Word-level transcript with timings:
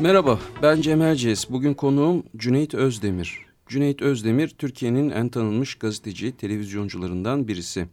Merhaba, 0.00 0.38
ben 0.62 0.80
Cem 0.80 1.02
Erciyes. 1.02 1.50
Bugün 1.50 1.74
konuğum 1.74 2.22
Cüneyt 2.36 2.74
Özdemir. 2.74 3.38
Cüneyt 3.66 4.02
Özdemir, 4.02 4.48
Türkiye'nin 4.48 5.10
en 5.10 5.28
tanınmış 5.28 5.74
gazeteci, 5.74 6.36
televizyoncularından 6.36 7.48
birisi. 7.48 7.86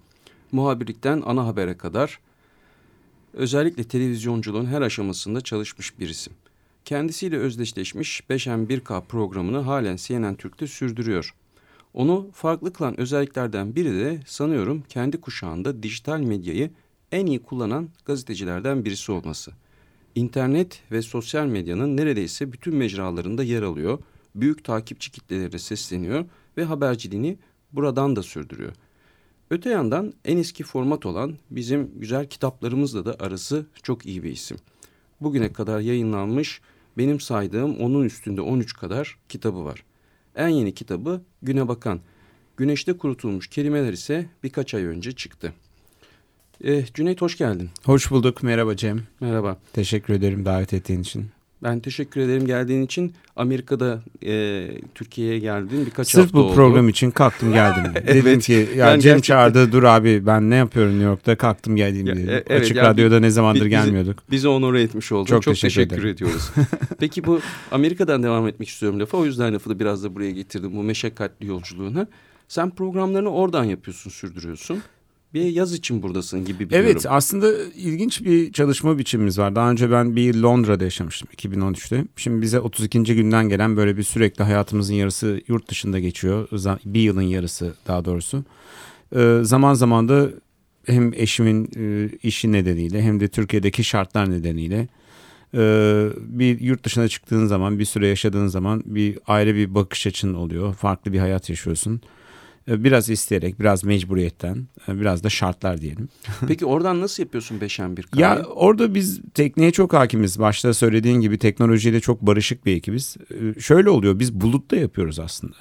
Muhabirlikten 0.52 1.24
ana 1.26 1.46
habere 1.46 1.78
kadar 1.78 2.20
özellikle 3.34 3.84
televizyonculuğun 3.84 4.66
her 4.66 4.82
aşamasında 4.82 5.42
çalışmış 5.42 6.00
bir 6.00 6.10
isim. 6.10 6.34
Kendisiyle 6.86 7.38
özdeşleşmiş 7.38 8.22
5M1K 8.30 9.06
programını 9.06 9.58
halen 9.58 9.96
CNN 9.96 10.36
Türk'te 10.36 10.68
sürdürüyor. 10.68 11.36
Onu 11.94 12.30
farklı 12.34 12.74
kılan 12.74 13.00
özelliklerden 13.00 13.76
biri 13.76 13.94
de 13.94 14.20
sanıyorum 14.26 14.84
kendi 14.90 15.22
kuşağında 15.22 15.84
dijital 15.84 16.20
medyayı 16.20 16.72
en 17.12 17.26
iyi 17.26 17.40
kullanan 17.40 17.90
gazetecilerden 18.06 18.86
birisi 18.86 19.12
olması. 19.12 19.52
İnternet 20.18 20.82
ve 20.92 21.02
sosyal 21.02 21.46
medyanın 21.46 21.98
neredeyse 21.98 22.52
bütün 22.52 22.76
mecralarında 22.76 23.44
yer 23.44 23.62
alıyor, 23.62 24.00
büyük 24.36 24.64
takipçi 24.64 25.12
kitleleri 25.12 25.60
sesleniyor 25.60 26.26
ve 26.58 26.64
haberciliğini 26.64 27.38
buradan 27.72 28.16
da 28.16 28.24
sürdürüyor. 28.24 28.74
Öte 29.50 29.70
yandan 29.70 30.14
en 30.26 30.38
eski 30.38 30.64
format 30.64 31.06
olan 31.06 31.38
bizim 31.50 31.92
güzel 32.00 32.30
kitaplarımızla 32.30 33.06
da 33.06 33.16
arası 33.20 33.66
çok 33.84 34.06
iyi 34.06 34.24
bir 34.24 34.32
isim. 34.32 34.58
Bugüne 35.22 35.54
kadar 35.54 35.80
yayınlanmış 35.80 36.62
benim 36.98 37.20
saydığım 37.20 37.78
onun 37.80 38.04
üstünde 38.04 38.42
13 38.42 38.74
kadar 38.74 39.18
kitabı 39.30 39.66
var. 39.66 39.84
En 40.36 40.48
yeni 40.48 40.74
kitabı 40.74 41.22
Güne 41.42 41.68
Bakan. 41.68 42.00
Güneşte 42.58 42.98
kurutulmuş 42.98 43.48
kelimeler 43.48 43.94
ise 43.94 44.30
birkaç 44.44 44.74
ay 44.74 44.84
önce 44.84 45.12
çıktı. 45.12 45.54
Eh, 46.64 46.86
Cüneyt 46.94 47.22
hoş 47.22 47.38
geldin. 47.38 47.70
Hoş 47.86 48.12
bulduk. 48.12 48.44
Merhaba 48.44 48.76
Cem. 48.76 49.02
Merhaba. 49.20 49.58
Teşekkür 49.74 50.14
ederim 50.14 50.46
davet 50.46 50.74
ettiğin 50.74 51.02
için. 51.02 51.26
Ben 51.64 51.80
teşekkür 51.80 52.22
ederim 52.22 52.46
geldiğin 52.46 52.86
için. 52.86 53.14
Amerika'da 53.36 54.02
e, 54.26 54.68
Türkiye'ye 54.96 55.40
geldin 55.40 55.86
birkaç 55.86 56.08
Sırf 56.08 56.24
hafta 56.24 56.38
oldu. 56.38 56.48
Sırf 56.48 56.58
bu 56.58 56.62
program 56.62 56.90
için 56.90 57.12
kalktım 57.12 57.54
geldim. 57.54 57.84
evet. 57.96 58.08
Dedim 58.08 58.40
ki 58.40 58.54
ya 58.54 58.68
Cem 58.68 58.76
gerçekten... 58.76 59.22
çağırdı 59.22 59.72
dur 59.72 59.84
abi 59.84 60.26
ben 60.26 60.50
ne 60.50 60.56
yapıyorum 60.56 60.92
New 60.92 61.06
York'ta 61.06 61.36
kalktım 61.36 61.76
geldim. 61.76 62.08
Ya, 62.08 62.16
e, 62.16 62.44
evet, 62.48 62.52
Açık 62.62 62.78
yani 62.78 62.88
Radyo'da 62.88 63.20
ne 63.20 63.30
zamandır 63.30 63.60
bizi, 63.60 63.70
gelmiyorduk. 63.70 64.24
Bizi 64.32 64.48
onore 64.48 64.82
etmiş 64.82 65.12
oldun. 65.12 65.26
Çok, 65.26 65.44
Çok 65.44 65.54
teşekkür, 65.54 65.90
teşekkür 65.90 66.08
ediyoruz. 66.08 66.52
Peki 67.00 67.26
bu 67.26 67.40
Amerika'dan 67.72 68.24
devam 68.24 68.48
etmek 68.48 68.70
istiyorum 68.70 69.00
lafa. 69.00 69.18
O 69.18 69.26
yüzden 69.26 69.54
lafı 69.54 69.70
da 69.70 69.80
biraz 69.80 70.04
da 70.04 70.16
buraya 70.16 70.32
getirdim 70.32 70.76
bu 70.76 70.84
meşakkatli 70.84 71.48
yolculuğuna. 71.48 72.08
Sen 72.48 72.70
programlarını 72.70 73.30
oradan 73.32 73.64
yapıyorsun, 73.64 74.10
sürdürüyorsun 74.10 74.82
bir 75.34 75.42
yaz 75.42 75.74
için 75.74 76.04
buradasın 76.04 76.46
gibi 76.46 76.66
biliyorum. 76.66 76.90
Evet 76.92 77.06
aslında 77.10 77.64
ilginç 77.76 78.24
bir 78.24 78.52
çalışma 78.54 78.98
biçimimiz 78.98 79.40
var. 79.40 79.56
Daha 79.56 79.72
önce 79.72 79.92
ben 79.92 80.16
bir 80.16 80.22
yıl 80.22 80.44
Londra'da 80.44 80.84
yaşamıştım 80.84 81.30
2013'te. 81.38 82.04
Şimdi 82.16 82.42
bize 82.42 82.60
32. 82.60 83.16
günden 83.16 83.50
gelen 83.50 83.78
böyle 83.78 83.98
bir 83.98 84.04
sürekli 84.04 84.44
hayatımızın 84.44 84.94
yarısı 84.94 85.42
yurt 85.48 85.70
dışında 85.70 86.00
geçiyor. 86.00 86.48
Bir 86.86 87.02
yılın 87.02 87.22
yarısı 87.22 87.74
daha 87.88 88.06
doğrusu. 88.06 88.44
Ee, 89.16 89.40
zaman 89.42 89.74
zaman 89.74 90.10
da 90.10 90.30
hem 90.86 91.14
eşimin 91.14 91.70
e, 91.78 92.10
işi 92.24 92.52
nedeniyle 92.52 93.02
hem 93.02 93.20
de 93.20 93.28
Türkiye'deki 93.28 93.84
şartlar 93.84 94.32
nedeniyle 94.32 94.88
e, 95.54 95.60
bir 96.18 96.60
yurt 96.60 96.84
dışına 96.84 97.08
çıktığın 97.08 97.46
zaman 97.46 97.80
bir 97.80 97.86
süre 97.86 98.08
yaşadığın 98.08 98.48
zaman 98.48 98.84
bir 98.86 99.20
ayrı 99.28 99.56
bir 99.56 99.76
bakış 99.76 100.08
açın 100.08 100.34
oluyor. 100.34 100.74
Farklı 100.74 101.14
bir 101.14 101.20
hayat 101.20 101.50
yaşıyorsun. 101.50 102.02
Biraz 102.68 103.10
isteyerek, 103.10 103.60
biraz 103.60 103.84
mecburiyetten, 103.84 104.68
biraz 104.88 105.24
da 105.24 105.30
şartlar 105.30 105.82
diyelim. 105.82 106.10
Peki 106.48 106.66
oradan 106.66 107.02
nasıl 107.02 107.24
yapıyorsun 107.24 107.62
beşen 107.62 107.98
bir 107.98 108.04
kahve? 108.04 108.22
Ya 108.22 108.44
orada 108.46 108.96
biz 108.96 109.22
tekniğe 109.34 109.72
çok 109.72 109.94
hakimiz. 109.94 110.40
Başta 110.40 110.74
söylediğin 110.74 111.22
gibi 111.22 111.38
teknolojiyle 111.38 112.00
çok 112.00 112.22
barışık 112.22 112.66
bir 112.66 112.76
ekibiz. 112.76 113.18
Şöyle 113.60 113.90
oluyor, 113.90 114.20
biz 114.20 114.34
bulutta 114.34 114.76
yapıyoruz 114.76 115.20
aslında. 115.20 115.56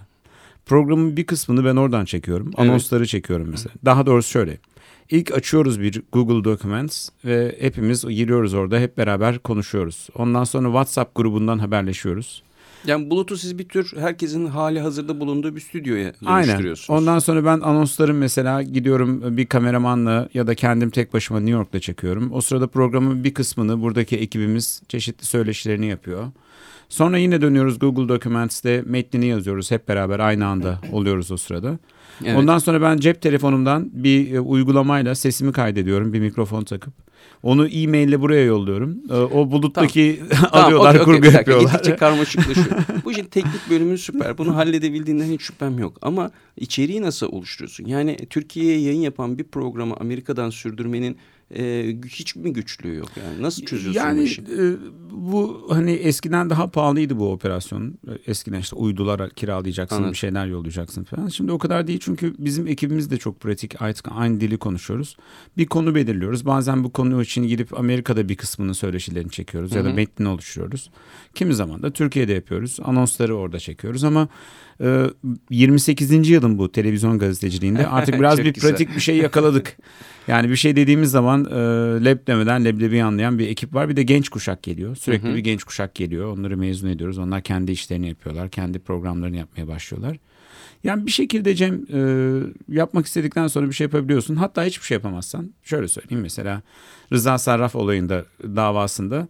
Programın 0.66 1.16
bir 1.16 1.26
kısmını 1.26 1.64
ben 1.64 1.76
oradan 1.76 2.04
çekiyorum. 2.04 2.46
Evet. 2.46 2.58
Anonsları 2.58 3.06
çekiyorum 3.06 3.48
mesela. 3.50 3.74
Daha 3.84 4.06
doğrusu 4.06 4.30
şöyle. 4.30 4.58
İlk 5.10 5.34
açıyoruz 5.34 5.80
bir 5.80 6.02
Google 6.12 6.44
Documents 6.44 7.08
ve 7.24 7.56
hepimiz 7.60 8.04
giriyoruz 8.04 8.54
orada 8.54 8.78
hep 8.78 8.98
beraber 8.98 9.38
konuşuyoruz. 9.38 10.08
Ondan 10.14 10.44
sonra 10.44 10.68
WhatsApp 10.68 11.14
grubundan 11.14 11.58
haberleşiyoruz. 11.58 12.42
Yani 12.84 13.10
Bulut'u 13.10 13.36
siz 13.36 13.58
bir 13.58 13.68
tür 13.68 13.92
herkesin 13.96 14.46
hali 14.46 14.80
hazırda 14.80 15.20
bulunduğu 15.20 15.56
bir 15.56 15.60
stüdyoya 15.60 16.12
dönüştürüyorsunuz. 16.24 16.90
Aynen. 16.90 17.02
Ondan 17.02 17.18
sonra 17.18 17.44
ben 17.44 17.60
anonslarım 17.60 18.18
mesela 18.18 18.62
gidiyorum 18.62 19.36
bir 19.36 19.46
kameramanla 19.46 20.28
ya 20.34 20.46
da 20.46 20.54
kendim 20.54 20.90
tek 20.90 21.12
başıma 21.12 21.40
New 21.40 21.52
York'ta 21.52 21.80
çekiyorum. 21.80 22.32
O 22.32 22.40
sırada 22.40 22.66
programın 22.66 23.24
bir 23.24 23.34
kısmını 23.34 23.82
buradaki 23.82 24.16
ekibimiz 24.16 24.82
çeşitli 24.88 25.24
söyleşilerini 25.26 25.86
yapıyor. 25.86 26.24
Sonra 26.88 27.18
yine 27.18 27.40
dönüyoruz 27.40 27.78
Google 27.78 28.08
Documents'te 28.08 28.82
metnini 28.86 29.26
yazıyoruz. 29.26 29.70
Hep 29.70 29.88
beraber 29.88 30.18
aynı 30.18 30.46
anda 30.46 30.80
oluyoruz 30.92 31.30
o 31.30 31.36
sırada. 31.36 31.78
Evet. 32.24 32.36
Ondan 32.36 32.58
sonra 32.58 32.82
ben 32.82 32.96
cep 32.96 33.22
telefonumdan 33.22 33.90
bir 33.92 34.34
e, 34.34 34.40
uygulamayla 34.40 35.14
sesimi 35.14 35.52
kaydediyorum 35.52 36.12
bir 36.12 36.20
mikrofon 36.20 36.64
takıp. 36.64 37.05
Onu 37.46 37.68
e-maille 37.68 38.20
buraya 38.20 38.44
yolluyorum. 38.44 38.98
E, 39.10 39.14
o 39.14 39.50
buluttaki 39.50 40.20
tamam. 40.30 40.48
alıyorlar, 40.52 40.92
tamam, 40.92 41.02
okay, 41.02 41.04
kurgu 41.04 41.28
okay. 41.28 41.32
yapıyorlar. 41.32 41.70
Gittikçe 41.70 41.96
karmaşıklaşıyor. 42.06 42.66
Bu 43.04 43.12
işin 43.12 43.24
teknik 43.24 43.70
bölümü 43.70 43.98
süper. 43.98 44.38
Bunu 44.38 44.56
halledebildiğinden 44.56 45.24
hiç 45.24 45.42
şüphem 45.42 45.78
yok. 45.78 45.98
Ama 46.02 46.30
içeriği 46.56 47.02
nasıl 47.02 47.26
oluşturuyorsun? 47.32 47.84
Yani 47.84 48.16
Türkiye'ye 48.30 48.80
yayın 48.80 49.00
yapan 49.00 49.38
bir 49.38 49.44
programı 49.44 49.94
Amerika'dan 50.00 50.50
sürdürmenin 50.50 51.16
e, 51.54 51.94
hiç 52.08 52.36
mi 52.36 52.52
güçlüğü 52.52 52.94
yok 52.94 53.08
yani 53.16 53.42
nasıl 53.42 53.64
çözüyorsun 53.64 54.00
yani, 54.00 54.18
bu 54.18 54.22
işi? 54.22 54.42
E, 54.42 54.76
bu 55.10 55.66
hani 55.70 55.92
eskiden 55.92 56.50
daha 56.50 56.70
pahalıydı 56.70 57.18
bu 57.18 57.32
operasyon. 57.32 57.98
Eskiden 58.26 58.60
işte 58.60 58.76
uydular 58.76 59.30
kiralayacaksın 59.30 59.96
Anladım. 59.96 60.12
bir 60.12 60.18
şeyler 60.18 60.46
yollayacaksın 60.46 61.04
falan. 61.04 61.28
Şimdi 61.28 61.52
o 61.52 61.58
kadar 61.58 61.86
değil 61.86 61.98
çünkü 62.02 62.34
bizim 62.38 62.66
ekibimiz 62.66 63.10
de 63.10 63.16
çok 63.16 63.40
pratik 63.40 63.82
artık 63.82 64.08
aynı 64.10 64.40
dili 64.40 64.58
konuşuyoruz. 64.58 65.16
Bir 65.56 65.66
konu 65.66 65.94
belirliyoruz. 65.94 66.46
Bazen 66.46 66.84
bu 66.84 66.92
konu 66.92 67.22
için 67.22 67.42
gidip 67.42 67.78
Amerika'da 67.78 68.28
bir 68.28 68.36
kısmının 68.36 68.72
söyleşilerini 68.72 69.30
çekiyoruz 69.30 69.70
Hı-hı. 69.70 69.78
ya 69.78 69.84
da 69.84 69.92
metnini 69.92 70.28
oluşturuyoruz. 70.28 70.90
Kimi 71.34 71.54
zaman 71.54 71.82
da 71.82 71.90
Türkiye'de 71.90 72.32
yapıyoruz. 72.32 72.78
Anonsları 72.84 73.36
orada 73.36 73.58
çekiyoruz 73.58 74.04
ama 74.04 74.28
28. 75.50 76.12
Ee, 76.12 76.16
yılın 76.16 76.58
bu 76.58 76.72
televizyon 76.72 77.18
gazeteciliğinde 77.18 77.86
artık 77.88 78.18
biraz 78.20 78.38
bir 78.38 78.54
güzel. 78.54 78.70
pratik 78.70 78.94
bir 78.96 79.00
şey 79.00 79.16
yakaladık. 79.16 79.76
Yani 80.28 80.50
bir 80.50 80.56
şey 80.56 80.76
dediğimiz 80.76 81.10
zaman 81.10 81.44
e, 81.44 81.54
leb 82.04 82.26
demeden 82.26 82.64
leblebi 82.64 83.02
anlayan 83.02 83.38
bir 83.38 83.48
ekip 83.48 83.74
var. 83.74 83.88
Bir 83.88 83.96
de 83.96 84.02
genç 84.02 84.28
kuşak 84.28 84.62
geliyor. 84.62 84.96
Sürekli 84.96 85.34
bir 85.34 85.38
genç 85.38 85.64
kuşak 85.64 85.94
geliyor. 85.94 86.36
Onları 86.38 86.56
mezun 86.56 86.88
ediyoruz. 86.88 87.18
Onlar 87.18 87.42
kendi 87.42 87.72
işlerini 87.72 88.08
yapıyorlar. 88.08 88.48
Kendi 88.48 88.78
programlarını 88.78 89.36
yapmaya 89.36 89.68
başlıyorlar. 89.68 90.16
Yani 90.84 91.06
bir 91.06 91.10
şekilde 91.10 91.54
Cem 91.54 91.86
e, 91.92 92.00
yapmak 92.68 93.06
istedikten 93.06 93.46
sonra 93.46 93.68
bir 93.68 93.72
şey 93.72 93.84
yapabiliyorsun. 93.84 94.36
Hatta 94.36 94.64
hiçbir 94.64 94.86
şey 94.86 94.94
yapamazsan. 94.94 95.50
Şöyle 95.62 95.88
söyleyeyim 95.88 96.22
mesela 96.22 96.62
Rıza 97.12 97.38
Sarraf 97.38 97.76
olayında 97.76 98.24
davasında 98.42 99.28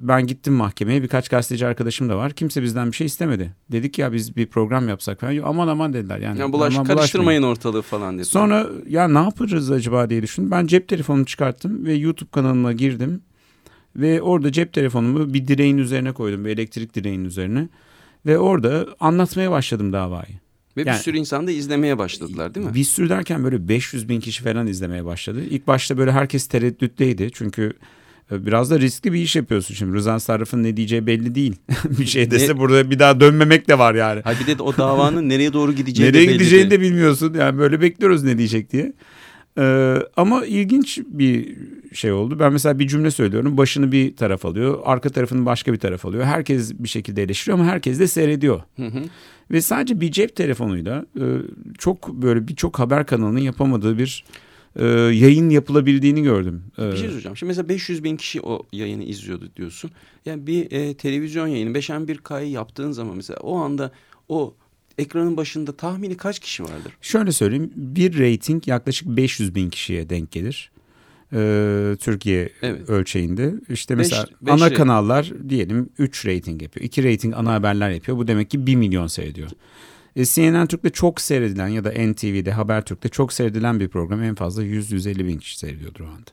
ben 0.00 0.26
gittim 0.26 0.54
mahkemeye 0.54 1.02
birkaç 1.02 1.28
gazeteci 1.28 1.66
arkadaşım 1.66 2.08
da 2.08 2.16
var. 2.16 2.32
Kimse 2.32 2.62
bizden 2.62 2.90
bir 2.90 2.96
şey 2.96 3.06
istemedi. 3.06 3.54
Dedik 3.72 3.98
ya 3.98 4.12
biz 4.12 4.36
bir 4.36 4.46
program 4.46 4.88
yapsak 4.88 5.20
falan. 5.20 5.36
Aman 5.44 5.68
aman 5.68 5.92
dediler. 5.92 6.18
Yani, 6.18 6.40
yani 6.40 6.52
bulaş, 6.52 6.74
aman, 6.74 6.86
karıştırmayın 6.86 7.42
ortalığı 7.42 7.82
falan 7.82 8.18
dedi. 8.18 8.24
Sonra 8.24 8.66
ya 8.88 9.08
ne 9.08 9.18
yaparız 9.18 9.70
acaba 9.70 10.10
diye 10.10 10.22
düşündüm. 10.22 10.50
Ben 10.50 10.66
cep 10.66 10.88
telefonumu 10.88 11.26
çıkarttım 11.26 11.84
ve 11.84 11.94
YouTube 11.94 12.30
kanalıma 12.30 12.72
girdim. 12.72 13.22
Ve 13.96 14.22
orada 14.22 14.52
cep 14.52 14.72
telefonumu 14.72 15.34
bir 15.34 15.48
direğin 15.48 15.78
üzerine 15.78 16.12
koydum. 16.12 16.44
Bir 16.44 16.50
elektrik 16.50 16.94
direğinin 16.94 17.24
üzerine. 17.24 17.68
Ve 18.26 18.38
orada 18.38 18.86
anlatmaya 19.00 19.50
başladım 19.50 19.92
davayı. 19.92 20.40
Ve 20.76 20.80
yani, 20.80 20.96
bir 20.96 21.02
sürü 21.02 21.16
insan 21.16 21.46
da 21.46 21.50
izlemeye 21.50 21.98
başladılar 21.98 22.54
değil 22.54 22.66
mi? 22.66 22.74
Bir 22.74 22.84
sürü 22.84 23.08
derken 23.08 23.44
böyle 23.44 23.68
500 23.68 24.08
bin 24.08 24.20
kişi 24.20 24.42
falan 24.42 24.66
izlemeye 24.66 25.04
başladı. 25.04 25.40
İlk 25.50 25.66
başta 25.66 25.98
böyle 25.98 26.12
herkes 26.12 26.46
tereddütteydi. 26.46 27.30
Çünkü 27.32 27.72
Biraz 28.30 28.70
da 28.70 28.80
riskli 28.80 29.12
bir 29.12 29.20
iş 29.20 29.36
yapıyorsun 29.36 29.74
şimdi. 29.74 29.96
Rıza 29.96 30.20
Sarraf'ın 30.20 30.62
ne 30.62 30.76
diyeceği 30.76 31.06
belli 31.06 31.34
değil. 31.34 31.56
bir 31.98 32.06
şey 32.06 32.30
dese 32.30 32.54
ne? 32.54 32.58
burada 32.58 32.90
bir 32.90 32.98
daha 32.98 33.20
dönmemek 33.20 33.68
de 33.68 33.78
var 33.78 33.94
yani. 33.94 34.20
Ha 34.24 34.32
bir 34.40 34.58
de 34.58 34.62
o 34.62 34.76
davanın 34.76 35.28
nereye 35.28 35.52
doğru 35.52 35.72
gideceği 35.72 36.08
nereye 36.08 36.24
de 36.24 36.28
belli 36.28 36.38
gideceğini 36.38 36.70
de 36.70 36.80
bilmiyorsun. 36.80 37.34
Yani 37.34 37.58
böyle 37.58 37.80
bekliyoruz 37.80 38.22
ne 38.22 38.38
diyecek 38.38 38.72
diye. 38.72 38.92
Ee, 39.58 39.96
ama 40.16 40.46
ilginç 40.46 40.98
bir 41.06 41.56
şey 41.92 42.12
oldu. 42.12 42.38
Ben 42.38 42.52
mesela 42.52 42.78
bir 42.78 42.88
cümle 42.88 43.10
söylüyorum. 43.10 43.56
Başını 43.56 43.92
bir 43.92 44.16
taraf 44.16 44.44
alıyor. 44.44 44.78
Arka 44.84 45.08
tarafını 45.08 45.46
başka 45.46 45.72
bir 45.72 45.78
taraf 45.78 46.06
alıyor. 46.06 46.24
Herkes 46.24 46.74
bir 46.74 46.88
şekilde 46.88 47.22
eleştiriyor 47.22 47.58
ama 47.58 47.70
herkes 47.70 47.98
de 47.98 48.06
seyrediyor. 48.06 48.62
Hı 48.76 48.86
hı. 48.86 49.02
Ve 49.50 49.60
sadece 49.60 50.00
bir 50.00 50.12
cep 50.12 50.36
telefonuyla 50.36 51.06
e, 51.16 51.24
çok 51.78 52.08
böyle 52.14 52.48
birçok 52.48 52.78
haber 52.78 53.06
kanalının 53.06 53.40
yapamadığı 53.40 53.98
bir 53.98 54.24
e, 54.76 54.84
yayın 54.86 55.50
yapılabildiğini 55.50 56.22
gördüm. 56.22 56.62
Bir 56.78 56.96
şey 56.96 57.08
soracağım. 57.08 57.36
Şimdi 57.36 57.48
mesela 57.48 57.68
500 57.68 58.04
bin 58.04 58.16
kişi 58.16 58.40
o 58.40 58.66
yayını 58.72 59.04
izliyordu 59.04 59.50
diyorsun. 59.56 59.90
Yani 60.26 60.46
bir 60.46 60.72
e, 60.72 60.94
televizyon 60.94 61.46
yayını 61.46 61.78
5'en 61.78 62.08
bir 62.08 62.18
kayı 62.18 62.50
yaptığın 62.50 62.92
zaman 62.92 63.16
mesela 63.16 63.40
o 63.40 63.56
anda 63.56 63.92
o 64.28 64.54
ekranın 64.98 65.36
başında 65.36 65.76
tahmini 65.76 66.16
kaç 66.16 66.38
kişi 66.38 66.62
vardır? 66.62 66.92
Şöyle 67.00 67.32
söyleyeyim. 67.32 67.72
Bir 67.76 68.18
rating 68.18 68.68
yaklaşık 68.68 69.08
500 69.08 69.54
bin 69.54 69.70
kişiye 69.70 70.10
denk 70.10 70.30
gelir. 70.32 70.70
e, 71.32 71.96
Türkiye 72.00 72.52
evet. 72.62 72.90
ölçeğinde. 72.90 73.54
İşte 73.68 73.94
mesela 73.94 74.22
beş, 74.24 74.30
beş 74.42 74.52
ana 74.52 74.60
rating. 74.60 74.76
kanallar 74.78 75.32
diyelim 75.48 75.88
3 75.98 76.26
rating 76.26 76.62
yapıyor. 76.62 76.84
2 76.86 77.04
rating 77.04 77.34
ana 77.36 77.52
haberler 77.52 77.90
yapıyor. 77.90 78.18
Bu 78.18 78.28
demek 78.28 78.50
ki 78.50 78.66
1 78.66 78.76
milyon 78.76 79.06
seyrediyor. 79.06 79.50
E, 80.16 80.24
CNN 80.24 80.66
Türk'te 80.66 80.90
çok 80.90 81.20
seyredilen 81.20 81.68
ya 81.68 81.84
da 81.84 81.90
NTV'de 81.90 82.52
Habertürk'te 82.52 83.08
çok 83.08 83.32
seyredilen 83.32 83.80
bir 83.80 83.88
program 83.88 84.22
en 84.22 84.34
fazla 84.34 84.64
100-150 84.64 85.26
bin 85.26 85.38
kişi 85.38 85.58
seyrediyordur 85.58 86.00
o 86.00 86.06
anda. 86.06 86.30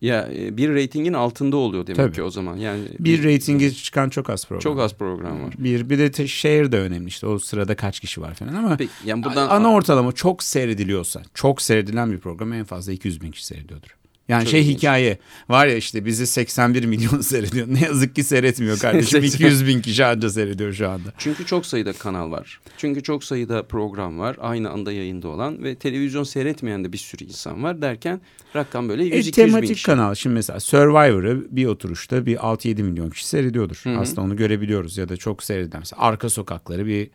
Ya 0.00 0.28
e, 0.36 0.56
bir 0.56 0.74
reytingin 0.74 1.12
altında 1.12 1.56
oluyor 1.56 1.86
demek 1.86 1.96
Tabii. 1.96 2.12
ki 2.12 2.22
o 2.22 2.30
zaman. 2.30 2.56
Yani 2.56 2.80
bir, 2.98 3.04
bir 3.04 3.22
reytingi 3.22 3.74
çıkan 3.74 4.08
çok 4.08 4.30
az 4.30 4.46
program. 4.46 4.60
Çok 4.60 4.80
az 4.80 4.94
program 4.94 5.42
var. 5.42 5.54
Bir 5.58 5.90
bir 5.90 5.98
de 5.98 6.26
share 6.26 6.72
de 6.72 6.78
önemli 6.78 7.08
işte 7.08 7.26
o 7.26 7.38
sırada 7.38 7.76
kaç 7.76 8.00
kişi 8.00 8.20
var 8.20 8.34
falan 8.34 8.54
ama 8.54 8.76
Peki, 8.76 8.90
yani 9.04 9.24
buradan 9.24 9.48
ana 9.48 9.72
ortalama 9.72 10.12
çok 10.12 10.42
seyrediliyorsa, 10.42 11.22
çok 11.34 11.62
seyredilen 11.62 12.12
bir 12.12 12.18
program 12.18 12.52
en 12.52 12.64
fazla 12.64 12.92
200 12.92 13.20
bin 13.20 13.30
kişi 13.30 13.46
seyrediyordur. 13.46 13.96
Yani 14.28 14.42
Çok 14.42 14.50
şey 14.50 14.60
ilginç. 14.60 14.78
hikaye 14.78 15.18
var 15.48 15.66
ya 15.66 15.76
işte 15.76 16.04
bizi 16.04 16.26
81 16.26 16.84
milyon 16.84 17.20
seyrediyor. 17.20 17.66
Ne 17.70 17.80
yazık 17.80 18.14
ki 18.14 18.24
seyretmiyor 18.24 18.78
kardeşim. 18.80 19.24
200 19.24 19.66
bin 19.66 19.80
kişi 19.80 20.04
anca 20.04 20.30
seyrediyor 20.30 20.72
şu 20.72 20.88
anda. 20.88 21.12
Çünkü 21.18 21.46
çok 21.46 21.66
sayıda 21.66 21.92
kanal 21.92 22.30
var. 22.30 22.60
Çünkü 22.76 23.02
çok 23.02 23.24
sayıda 23.24 23.62
program 23.62 24.18
var. 24.18 24.36
Aynı 24.40 24.70
anda 24.70 24.92
yayında 24.92 25.28
olan 25.28 25.64
ve 25.64 25.74
televizyon 25.74 26.24
seyretmeyen 26.24 26.84
de 26.84 26.92
bir 26.92 26.98
sürü 26.98 27.24
insan 27.24 27.62
var 27.62 27.82
derken 27.82 28.20
rakam 28.56 28.88
böyle 28.88 29.02
100-200 29.02 29.14
e, 29.14 29.26
bin 29.26 29.30
Tematik 29.30 29.84
kanal 29.84 30.14
şimdi 30.14 30.34
mesela 30.34 30.60
Survivor'ı 30.60 31.46
bir 31.50 31.66
oturuşta 31.66 32.26
bir 32.26 32.36
6-7 32.36 32.82
milyon 32.82 33.10
kişi 33.10 33.26
seyrediyordur. 33.26 33.80
Hı-hı. 33.82 33.98
Aslında 33.98 34.20
onu 34.20 34.36
görebiliyoruz 34.36 34.98
ya 34.98 35.08
da 35.08 35.16
çok 35.16 35.42
seyredilen. 35.42 35.80
Mesela 35.80 36.02
Arka 36.02 36.28
Sokakları 36.30 36.86
bir 36.86 37.10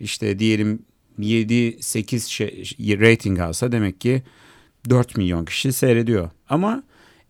işte 0.00 0.38
diyelim 0.38 0.82
7-8 1.18 2.30
şey, 2.30 2.64
rating 3.00 3.40
alsa 3.40 3.72
demek 3.72 4.00
ki 4.00 4.22
4 4.90 5.16
milyon 5.16 5.44
kişi 5.44 5.72
seyrediyor. 5.72 6.30
Ama 6.48 6.82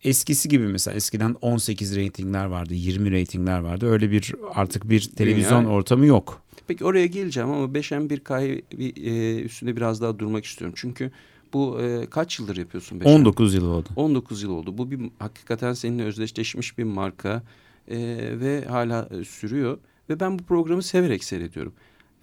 eskisi 0.03 0.49
gibi 0.49 0.67
mesela 0.67 0.95
eskiden 0.95 1.35
18 1.41 1.95
reytingler 1.95 2.45
vardı, 2.45 2.73
20 2.73 3.11
reytingler 3.11 3.59
vardı. 3.59 3.89
Öyle 3.89 4.11
bir 4.11 4.35
artık 4.53 4.89
bir 4.89 5.01
televizyon 5.01 5.63
Dünya... 5.63 5.73
ortamı 5.73 6.05
yok. 6.05 6.41
Peki 6.67 6.85
oraya 6.85 7.05
geleceğim 7.07 7.49
ama 7.49 7.65
5M1K'yı 7.65 8.61
bir, 8.77 9.05
e, 9.05 9.41
üstünde 9.41 9.75
biraz 9.75 10.01
daha 10.01 10.19
durmak 10.19 10.45
istiyorum. 10.45 10.75
Çünkü 10.77 11.11
bu 11.53 11.81
e, 11.81 12.05
kaç 12.05 12.39
yıldır 12.39 12.57
yapıyorsun? 12.57 12.99
5M? 12.99 13.07
19 13.07 13.53
yıl 13.53 13.65
oldu. 13.67 13.89
19 13.95 14.43
yıl 14.43 14.51
oldu. 14.51 14.77
Bu 14.77 14.91
bir 14.91 14.99
hakikaten 15.19 15.73
seninle 15.73 16.03
özdeşleşmiş 16.03 16.77
bir 16.77 16.83
marka 16.83 17.43
e, 17.87 17.97
ve 18.39 18.65
hala 18.65 19.09
e, 19.11 19.23
sürüyor. 19.23 19.77
Ve 20.09 20.19
ben 20.19 20.39
bu 20.39 20.43
programı 20.43 20.83
severek 20.83 21.23
seyrediyorum. 21.23 21.73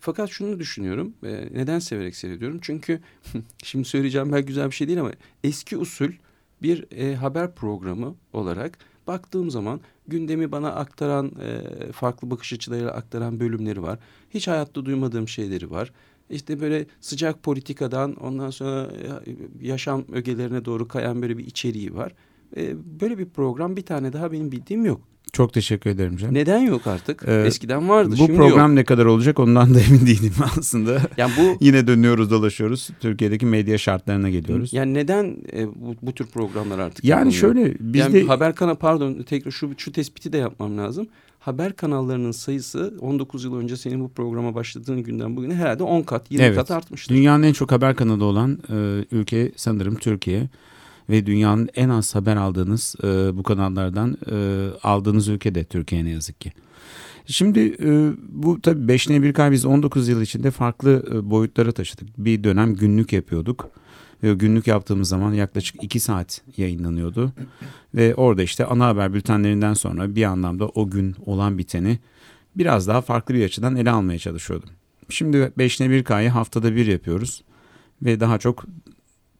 Fakat 0.05 0.31
şunu 0.31 0.59
düşünüyorum. 0.59 1.15
E, 1.23 1.49
neden 1.53 1.79
severek 1.79 2.17
seyrediyorum? 2.17 2.59
Çünkü 2.63 3.01
şimdi 3.65 3.89
söyleyeceğim 3.89 4.33
belki 4.33 4.47
güzel 4.47 4.67
bir 4.67 4.75
şey 4.75 4.87
değil 4.87 5.01
ama 5.01 5.13
eski 5.45 5.77
usul 5.77 6.11
bir 6.63 6.87
e, 6.93 7.15
haber 7.15 7.55
programı 7.55 8.15
olarak 8.33 8.79
baktığım 9.07 9.51
zaman 9.51 9.81
gündemi 10.09 10.53
bana 10.53 10.73
aktaran 10.73 11.33
e, 11.43 11.93
farklı 11.93 12.31
bakış 12.31 12.53
açılarıyla 12.53 12.91
aktaran 12.91 13.41
bölümleri 13.41 13.83
var. 13.83 13.99
Hiç 14.31 14.49
hayatta 14.49 14.85
duymadığım 14.85 15.29
şeyleri 15.29 15.71
var. 15.71 15.93
İşte 16.31 16.61
böyle 16.61 16.87
sıcak 17.01 17.43
politikadan 17.43 18.15
ondan 18.15 18.51
sonra 18.51 18.93
e, 19.27 19.67
yaşam 19.67 20.05
ögelerine 20.13 20.65
doğru 20.65 20.89
kayan 20.89 21.23
böyle 21.23 21.39
bir 21.39 21.47
içeriği 21.47 21.95
var. 21.95 22.15
E, 22.57 22.75
böyle 23.01 23.19
bir 23.19 23.29
program 23.29 23.77
bir 23.77 23.87
tane 23.87 24.13
daha 24.13 24.33
benim 24.33 24.53
bildiğim 24.53 24.85
yok. 24.85 25.14
Çok 25.35 25.53
teşekkür 25.53 25.91
ederim 25.91 26.17
canım. 26.17 26.35
Neden 26.35 26.59
yok 26.59 26.87
artık? 26.87 27.25
Ee, 27.27 27.43
Eskiden 27.47 27.89
vardı. 27.89 28.11
Bu 28.13 28.17
şimdi 28.17 28.37
program 28.37 28.71
yok. 28.71 28.77
ne 28.77 28.85
kadar 28.85 29.05
olacak 29.05 29.39
ondan 29.39 29.75
da 29.75 29.81
emin 29.81 30.07
değilim 30.07 30.33
aslında. 30.59 31.01
Yani 31.17 31.33
bu 31.39 31.65
yine 31.65 31.87
dönüyoruz 31.87 32.31
dolaşıyoruz. 32.31 32.91
Türkiye'deki 33.01 33.47
medya 33.47 33.79
şartlarına 33.79 34.31
geliyoruz. 34.31 34.73
Yani 34.73 34.95
neden 34.95 35.37
e, 35.53 35.67
bu, 35.67 35.97
bu 36.03 36.13
tür 36.13 36.27
programlar 36.27 36.79
artık? 36.79 37.05
Yani 37.05 37.35
yapılmıyor? 37.35 37.55
şöyle 37.65 37.77
bizde 37.81 38.19
yani 38.19 38.29
haber 38.29 38.55
kanalı 38.55 38.77
pardon 38.77 39.23
tekrar 39.23 39.51
şu 39.51 39.71
şu 39.79 39.93
tespiti 39.93 40.33
de 40.33 40.39
yapmam 40.39 40.79
lazım. 40.79 41.07
Haber 41.41 41.73
kanallarının 41.73 42.33
sayısı 42.33 42.95
19 43.01 43.45
yıl 43.45 43.57
önce 43.57 43.77
senin 43.77 44.01
bu 44.01 44.09
programa 44.09 44.55
başladığın 44.55 45.03
günden 45.03 45.37
bugüne 45.37 45.55
herhalde 45.55 45.83
10 45.83 46.03
kat 46.03 46.31
20 46.31 46.45
evet. 46.47 46.57
kat 46.57 46.71
artmıştır. 46.71 47.15
Dünyanın 47.15 47.43
en 47.43 47.53
çok 47.53 47.73
haber 47.73 47.97
kanalı 47.97 48.25
olan 48.25 48.59
e, 48.71 49.05
ülke 49.13 49.53
sanırım 49.57 49.95
Türkiye 49.95 50.49
ve 51.11 51.27
dünyanın 51.27 51.69
en 51.75 51.89
az 51.89 52.15
haber 52.15 52.37
aldığınız 52.37 52.97
e, 53.05 53.37
bu 53.37 53.43
kanallardan 53.43 54.17
e, 54.31 54.69
aldığınız 54.83 55.29
ülke 55.29 55.55
de 55.55 55.65
Türkiye 55.65 56.05
ne 56.05 56.11
yazık 56.11 56.41
ki. 56.41 56.53
Şimdi 57.27 57.77
e, 57.83 58.13
bu 58.29 58.61
tabii 58.61 58.89
5 58.89 59.09
ne 59.09 59.23
1 59.23 59.33
kay 59.33 59.51
biz 59.51 59.65
19 59.65 60.09
yıl 60.09 60.23
içinde 60.23 60.51
farklı 60.51 61.05
e, 61.13 61.31
boyutlara 61.31 61.73
taşıdık. 61.73 62.09
Bir 62.19 62.45
dönem 62.45 62.75
günlük 62.75 63.13
yapıyorduk. 63.13 63.71
Ve 64.23 64.35
günlük 64.35 64.67
yaptığımız 64.67 65.09
zaman 65.09 65.33
yaklaşık 65.33 65.85
2 65.85 66.01
saat 66.01 66.43
yayınlanıyordu. 66.57 67.33
Ve 67.95 68.15
orada 68.15 68.43
işte 68.43 68.67
ana 68.67 68.87
haber 68.87 69.15
bültenlerinden 69.15 69.75
sonra 69.75 70.15
bir 70.15 70.25
anlamda 70.25 70.69
o 70.69 70.91
gün 70.91 71.17
olan 71.27 71.59
biteni 71.59 71.99
biraz 72.57 72.89
daha 72.89 73.01
farklı 73.01 73.35
bir 73.35 73.45
açıdan 73.45 73.77
ele 73.77 73.91
almaya 73.91 74.19
çalışıyordum. 74.19 74.69
Şimdi 75.09 75.53
5 75.59 75.81
ne 75.81 75.91
1 75.91 76.05
kayı 76.05 76.31
haftada 76.31 76.77
bir 76.77 76.87
yapıyoruz. 76.87 77.43
Ve 78.03 78.21
daha 78.21 78.39
çok 78.39 78.65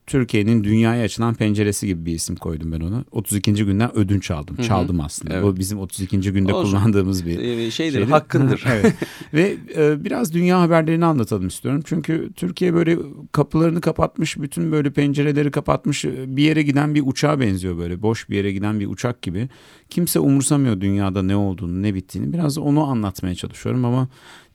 Türkiye'nin 0.07 0.63
dünyaya 0.63 1.03
açılan 1.03 1.33
penceresi 1.33 1.87
gibi 1.87 2.05
bir 2.05 2.13
isim 2.13 2.35
koydum 2.35 2.71
ben 2.71 2.79
ona. 2.79 3.03
32. 3.11 3.53
günden 3.53 3.97
ödünç 3.97 4.31
aldım. 4.31 4.57
Hı 4.57 4.61
hı. 4.61 4.67
Çaldım 4.67 4.99
aslında. 4.99 5.33
Evet. 5.33 5.43
Bu 5.43 5.57
bizim 5.57 5.79
32. 5.79 6.19
günde 6.19 6.53
Olsun. 6.53 6.71
kullandığımız 6.71 7.25
bir 7.25 7.39
ee, 7.39 7.71
şeydir, 7.71 7.71
şeydir. 7.71 8.11
hakkındır. 8.11 8.63
evet. 8.69 8.93
Ve 9.33 9.57
e, 9.77 10.05
biraz 10.05 10.33
dünya 10.33 10.61
haberlerini 10.61 11.05
anlatalım 11.05 11.47
istiyorum. 11.47 11.81
Çünkü 11.85 12.29
Türkiye 12.35 12.73
böyle 12.73 12.97
kapılarını 13.31 13.81
kapatmış, 13.81 14.37
bütün 14.37 14.71
böyle 14.71 14.93
pencereleri 14.93 15.51
kapatmış 15.51 16.05
bir 16.05 16.43
yere 16.43 16.63
giden 16.63 16.95
bir 16.95 17.03
uçağa 17.05 17.39
benziyor 17.39 17.77
böyle. 17.77 18.01
Boş 18.01 18.29
bir 18.29 18.35
yere 18.35 18.51
giden 18.51 18.79
bir 18.79 18.87
uçak 18.87 19.21
gibi. 19.21 19.49
Kimse 19.89 20.19
umursamıyor 20.19 20.81
dünyada 20.81 21.23
ne 21.23 21.35
olduğunu, 21.35 21.83
ne 21.83 21.93
bittiğini. 21.93 22.33
Biraz 22.33 22.57
onu 22.57 22.83
anlatmaya 22.83 23.35
çalışıyorum 23.35 23.85
ama 23.85 24.07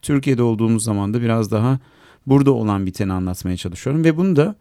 Türkiye'de 0.03 0.43
olduğumuz 0.43 0.85
zaman 0.85 1.15
da 1.15 1.23
biraz 1.23 1.51
daha 1.51 1.79
burada 2.27 2.51
olan 2.51 2.87
biteni 2.87 3.13
anlatmaya 3.13 3.57
çalışıyorum 3.57 4.05
ve 4.05 4.17
bunu 4.17 4.37
da 4.37 4.57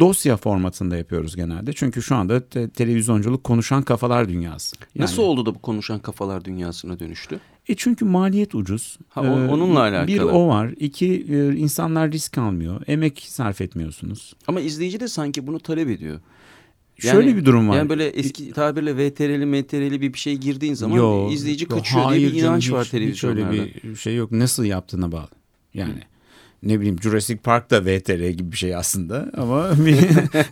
dosya 0.00 0.36
formatında 0.36 0.96
yapıyoruz 0.96 1.36
genelde. 1.36 1.72
Çünkü 1.72 2.02
şu 2.02 2.16
anda 2.16 2.48
te- 2.48 2.68
televizyonculuk 2.68 3.44
konuşan 3.44 3.82
kafalar 3.82 4.28
dünyası. 4.28 4.76
Yani, 4.94 5.02
Nasıl 5.02 5.22
oldu 5.22 5.46
da 5.46 5.54
bu 5.54 5.58
konuşan 5.58 5.98
kafalar 5.98 6.44
dünyasına 6.44 6.98
dönüştü? 6.98 7.40
E 7.68 7.74
çünkü 7.74 8.04
maliyet 8.04 8.54
ucuz. 8.54 8.98
Ha, 9.08 9.20
o, 9.20 9.24
ee, 9.24 9.48
onunla 9.48 9.80
alakalı. 9.80 10.06
Bir 10.06 10.20
o 10.20 10.48
var. 10.48 10.74
İki 10.76 11.26
e, 11.28 11.56
insanlar 11.56 12.12
risk 12.12 12.38
almıyor. 12.38 12.82
Emek 12.86 13.24
sarf 13.28 13.60
etmiyorsunuz. 13.60 14.34
Ama 14.46 14.60
izleyici 14.60 15.00
de 15.00 15.08
sanki 15.08 15.46
bunu 15.46 15.60
talep 15.60 15.88
ediyor. 15.88 16.20
Yani, 17.02 17.12
Şöyle 17.12 17.36
bir 17.36 17.44
durum 17.44 17.68
var. 17.68 17.76
Yani 17.76 17.88
böyle 17.88 18.06
eski 18.06 18.52
tabirle 18.52 18.96
VTR'li, 18.96 19.46
MTR'li 19.46 20.00
bir 20.00 20.12
bir 20.12 20.18
şey 20.18 20.36
girdiğin 20.36 20.74
zaman 20.74 20.96
Yo, 20.96 21.30
izleyici 21.30 21.68
kaçıyor 21.68 22.14
diye 22.14 22.32
bir 22.32 22.34
inanç 22.34 22.64
canım, 22.64 22.78
var 22.78 22.84
televizyonlarda. 22.84 23.52
Hiç 23.52 23.60
öyle 23.60 23.92
bir 23.92 23.96
şey 23.96 24.16
yok. 24.16 24.32
Nasıl 24.32 24.64
yaptığına 24.64 25.12
bağlı. 25.12 25.28
Yani. 25.74 25.92
Hı 25.92 26.13
ne 26.64 26.80
bileyim 26.80 26.96
Jurassic 27.02 27.38
Park 27.38 27.70
da 27.70 27.84
VTR 27.84 28.28
gibi 28.28 28.52
bir 28.52 28.56
şey 28.56 28.76
aslında 28.76 29.30
ama 29.36 29.70
bir, 29.86 29.98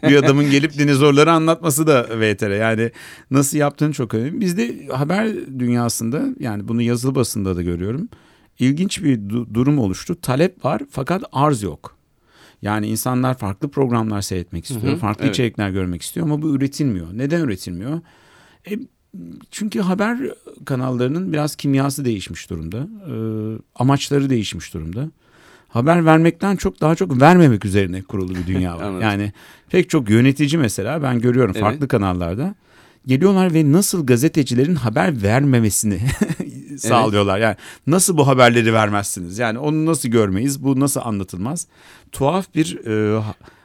bir 0.09 0.17
adamın 0.17 0.51
gelip 0.51 0.79
dinozorları 0.79 1.33
anlatması 1.33 1.87
da 1.87 2.07
VTR. 2.21 2.51
Yani 2.51 2.91
nasıl 3.31 3.59
yaptığını 3.59 3.93
çok 3.93 4.15
önemli. 4.15 4.41
Bizde 4.41 4.87
haber 4.87 5.29
dünyasında 5.59 6.25
yani 6.41 6.69
bunu 6.69 6.83
yazılı 6.83 7.15
basında 7.15 7.57
da 7.57 7.63
görüyorum. 7.63 8.09
İlginç 8.59 9.03
bir 9.03 9.19
du- 9.19 9.55
durum 9.55 9.79
oluştu. 9.79 10.21
Talep 10.21 10.65
var 10.65 10.83
fakat 10.91 11.25
arz 11.33 11.63
yok. 11.63 11.97
Yani 12.63 12.87
insanlar 12.87 13.39
farklı 13.39 13.71
programlar 13.71 14.21
seyretmek 14.21 14.65
istiyor, 14.65 14.93
hı 14.93 14.97
hı, 14.97 15.01
farklı 15.01 15.25
evet. 15.25 15.35
içerikler 15.35 15.71
görmek 15.71 16.03
istiyor 16.03 16.27
ama 16.27 16.43
bu 16.43 16.55
üretilmiyor. 16.55 17.07
Neden 17.13 17.41
üretilmiyor? 17.41 18.01
E, 18.71 18.79
çünkü 19.51 19.81
haber 19.81 20.19
kanallarının 20.65 21.33
biraz 21.33 21.57
kimyası 21.57 22.05
değişmiş 22.05 22.51
durumda. 22.51 22.79
E, 22.79 23.15
amaçları 23.75 24.31
değişmiş 24.31 24.75
durumda 24.75 25.11
haber 25.73 26.05
vermekten 26.05 26.57
çok 26.57 26.81
daha 26.81 26.95
çok 26.95 27.21
vermemek 27.21 27.65
üzerine 27.65 28.03
kurulu 28.03 28.35
bir 28.35 28.47
dünya 28.47 28.79
var. 28.79 29.01
yani 29.01 29.33
pek 29.71 29.91
çok 29.91 30.11
yönetici 30.11 30.59
mesela 30.59 31.03
ben 31.03 31.21
görüyorum 31.21 31.53
evet. 31.55 31.63
farklı 31.63 31.89
kanallarda 31.89 32.55
geliyorlar 33.07 33.55
ve 33.55 33.73
nasıl 33.73 34.07
gazetecilerin 34.07 34.75
haber 34.75 35.23
vermemesini 35.23 36.01
sağlıyorlar. 36.79 37.39
Evet. 37.39 37.45
Yani 37.45 37.57
nasıl 37.87 38.17
bu 38.17 38.27
haberleri 38.27 38.75
vermezsiniz? 38.75 39.39
Yani 39.39 39.59
onu 39.59 39.87
nasıl 39.87 40.09
görmeyiz? 40.09 40.65
Bu 40.65 40.81
nasıl 40.81 41.01
anlatılmaz? 41.05 41.67
Tuhaf 42.13 42.55
bir 42.55 42.87
e, 42.87 43.23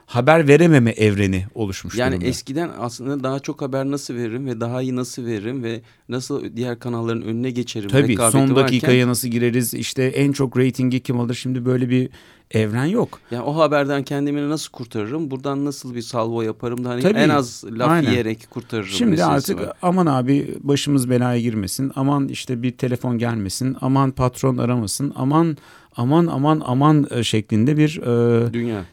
haber 0.08 0.48
verememe 0.48 0.92
evreni 0.92 1.46
oluşmuş 1.56 1.96
yani 1.96 2.12
durumda. 2.12 2.26
Yani 2.26 2.30
eskiden 2.30 2.72
aslında 2.80 3.24
daha 3.24 3.40
çok 3.40 3.62
haber 3.62 3.86
nasıl 3.86 4.14
veririm 4.14 4.46
ve 4.46 4.62
daha 4.62 4.82
iyi 4.82 4.96
nasıl 4.96 5.26
veririm 5.26 5.64
ve 5.64 5.82
nasıl 6.10 6.56
diğer 6.56 6.80
kanalların 6.80 7.22
önüne 7.22 7.52
geçerim. 7.52 7.90
Tabii 7.90 8.18
son 8.32 8.56
dakikaya 8.56 8.94
varken... 8.94 9.10
nasıl 9.10 9.28
gireriz 9.28 9.74
işte 9.74 10.04
en 10.04 10.32
çok 10.32 10.58
reytingi 10.58 11.00
kim 11.00 11.20
alır 11.20 11.34
şimdi 11.34 11.66
böyle 11.66 11.90
bir 11.90 12.10
evren 12.52 12.86
yok. 12.86 13.20
Yani 13.32 13.44
o 13.44 13.58
haberden 13.58 14.04
kendimi 14.04 14.50
nasıl 14.50 14.72
kurtarırım? 14.72 15.32
Buradan 15.32 15.66
nasıl 15.66 15.96
bir 15.96 16.02
salvo 16.02 16.42
yaparım 16.42 16.86
da 16.86 16.90
hani 16.90 17.02
Tabii, 17.02 17.20
en 17.20 17.30
az 17.30 17.64
laf 17.72 17.90
aynen. 17.90 18.12
yiyerek 18.12 18.48
kurtarırım. 18.50 18.90
Şimdi 18.90 19.24
artık 19.24 19.60
var. 19.60 19.74
aman 19.82 20.06
abi 20.06 20.56
başımız 20.60 21.10
belaya 21.10 21.42
girmesin. 21.42 21.92
Aman 21.96 22.28
işte 22.28 22.64
bir 22.64 22.78
telefon 22.78 23.18
gelmesin. 23.18 23.78
Aman 23.82 24.12
patron 24.12 24.58
aramasın. 24.58 25.14
Aman 25.16 25.58
aman 25.98 26.28
aman 26.28 26.62
aman 26.66 27.08
e, 27.12 27.24
şeklinde 27.24 27.78
bir 27.78 27.98
e, 28.02 28.54
dünya 28.54 28.86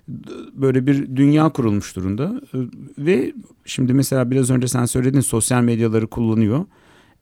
böyle 0.55 0.87
bir 0.87 1.17
dünya 1.17 1.49
kurulmuş 1.49 1.97
durumda 1.97 2.41
e, 2.55 2.59
ve 2.99 3.33
şimdi 3.65 3.95
mesela 3.95 4.31
biraz 4.31 4.51
önce 4.51 4.69
sen 4.69 4.85
söyledin 4.85 5.21
sosyal 5.21 5.63
medyaları 5.63 6.07
kullanıyor 6.07 6.65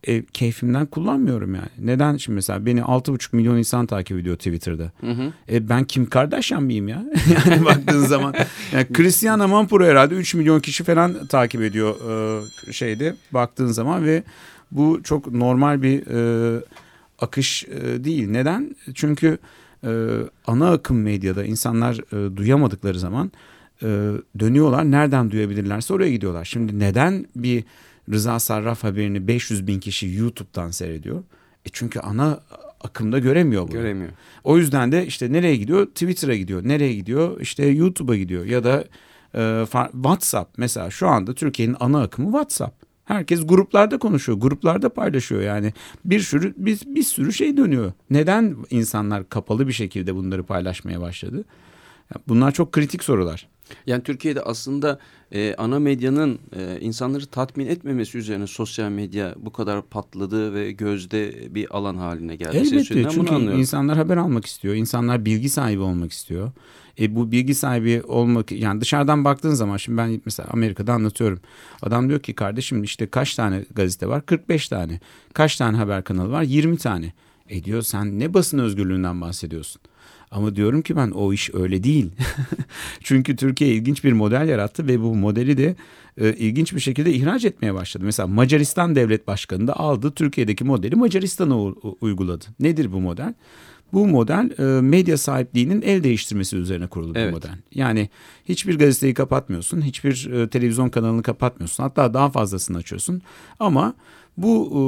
e, 0.07 0.25
keyfimden 0.25 0.87
kullanmıyorum 0.87 1.55
yani. 1.55 1.69
Neden 1.79 2.17
şimdi 2.17 2.35
mesela 2.35 2.67
beni 2.67 2.81
6,5 2.81 3.37
milyon 3.37 3.57
insan 3.57 3.87
takip 3.87 4.19
ediyor 4.19 4.37
Twitter'da. 4.37 4.93
Hı 5.01 5.11
hı. 5.11 5.33
E, 5.53 5.69
ben 5.69 5.85
Kim 5.85 6.07
Kardashian 6.07 6.62
mıyım 6.62 6.89
ya? 6.89 7.05
yani 7.51 7.65
baktığın 7.65 8.05
zaman. 8.07 8.35
Yani 8.73 8.87
Cristiano 8.97 9.49
Mampuro 9.49 9.85
herhalde 9.85 10.15
3 10.15 10.35
milyon 10.35 10.61
kişi 10.61 10.85
falan 10.85 11.27
takip 11.27 11.62
ediyor 11.62 11.95
e, 12.69 12.73
şeyde 12.73 13.17
baktığın 13.33 13.67
zaman 13.67 14.05
ve 14.05 14.23
bu 14.71 15.01
çok 15.05 15.33
normal 15.33 15.83
bir 15.83 16.07
e, 16.07 16.61
akış 17.19 17.65
e, 17.65 18.05
değil. 18.05 18.29
Neden? 18.29 18.77
Çünkü 18.95 19.39
e, 19.85 20.19
ana 20.47 20.71
akım 20.71 21.03
medyada 21.03 21.45
insanlar 21.45 21.95
e, 22.12 22.37
duyamadıkları 22.37 22.99
zaman 22.99 23.33
e, 23.83 23.87
dönüyorlar. 24.39 24.91
Nereden 24.91 25.31
duyabilirlerse 25.31 25.95
oraya 25.95 26.11
gidiyorlar. 26.11 26.45
Şimdi 26.45 26.79
neden 26.79 27.27
bir 27.37 27.65
Rıza 28.11 28.39
Sarraf 28.39 28.85
haberini 28.85 29.29
500 29.29 29.67
bin 29.67 29.81
kişi 29.81 30.07
YouTube'dan 30.07 30.71
seyrediyor. 30.71 31.19
E 31.65 31.69
çünkü 31.73 32.01
ana 32.01 32.41
akımda 32.81 33.19
göremiyor 33.19 33.62
bunu. 33.62 33.73
Göremiyor. 33.73 34.11
O 34.45 34.59
yüzden 34.59 34.93
de 34.93 35.07
işte 35.07 35.33
nereye 35.33 35.57
gidiyor? 35.57 35.87
Twitter'a 35.87 36.37
gidiyor. 36.37 36.61
Nereye 36.65 36.95
gidiyor? 36.95 37.41
İşte 37.41 37.67
YouTube'a 37.67 38.17
gidiyor. 38.17 38.45
Ya 38.45 38.65
da 38.65 38.85
e, 39.35 39.67
WhatsApp 39.93 40.59
mesela 40.59 40.91
şu 40.91 41.09
anda 41.09 41.35
Türkiye'nin 41.35 41.77
ana 41.81 42.03
akımı 42.03 42.27
WhatsApp. 42.27 42.92
Herkes 43.05 43.47
gruplarda 43.47 43.99
konuşuyor, 43.99 44.39
gruplarda 44.39 44.89
paylaşıyor 44.89 45.41
yani. 45.43 45.73
Bir 46.05 46.21
sürü 46.21 46.55
bir, 46.57 46.81
bir 46.87 47.03
sürü 47.03 47.33
şey 47.33 47.57
dönüyor. 47.57 47.93
Neden 48.11 48.57
insanlar 48.71 49.29
kapalı 49.29 49.69
bir 49.69 49.73
şekilde 49.73 50.15
bunları 50.15 50.43
paylaşmaya 50.43 51.01
başladı? 51.01 51.45
Bunlar 52.28 52.52
çok 52.52 52.73
kritik 52.73 53.04
sorular. 53.04 53.49
Yani 53.87 54.02
Türkiye'de 54.02 54.42
aslında 54.42 54.99
e, 55.33 55.54
ana 55.54 55.78
medyanın 55.78 56.38
e, 56.57 56.81
insanları 56.81 57.26
tatmin 57.26 57.66
etmemesi 57.66 58.19
üzerine 58.19 58.47
sosyal 58.47 58.90
medya 58.90 59.35
bu 59.37 59.52
kadar 59.52 59.83
patladı 59.83 60.54
ve 60.54 60.73
gözde 60.73 61.54
bir 61.54 61.76
alan 61.76 61.97
haline 61.97 62.37
geldi. 62.37 62.57
Elbette 62.57 62.85
çünkü 62.85 63.00
insanlar 63.59 63.97
haber 63.97 64.16
almak 64.16 64.47
istiyor. 64.47 64.75
İnsanlar 64.75 65.25
bilgi 65.25 65.49
sahibi 65.49 65.81
olmak 65.81 66.12
istiyor. 66.12 66.52
E, 67.00 67.16
bu 67.16 67.33
bilgi 67.33 67.54
sahibi 67.54 68.02
olmak 68.02 68.52
yani 68.52 68.81
dışarıdan 68.81 69.25
baktığın 69.25 69.54
zaman 69.54 69.76
şimdi 69.76 69.99
ben 69.99 70.21
mesela 70.25 70.49
Amerika'da 70.52 70.92
anlatıyorum. 70.92 71.40
Adam 71.83 72.09
diyor 72.09 72.21
ki 72.21 72.35
kardeşim 72.35 72.83
işte 72.83 73.07
kaç 73.07 73.35
tane 73.35 73.64
gazete 73.75 74.07
var? 74.07 74.26
45 74.26 74.69
tane. 74.69 75.00
Kaç 75.35 75.57
tane 75.57 75.76
haber 75.76 76.04
kanalı 76.04 76.31
var? 76.31 76.42
20 76.42 76.76
tane. 76.76 77.12
E 77.49 77.64
diyor 77.64 77.83
sen 77.83 78.19
ne 78.19 78.35
basın 78.35 78.59
özgürlüğünden 78.59 79.21
bahsediyorsun? 79.21 79.83
Ama 80.33 80.57
diyorum 80.57 80.83
ki 80.83 80.97
ben 80.97 81.11
o 81.11 81.33
iş 81.33 81.55
öyle 81.55 81.85
değil. 81.85 82.11
Çünkü 83.01 83.37
Türkiye 83.37 83.75
ilginç 83.75 84.05
bir 84.05 84.12
model 84.12 84.49
yarattı 84.49 84.87
ve 84.87 85.01
bu 85.01 85.15
modeli 85.15 85.57
de 85.57 85.77
e, 86.19 86.33
ilginç 86.33 86.75
bir 86.75 86.81
şekilde 86.81 87.12
ihraç 87.12 87.45
etmeye 87.45 87.75
başladı. 87.75 88.05
Mesela 88.05 88.27
Macaristan 88.27 88.95
Devlet 88.95 89.27
Başkanı 89.27 89.67
da 89.67 89.77
aldı 89.77 90.11
Türkiye'deki 90.11 90.65
modeli 90.65 90.97
Macaristan'a 90.97 91.57
uyguladı. 92.01 92.45
Nedir 92.61 92.93
bu 92.93 93.01
model? 93.01 93.35
Bu 93.93 94.07
model 94.07 94.51
e, 94.59 94.81
medya 94.81 95.19
sahipliğinin 95.19 95.83
el 95.83 96.05
değiştirmesi 96.05 96.57
üzerine 96.57 96.87
kurulu 96.87 97.12
evet. 97.15 97.29
bir 97.29 97.33
model. 97.33 97.59
Yani 97.75 98.09
hiçbir 98.45 98.79
gazeteyi 98.79 99.15
kapatmıyorsun, 99.15 99.83
hiçbir 99.83 100.31
e, 100.31 100.49
televizyon 100.49 100.89
kanalını 100.89 101.23
kapatmıyorsun. 101.23 101.83
Hatta 101.83 102.15
daha 102.15 102.31
fazlasını 102.31 102.77
açıyorsun. 102.79 103.23
Ama 103.61 103.95
bu 104.37 104.69
e, 104.73 104.83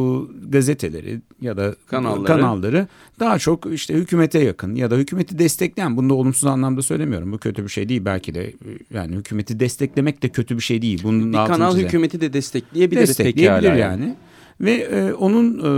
gazeteleri 0.48 1.20
ya 1.40 1.56
da 1.56 1.74
kanalları. 1.86 2.24
kanalları 2.24 2.88
daha 3.20 3.38
çok 3.38 3.66
işte 3.72 3.94
hükümete 3.94 4.38
yakın 4.38 4.74
ya 4.74 4.90
da 4.90 4.96
hükümeti 4.96 5.38
destekleyen 5.38 5.96
bunu 5.96 6.10
da 6.10 6.14
olumsuz 6.14 6.44
anlamda 6.44 6.82
söylemiyorum. 6.82 7.32
Bu 7.32 7.38
kötü 7.38 7.64
bir 7.64 7.68
şey 7.68 7.88
değil 7.88 8.04
belki 8.04 8.34
de 8.34 8.52
yani 8.94 9.16
hükümeti 9.16 9.60
desteklemek 9.60 10.22
de 10.22 10.28
kötü 10.28 10.56
bir 10.56 10.62
şey 10.62 10.82
değil. 10.82 11.00
Bunun 11.02 11.32
bir 11.32 11.36
kanal 11.36 11.72
çize. 11.72 11.86
hükümeti 11.86 12.20
de 12.20 12.32
destekleyebilir. 12.32 13.00
Destekleyebilir 13.00 13.68
yani. 13.68 13.80
yani. 13.80 14.16
Ve 14.60 14.72
e, 14.72 15.12
onun 15.12 15.58
e, 15.58 15.70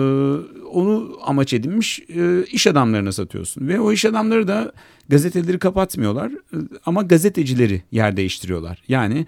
onu 0.73 1.18
amaç 1.25 1.52
edinmiş 1.52 2.00
e, 2.16 2.44
iş 2.44 2.66
adamlarına 2.66 3.12
satıyorsun. 3.12 3.68
Ve 3.68 3.80
o 3.80 3.92
iş 3.92 4.04
adamları 4.04 4.49
da 4.49 4.73
gazeteleri 5.08 5.58
kapatmıyorlar 5.58 6.30
e, 6.30 6.56
ama 6.87 7.02
gazetecileri 7.02 7.82
yer 7.92 8.16
değiştiriyorlar. 8.16 8.82
Yani 8.88 9.26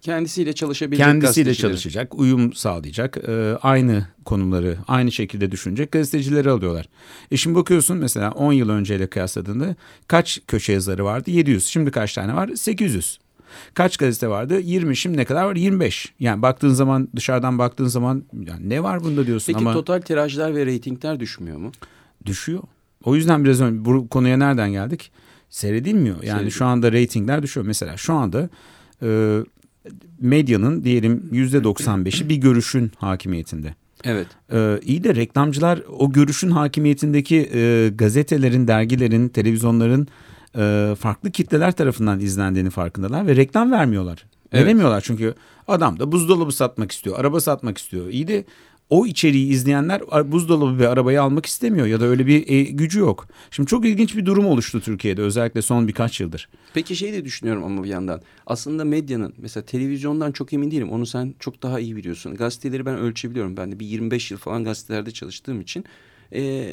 kendisiyle 0.00 0.52
çalışabilecek 0.52 1.06
kendisiyle 1.06 1.54
çalışacak, 1.54 2.14
uyum 2.14 2.52
sağlayacak, 2.52 3.16
e, 3.28 3.56
aynı 3.62 4.06
konumları 4.24 4.76
aynı 4.88 5.12
şekilde 5.12 5.50
düşünecek 5.50 5.92
gazetecileri 5.92 6.50
alıyorlar. 6.50 6.88
E 7.30 7.36
şimdi 7.36 7.56
bakıyorsun 7.56 7.96
mesela 7.96 8.30
10 8.30 8.52
yıl 8.52 8.68
önceyle 8.68 9.06
kıyasladığında 9.06 9.76
kaç 10.08 10.40
köşe 10.46 10.72
yazarı 10.72 11.04
vardı? 11.04 11.30
700. 11.30 11.64
Şimdi 11.64 11.90
kaç 11.90 12.14
tane 12.14 12.34
var? 12.34 12.48
800. 12.54 13.18
Kaç 13.74 13.96
gazete 13.96 14.28
vardı? 14.28 14.60
20. 14.60 14.96
Şimdi 14.96 15.16
ne 15.16 15.24
kadar 15.24 15.44
var? 15.44 15.56
25. 15.56 16.12
Yani 16.20 16.42
baktığın 16.42 16.68
zaman 16.68 17.08
dışarıdan 17.16 17.58
baktığın 17.58 17.86
zaman 17.86 18.24
yani 18.46 18.68
ne 18.68 18.82
var 18.82 19.04
bunda 19.04 19.26
diyorsun 19.26 19.52
Peki 19.52 19.64
ama... 19.64 19.72
total 19.72 20.00
tirajlar 20.00 20.54
ve 20.54 20.66
reytingler 20.66 21.20
düşmüyor 21.20 21.58
mu? 21.58 21.72
Düşüyor. 22.26 22.62
O 23.04 23.16
yüzden 23.16 23.44
biraz 23.44 23.60
önce 23.60 23.84
bu 23.84 24.08
konuya 24.08 24.36
nereden 24.36 24.72
geldik? 24.72 25.10
Seyredilmiyor. 25.50 26.16
Yani 26.16 26.26
Seyredil. 26.26 26.50
şu 26.50 26.64
anda 26.64 26.92
reytingler 26.92 27.42
düşüyor. 27.42 27.66
Mesela 27.66 27.96
şu 27.96 28.14
anda 28.14 28.48
e, 29.02 29.40
medyanın 30.20 30.84
diyelim 30.84 31.28
yüzde 31.32 31.58
95'i 31.58 32.28
bir 32.28 32.36
görüşün 32.36 32.92
hakimiyetinde. 32.96 33.74
Evet. 34.04 34.26
Ee, 34.52 34.80
iyi 34.82 35.04
de 35.04 35.14
reklamcılar 35.14 35.82
o 35.98 36.12
görüşün 36.12 36.50
hakimiyetindeki 36.50 37.50
e, 37.54 37.90
gazetelerin, 37.94 38.68
dergilerin, 38.68 39.28
televizyonların 39.28 40.08
e, 40.58 40.94
farklı 40.98 41.30
kitleler 41.30 41.72
tarafından 41.72 42.20
izlendiğini 42.20 42.70
farkındalar 42.70 43.26
ve 43.26 43.36
reklam 43.36 43.72
vermiyorlar. 43.72 44.26
Evet. 44.52 44.64
Veremiyorlar 44.64 45.00
çünkü 45.00 45.34
adam 45.68 45.98
da 45.98 46.12
buzdolabı 46.12 46.52
satmak 46.52 46.92
istiyor, 46.92 47.18
araba 47.18 47.40
satmak 47.40 47.78
istiyor. 47.78 48.08
İyi 48.08 48.28
de 48.28 48.44
o 48.90 49.06
içeriği 49.06 49.48
izleyenler 49.48 50.02
buzdolabı 50.32 50.78
ve 50.78 50.88
arabayı 50.88 51.22
almak 51.22 51.46
istemiyor 51.46 51.86
ya 51.86 52.00
da 52.00 52.04
öyle 52.04 52.26
bir 52.26 52.48
e, 52.48 52.62
gücü 52.62 53.00
yok. 53.00 53.28
Şimdi 53.50 53.66
çok 53.68 53.86
ilginç 53.86 54.16
bir 54.16 54.26
durum 54.26 54.46
oluştu 54.46 54.80
Türkiye'de 54.80 55.22
özellikle 55.22 55.62
son 55.62 55.88
birkaç 55.88 56.20
yıldır. 56.20 56.48
Peki 56.74 56.96
şey 56.96 57.12
de 57.12 57.24
düşünüyorum 57.24 57.64
ama 57.64 57.84
bir 57.84 57.88
yandan. 57.88 58.22
Aslında 58.46 58.84
medyanın 58.84 59.34
mesela 59.38 59.64
televizyondan 59.64 60.32
çok 60.32 60.52
emin 60.52 60.70
değilim. 60.70 60.90
Onu 60.90 61.06
sen 61.06 61.34
çok 61.38 61.62
daha 61.62 61.80
iyi 61.80 61.96
biliyorsun. 61.96 62.34
Gazeteleri 62.34 62.86
ben 62.86 62.98
ölçebiliyorum. 62.98 63.56
Ben 63.56 63.72
de 63.72 63.80
bir 63.80 63.86
25 63.86 64.30
yıl 64.30 64.38
falan 64.38 64.64
gazetelerde 64.64 65.10
çalıştığım 65.10 65.60
için. 65.60 65.84
E, 66.32 66.72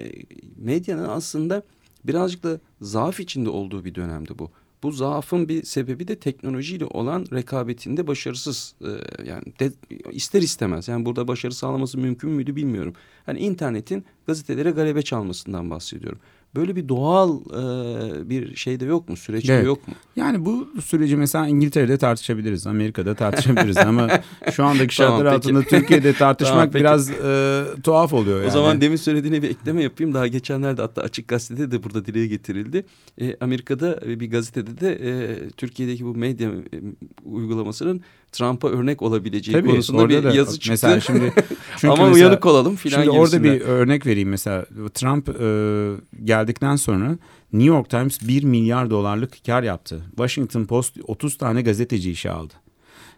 medyanın 0.58 1.10
aslında 1.10 1.64
birazcık 2.04 2.44
da 2.44 2.60
zaaf 2.82 3.20
içinde 3.20 3.50
olduğu 3.50 3.86
bir 3.86 3.96
dönemdi 3.96 4.32
bu. 4.40 4.52
Bu 4.84 4.92
zaafın 4.92 5.50
bir 5.50 5.64
sebebi 5.64 6.08
de 6.08 6.20
teknolojiyle 6.20 6.86
olan 6.86 7.26
rekabetinde 7.34 8.08
başarısız 8.08 8.76
e, 8.82 8.90
yani 9.30 9.44
de, 9.60 9.72
ister 10.12 10.42
istemez 10.42 10.88
yani 10.88 11.06
burada 11.06 11.28
başarı 11.28 11.54
sağlaması 11.54 11.98
mümkün 11.98 12.30
müydü 12.30 12.56
bilmiyorum. 12.56 12.94
Hani 13.26 13.40
internetin 13.40 14.06
gazetelere 14.28 14.72
galebe 14.72 15.02
çalmasından 15.02 15.70
bahsediyorum. 15.70 16.20
Böyle 16.56 16.76
bir 16.76 16.90
doğal 16.90 17.40
e, 17.40 18.30
bir 18.30 18.56
şey 18.56 18.80
de 18.80 18.86
yok 18.86 19.10
mu? 19.10 19.18
Süreç 19.18 19.50
evet. 19.50 19.66
yok 19.66 19.88
mu? 19.88 19.94
Yani 20.16 20.46
bu 20.46 20.68
süreci 20.84 21.18
mesela 21.18 21.48
İngiltere'de 21.48 21.98
tartışabiliriz. 21.98 22.68
Amerika'da 22.68 23.16
tartışabiliriz 23.16 23.78
ama 23.78 24.10
şu 24.52 24.66
andaki 24.66 24.96
şartlar 24.96 25.18
tamam, 25.18 25.36
altında 25.36 25.62
Türkiye'de 25.62 26.14
tartışmak 26.18 26.56
tamam, 26.56 26.74
biraz 26.74 27.10
e, 27.10 27.64
tuhaf 27.84 28.14
oluyor. 28.14 28.38
Yani. 28.38 28.48
O 28.48 28.52
zaman 28.52 28.82
demin 28.82 28.96
söylediğine 28.96 29.42
bir 29.42 29.50
ekleme 29.50 29.84
yapayım. 29.84 30.14
Daha 30.14 30.28
geçenlerde 30.28 30.82
hatta 30.82 31.02
Açık 31.02 31.28
Gazete'de 31.28 31.72
de 31.72 31.84
burada 31.84 32.06
dile 32.06 32.28
getirildi. 32.28 32.86
E, 33.22 33.36
Amerika'da 33.42 34.02
bir 34.20 34.32
gazetede 34.32 34.80
de 34.80 34.94
e, 34.94 35.50
Türkiye'deki 35.50 36.06
bu 36.06 36.16
medya 36.16 36.50
e, 36.50 36.78
uygulamasının 37.24 38.02
Trump'a 38.32 38.70
örnek 38.70 39.02
olabileceği 39.02 39.58
Tabii, 39.58 39.70
konusunda 39.70 40.10
bir 40.10 40.24
da, 40.24 40.34
yazı 40.34 40.60
çıktı. 40.60 40.70
Mesela 40.70 41.00
şimdi 41.00 41.34
çünkü 41.78 41.94
Ama 41.94 42.08
mesela, 42.08 42.14
uyanık 42.14 42.46
olalım 42.46 42.76
filan 42.76 43.04
Şimdi 43.04 43.10
orada 43.10 43.44
bir 43.44 43.62
örnek 43.62 44.06
vereyim 44.06 44.30
mesela 44.30 44.66
Trump 44.94 45.30
e, 45.30 46.24
geldikten 46.24 46.76
sonra 46.76 47.18
New 47.54 47.76
York 47.76 47.90
Times 47.90 48.28
1 48.28 48.44
milyar 48.44 48.90
dolarlık 48.90 49.46
kar 49.46 49.64
yaptı. 49.64 50.02
Washington 50.10 50.66
Post 50.66 50.98
30 51.04 51.38
tane 51.38 51.62
gazeteci 51.62 52.12
işe 52.12 52.32
aldı. 52.32 52.54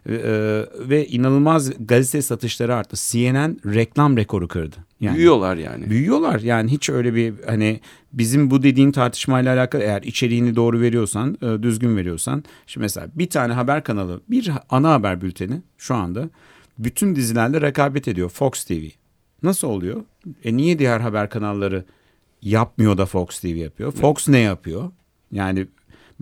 Ee, 0.08 0.66
ve 0.78 1.06
inanılmaz 1.06 1.86
gazete 1.86 2.22
satışları 2.22 2.74
arttı. 2.74 2.96
CNN 2.96 3.56
reklam 3.66 4.16
rekoru 4.16 4.48
kırdı. 4.48 4.76
Yani, 5.00 5.16
büyüyorlar 5.16 5.56
yani. 5.56 5.90
Büyüyorlar 5.90 6.40
yani 6.40 6.70
hiç 6.70 6.90
öyle 6.90 7.14
bir 7.14 7.34
hani 7.46 7.80
bizim 8.12 8.50
bu 8.50 8.62
dediğin 8.62 8.92
tartışmayla 8.92 9.54
alakalı 9.54 9.82
eğer 9.82 10.02
içeriğini 10.02 10.56
doğru 10.56 10.80
veriyorsan, 10.80 11.38
e, 11.42 11.62
düzgün 11.62 11.96
veriyorsan. 11.96 12.44
Şimdi 12.66 12.82
mesela 12.82 13.06
bir 13.14 13.30
tane 13.30 13.52
haber 13.52 13.84
kanalı, 13.84 14.20
bir 14.28 14.52
ana 14.70 14.90
haber 14.92 15.20
bülteni 15.20 15.62
şu 15.78 15.94
anda 15.94 16.30
bütün 16.78 17.16
dizilerle 17.16 17.60
rekabet 17.60 18.08
ediyor 18.08 18.28
Fox 18.28 18.64
TV. 18.64 18.84
Nasıl 19.42 19.68
oluyor? 19.68 20.02
E 20.44 20.56
niye 20.56 20.78
diğer 20.78 21.00
haber 21.00 21.30
kanalları 21.30 21.84
yapmıyor 22.42 22.98
da 22.98 23.06
Fox 23.06 23.40
TV 23.40 23.46
yapıyor? 23.46 23.92
Fox 23.92 24.28
ne 24.28 24.38
yapıyor? 24.38 24.90
Yani 25.32 25.66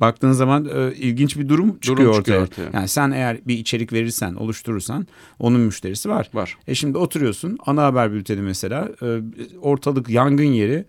baktığın 0.00 0.32
zaman 0.32 0.64
e, 0.64 0.94
ilginç 0.94 1.38
bir 1.38 1.48
durum 1.48 1.78
çıkıyor, 1.78 1.98
durum 1.98 2.12
çıkıyor 2.12 2.40
ortaya. 2.40 2.62
ortaya. 2.62 2.78
Yani 2.78 2.88
sen 2.88 3.10
eğer 3.10 3.38
bir 3.46 3.58
içerik 3.58 3.92
verirsen, 3.92 4.34
oluşturursan 4.34 5.06
onun 5.38 5.60
müşterisi 5.60 6.08
var. 6.08 6.30
Var. 6.34 6.56
E 6.66 6.74
şimdi 6.74 6.98
oturuyorsun 6.98 7.58
ana 7.66 7.82
haber 7.84 8.12
bülteni 8.12 8.40
mesela 8.40 8.88
e, 9.02 9.20
ortalık 9.60 10.08
yangın 10.08 10.44
yeri. 10.44 10.84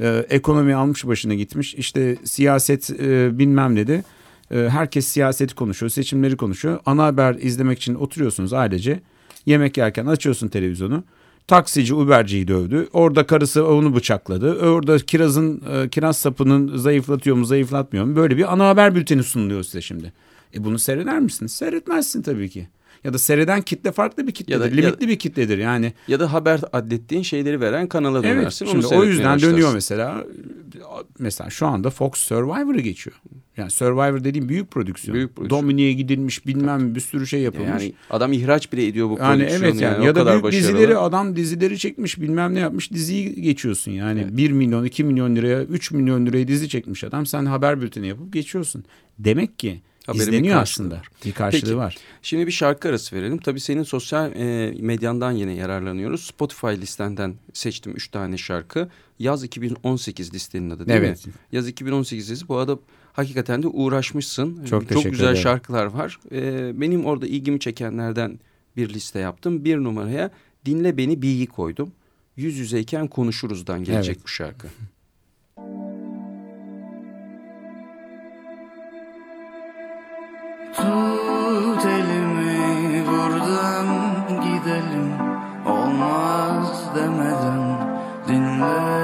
E, 0.00 0.26
ekonomi 0.30 0.74
almış 0.74 1.06
başına 1.06 1.34
gitmiş. 1.34 1.74
İşte 1.74 2.16
siyaset 2.24 2.90
e, 2.90 3.38
bilmem 3.38 3.74
ne 3.74 3.86
de. 3.86 4.04
E, 4.50 4.56
herkes 4.68 5.06
siyaseti 5.06 5.54
konuşuyor, 5.54 5.90
seçimleri 5.90 6.36
konuşuyor. 6.36 6.80
Ana 6.86 7.04
haber 7.04 7.34
izlemek 7.34 7.78
için 7.78 7.94
oturuyorsunuz 7.94 8.52
ailece. 8.52 9.00
Yemek 9.46 9.76
yerken 9.76 10.06
açıyorsun 10.06 10.48
televizyonu. 10.48 11.04
Taksici 11.46 11.94
Uberci'yi 11.94 12.48
dövdü. 12.48 12.88
Orada 12.92 13.26
karısı 13.26 13.66
onu 13.66 13.94
bıçakladı. 13.94 14.70
Orada 14.70 14.98
kirazın 14.98 15.62
e, 15.72 15.88
kiraz 15.88 16.16
sapının 16.16 16.76
zayıflatıyor 16.76 17.36
mu 17.36 17.44
zayıflatmıyor 17.44 18.04
mu? 18.04 18.16
Böyle 18.16 18.36
bir 18.36 18.52
ana 18.52 18.68
haber 18.68 18.94
bülteni 18.94 19.22
sunuluyor 19.22 19.62
size 19.62 19.80
şimdi. 19.80 20.12
E 20.54 20.64
bunu 20.64 20.78
seyreder 20.78 21.20
misin? 21.20 21.46
Seyretmezsin 21.46 22.22
tabii 22.22 22.50
ki 22.50 22.68
ya 23.04 23.12
da 23.12 23.18
seyreden 23.18 23.62
kitle 23.62 23.92
farklı 23.92 24.26
bir 24.26 24.32
kitledir. 24.32 24.60
Ya 24.60 24.60
da, 24.60 24.74
limitli 24.74 25.04
ya, 25.04 25.10
bir 25.10 25.18
kitledir 25.18 25.58
yani. 25.58 25.92
Ya 26.08 26.20
da 26.20 26.32
haber 26.32 26.60
adettiğin 26.72 27.22
şeyleri 27.22 27.60
veren 27.60 27.86
kanala 27.86 28.22
dönersin. 28.22 28.66
Evet, 28.66 28.74
şimdi 28.74 28.86
o 28.86 29.04
yüzden 29.04 29.24
başlarsın. 29.24 29.50
dönüyor 29.50 29.74
mesela. 29.74 30.24
Mesela 31.18 31.50
şu 31.50 31.66
anda 31.66 31.90
Fox 31.90 32.12
Survivor'ı 32.14 32.80
geçiyor. 32.80 33.16
Yani 33.56 33.70
Survivor 33.70 34.24
dediğim 34.24 34.48
büyük 34.48 34.70
prodüksiyon. 34.70 35.14
Büyük 35.14 35.36
prodüksiyon. 35.36 35.62
Domine'ye 35.62 35.92
gidilmiş 35.92 36.46
bilmem 36.46 36.94
bir 36.94 37.00
sürü 37.00 37.26
şey 37.26 37.40
yapılmış. 37.40 37.82
Yani 37.82 37.92
adam 38.10 38.32
ihraç 38.32 38.72
bile 38.72 38.86
ediyor 38.86 39.10
bu 39.10 39.18
yani 39.18 39.38
prodüksiyonu. 39.38 39.66
Evet 39.66 39.80
yani. 39.80 39.94
yani. 39.94 40.06
Ya 40.06 40.14
da 40.14 40.30
büyük 40.30 40.42
başarılı. 40.42 40.68
dizileri 40.68 40.96
adam 40.96 41.36
dizileri 41.36 41.78
çekmiş 41.78 42.20
bilmem 42.20 42.54
ne 42.54 42.58
yapmış 42.58 42.92
diziyi 42.92 43.42
geçiyorsun 43.42 43.92
yani. 43.92 44.20
Evet. 44.20 44.36
1 44.36 44.50
milyon 44.50 44.84
2 44.84 45.04
milyon 45.04 45.36
liraya 45.36 45.62
3 45.62 45.90
milyon 45.90 46.26
liraya 46.26 46.48
dizi 46.48 46.68
çekmiş 46.68 47.04
adam. 47.04 47.26
Sen 47.26 47.46
haber 47.46 47.80
bülteni 47.80 48.08
yapıp 48.08 48.32
geçiyorsun. 48.32 48.84
Demek 49.18 49.58
ki 49.58 49.82
Haberin 50.06 50.20
İzleniyor 50.20 50.62
aslında. 50.62 51.02
Bir 51.24 51.32
karşılığı 51.32 51.60
Peki, 51.60 51.76
var. 51.76 51.96
Şimdi 52.22 52.46
bir 52.46 52.52
şarkı 52.52 52.88
arası 52.88 53.16
verelim. 53.16 53.38
Tabii 53.38 53.60
senin 53.60 53.82
sosyal 53.82 54.32
e, 54.36 54.74
medyandan 54.80 55.32
yine 55.32 55.52
yararlanıyoruz. 55.52 56.26
Spotify 56.26 56.66
listenden 56.66 57.34
seçtim 57.52 57.92
üç 57.96 58.08
tane 58.08 58.38
şarkı. 58.38 58.88
Yaz 59.18 59.44
2018 59.44 60.34
listenin 60.34 60.70
adı 60.70 60.86
değil 60.86 60.98
evet. 60.98 61.26
mi? 61.26 61.32
Yaz 61.52 61.68
2018 61.68 62.30
listesi. 62.30 62.48
Bu 62.48 62.56
arada 62.56 62.78
hakikaten 63.12 63.62
de 63.62 63.66
uğraşmışsın. 63.68 64.64
Çok, 64.64 64.88
Çok 64.88 65.04
güzel 65.04 65.24
ederim. 65.24 65.42
şarkılar 65.42 65.86
var. 65.86 66.18
E, 66.32 66.80
benim 66.80 67.04
orada 67.04 67.26
ilgimi 67.26 67.60
çekenlerden 67.60 68.38
bir 68.76 68.88
liste 68.88 69.18
yaptım. 69.18 69.64
Bir 69.64 69.76
numaraya 69.76 70.30
Dinle 70.64 70.96
Beni 70.96 71.22
Bilgi 71.22 71.46
koydum. 71.46 71.92
Yüz 72.36 72.56
yüzeyken 72.56 73.08
konuşuruzdan 73.08 73.84
gelecek 73.84 74.16
evet. 74.16 74.24
bu 74.24 74.28
şarkı. 74.28 74.68
Tut 80.76 81.84
elimi 81.84 83.04
buradan 83.06 83.88
gidelim. 84.42 85.12
Olmaz 85.66 86.94
demeden 86.94 87.78
dinle 88.28 89.01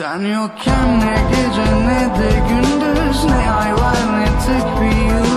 Sen 0.00 0.20
yokken 0.20 1.00
ne 1.00 1.16
gece 1.30 1.68
ne 1.86 2.00
de 2.18 2.30
gündüz 2.48 3.24
Ne 3.24 3.50
ay 3.52 3.72
var 3.74 3.96
ne 4.18 4.26
tek 4.46 4.80
bir 4.80 4.96
yıldız 4.96 5.29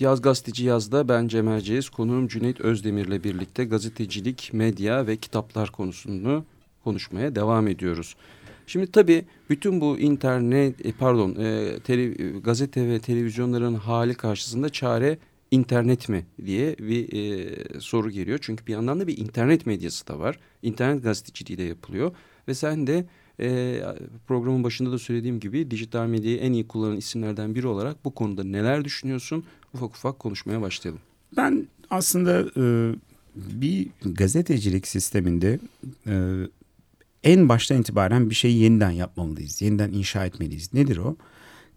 Evet 0.00 0.06
Yaz 0.06 0.22
Gazeteci 0.22 0.64
Yaz'da 0.64 1.08
ben 1.08 1.28
Cem 1.28 1.48
Erceğiz. 1.48 1.88
Konuğum 1.88 2.28
Cüneyt 2.28 2.60
Özdemir'le 2.60 3.24
birlikte 3.24 3.64
gazetecilik, 3.64 4.50
medya 4.52 5.06
ve 5.06 5.16
kitaplar 5.16 5.70
konusunu 5.70 6.44
konuşmaya 6.84 7.34
devam 7.34 7.68
ediyoruz. 7.68 8.16
Şimdi 8.66 8.92
tabii 8.92 9.24
bütün 9.50 9.80
bu 9.80 9.98
internet, 9.98 10.86
e, 10.86 10.92
pardon 10.92 11.34
e, 11.38 11.78
tele, 11.84 12.08
gazete 12.38 12.88
ve 12.88 12.98
televizyonların 13.00 13.74
hali 13.74 14.14
karşısında 14.14 14.68
çare 14.68 15.18
internet 15.50 16.08
mi 16.08 16.26
diye 16.46 16.76
bir 16.78 17.12
e, 17.12 17.80
soru 17.80 18.10
geliyor. 18.10 18.38
Çünkü 18.42 18.66
bir 18.66 18.72
yandan 18.72 19.00
da 19.00 19.06
bir 19.06 19.18
internet 19.18 19.66
medyası 19.66 20.08
da 20.08 20.18
var. 20.18 20.38
İnternet 20.62 21.02
gazeteciliği 21.02 21.58
de 21.58 21.62
yapılıyor. 21.62 22.12
Ve 22.48 22.54
sen 22.54 22.86
de 22.86 23.06
e, 23.40 23.80
programın 24.26 24.64
başında 24.64 24.92
da 24.92 24.98
söylediğim 24.98 25.40
gibi 25.40 25.70
dijital 25.70 26.06
medyayı 26.06 26.38
en 26.38 26.52
iyi 26.52 26.68
kullanan 26.68 26.96
isimlerden 26.96 27.54
biri 27.54 27.66
olarak 27.66 28.04
bu 28.04 28.14
konuda 28.14 28.44
neler 28.44 28.84
düşünüyorsun? 28.84 29.44
Ufak 29.74 29.90
ufak 29.90 30.18
konuşmaya 30.18 30.60
başlayalım. 30.60 31.02
Ben 31.36 31.68
aslında 31.90 32.40
e, 32.56 32.94
bir 33.36 33.88
gazetecilik 34.04 34.86
sisteminde 34.86 35.58
e, 36.06 36.14
en 37.24 37.48
baştan 37.48 37.80
itibaren 37.80 38.30
bir 38.30 38.34
şeyi 38.34 38.58
yeniden 38.58 38.90
yapmamalıyız. 38.90 39.62
Yeniden 39.62 39.92
inşa 39.92 40.26
etmeliyiz. 40.26 40.74
Nedir 40.74 40.96
o? 40.96 41.16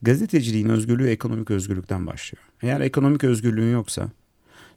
Gazeteciliğin 0.02 0.70
özgürlüğü 0.70 1.10
ekonomik 1.10 1.52
özgürlükten 1.52 2.08
başlıyor. 2.08 2.44
Eğer 2.62 2.82
ekonomik 2.82 3.24
özgürlüğün 3.24 3.72
yoksa 3.72 4.12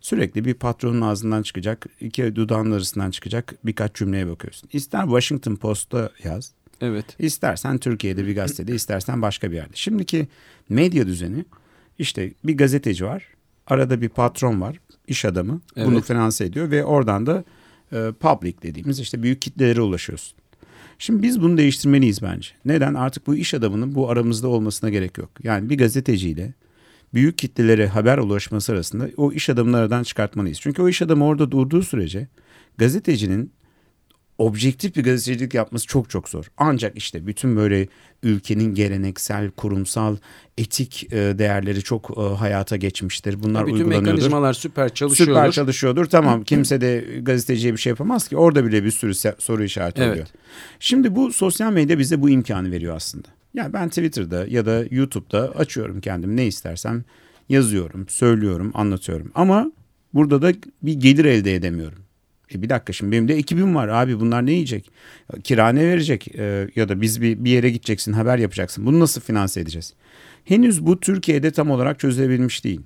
sürekli 0.00 0.44
bir 0.44 0.54
patronun 0.54 1.00
ağzından 1.00 1.42
çıkacak, 1.42 1.86
iki 2.00 2.36
dudağın 2.36 2.70
arasından 2.70 3.10
çıkacak 3.10 3.54
birkaç 3.64 3.94
cümleye 3.94 4.28
bakıyorsun. 4.28 4.68
İster 4.72 5.02
Washington 5.02 5.56
Post'ta 5.56 6.10
yaz, 6.24 6.52
Evet. 6.80 7.04
İstersen 7.18 7.78
Türkiye'de 7.78 8.26
bir 8.26 8.34
gazetede, 8.34 8.74
istersen 8.74 9.22
başka 9.22 9.50
bir 9.50 9.56
yerde. 9.56 9.72
Şimdiki 9.74 10.28
medya 10.68 11.06
düzeni 11.06 11.44
işte 11.98 12.32
bir 12.44 12.56
gazeteci 12.56 13.04
var, 13.04 13.24
arada 13.66 14.00
bir 14.00 14.08
patron 14.08 14.60
var, 14.60 14.80
iş 15.06 15.24
adamı 15.24 15.60
evet. 15.76 15.88
bunu 15.88 16.00
finanse 16.00 16.44
ediyor 16.44 16.70
ve 16.70 16.84
oradan 16.84 17.26
da 17.26 17.44
e, 17.92 18.12
public 18.20 18.54
dediğimiz 18.62 19.00
işte 19.00 19.22
büyük 19.22 19.42
kitlelere 19.42 19.80
ulaşıyorsun. 19.80 20.38
Şimdi 20.98 21.22
biz 21.22 21.42
bunu 21.42 21.58
değiştirmeliyiz 21.58 22.22
bence. 22.22 22.48
Neden? 22.64 22.94
Artık 22.94 23.26
bu 23.26 23.36
iş 23.36 23.54
adamının 23.54 23.94
bu 23.94 24.10
aramızda 24.10 24.48
olmasına 24.48 24.90
gerek 24.90 25.18
yok. 25.18 25.30
Yani 25.42 25.70
bir 25.70 25.78
gazeteciyle 25.78 26.54
büyük 27.14 27.38
kitlelere 27.38 27.86
haber 27.86 28.18
ulaşması 28.18 28.72
arasında 28.72 29.08
o 29.16 29.32
iş 29.32 29.48
adamını 29.48 29.76
aradan 29.76 30.02
çıkartmalıyız. 30.02 30.60
Çünkü 30.60 30.82
o 30.82 30.88
iş 30.88 31.02
adamı 31.02 31.24
orada 31.24 31.50
durduğu 31.50 31.82
sürece 31.82 32.28
gazetecinin 32.78 33.52
objektif 34.38 34.96
bir 34.96 35.04
gazetecilik 35.04 35.54
yapması 35.54 35.86
çok 35.86 36.10
çok 36.10 36.28
zor. 36.28 36.44
Ancak 36.56 36.96
işte 36.96 37.26
bütün 37.26 37.56
böyle 37.56 37.88
ülkenin 38.22 38.74
geleneksel, 38.74 39.50
kurumsal, 39.50 40.16
etik 40.58 41.12
e, 41.12 41.16
değerleri 41.16 41.82
çok 41.82 42.18
e, 42.18 42.20
hayata 42.20 42.76
geçmiştir. 42.76 43.42
Bunlar 43.42 43.66
bütün 43.66 43.76
uygulanıyordur. 43.76 44.12
mekanizmalar 44.12 44.52
süper 44.52 44.94
çalışıyordur. 44.94 45.34
Süper 45.34 45.52
çalışıyordur. 45.52 46.04
Tamam 46.04 46.42
kimse 46.44 46.80
de 46.80 47.04
gazeteciye 47.22 47.72
bir 47.72 47.78
şey 47.78 47.90
yapamaz 47.90 48.28
ki. 48.28 48.36
Orada 48.36 48.64
bile 48.66 48.84
bir 48.84 48.90
sürü 48.90 49.14
soru 49.38 49.64
işareti 49.64 50.02
Evet. 50.02 50.12
oluyor. 50.12 50.26
Şimdi 50.80 51.16
bu 51.16 51.32
sosyal 51.32 51.72
medya 51.72 51.98
bize 51.98 52.22
bu 52.22 52.30
imkanı 52.30 52.70
veriyor 52.70 52.96
aslında. 52.96 53.28
Yani 53.54 53.72
ben 53.72 53.88
Twitter'da 53.88 54.46
ya 54.46 54.66
da 54.66 54.84
YouTube'da 54.90 55.50
açıyorum 55.50 56.00
kendim 56.00 56.36
ne 56.36 56.46
istersem 56.46 57.04
yazıyorum, 57.48 58.08
söylüyorum, 58.08 58.70
anlatıyorum. 58.74 59.30
Ama 59.34 59.72
burada 60.14 60.42
da 60.42 60.52
bir 60.82 60.94
gelir 60.94 61.24
elde 61.24 61.54
edemiyorum. 61.54 61.98
E 62.54 62.62
bir 62.62 62.68
dakika 62.68 62.92
şimdi 62.92 63.12
benim 63.12 63.28
de 63.28 63.34
ekibim 63.34 63.74
var 63.74 63.88
abi 63.88 64.20
bunlar 64.20 64.46
ne 64.46 64.52
yiyecek? 64.52 64.90
Kira 65.44 65.68
ne 65.68 65.80
verecek? 65.86 66.28
E, 66.38 66.68
ya 66.76 66.88
da 66.88 67.00
biz 67.00 67.22
bir, 67.22 67.44
bir 67.44 67.50
yere 67.50 67.70
gideceksin 67.70 68.12
haber 68.12 68.38
yapacaksın. 68.38 68.86
Bunu 68.86 69.00
nasıl 69.00 69.20
finanse 69.20 69.60
edeceğiz? 69.60 69.94
Henüz 70.44 70.86
bu 70.86 71.00
Türkiye'de 71.00 71.50
tam 71.50 71.70
olarak 71.70 71.98
çözülebilmiş 71.98 72.64
değil. 72.64 72.80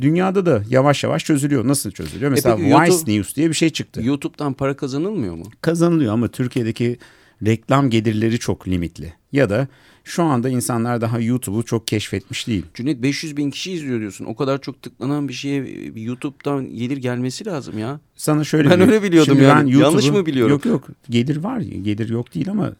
Dünyada 0.00 0.46
da 0.46 0.62
yavaş 0.70 1.04
yavaş 1.04 1.24
çözülüyor. 1.24 1.68
Nasıl 1.68 1.90
çözülüyor? 1.90 2.30
Mesela 2.30 2.56
peki 2.56 2.68
Vice 2.68 2.74
YouTube- 2.74 3.16
News 3.16 3.36
diye 3.36 3.48
bir 3.48 3.54
şey 3.54 3.70
çıktı. 3.70 4.02
YouTube'dan 4.02 4.52
para 4.52 4.76
kazanılmıyor 4.76 5.34
mu? 5.34 5.44
Kazanılıyor 5.60 6.12
ama 6.12 6.28
Türkiye'deki 6.28 6.98
reklam 7.46 7.90
gelirleri 7.90 8.38
çok 8.38 8.68
limitli. 8.68 9.12
Ya 9.32 9.50
da 9.50 9.68
şu 10.04 10.22
anda 10.22 10.48
insanlar 10.48 11.00
daha 11.00 11.20
YouTube'u 11.20 11.62
çok 11.64 11.86
keşfetmiş 11.86 12.46
değil. 12.46 12.64
Cüneyt 12.74 13.02
500 13.02 13.36
bin 13.36 13.50
kişi 13.50 13.72
izliyor 13.72 14.00
diyorsun. 14.00 14.24
O 14.24 14.36
kadar 14.36 14.60
çok 14.60 14.82
tıklanan 14.82 15.28
bir 15.28 15.32
şeye 15.32 15.64
bir 15.64 16.02
YouTube'dan 16.02 16.74
gelir 16.76 16.96
gelmesi 16.96 17.46
lazım 17.46 17.78
ya. 17.78 18.00
Sana 18.16 18.44
şöyle 18.44 18.70
Ben 18.70 18.80
bir- 18.80 18.86
öyle 18.86 19.02
biliyordum 19.02 19.42
yani. 19.42 19.72
ben 19.72 19.78
Yanlış 19.78 20.10
mı 20.10 20.26
biliyorum? 20.26 20.52
Yok 20.52 20.64
yok 20.64 20.88
gelir 21.10 21.36
var 21.36 21.60
gelir 21.60 22.08
yok 22.08 22.34
değil 22.34 22.50
ama 22.50 22.72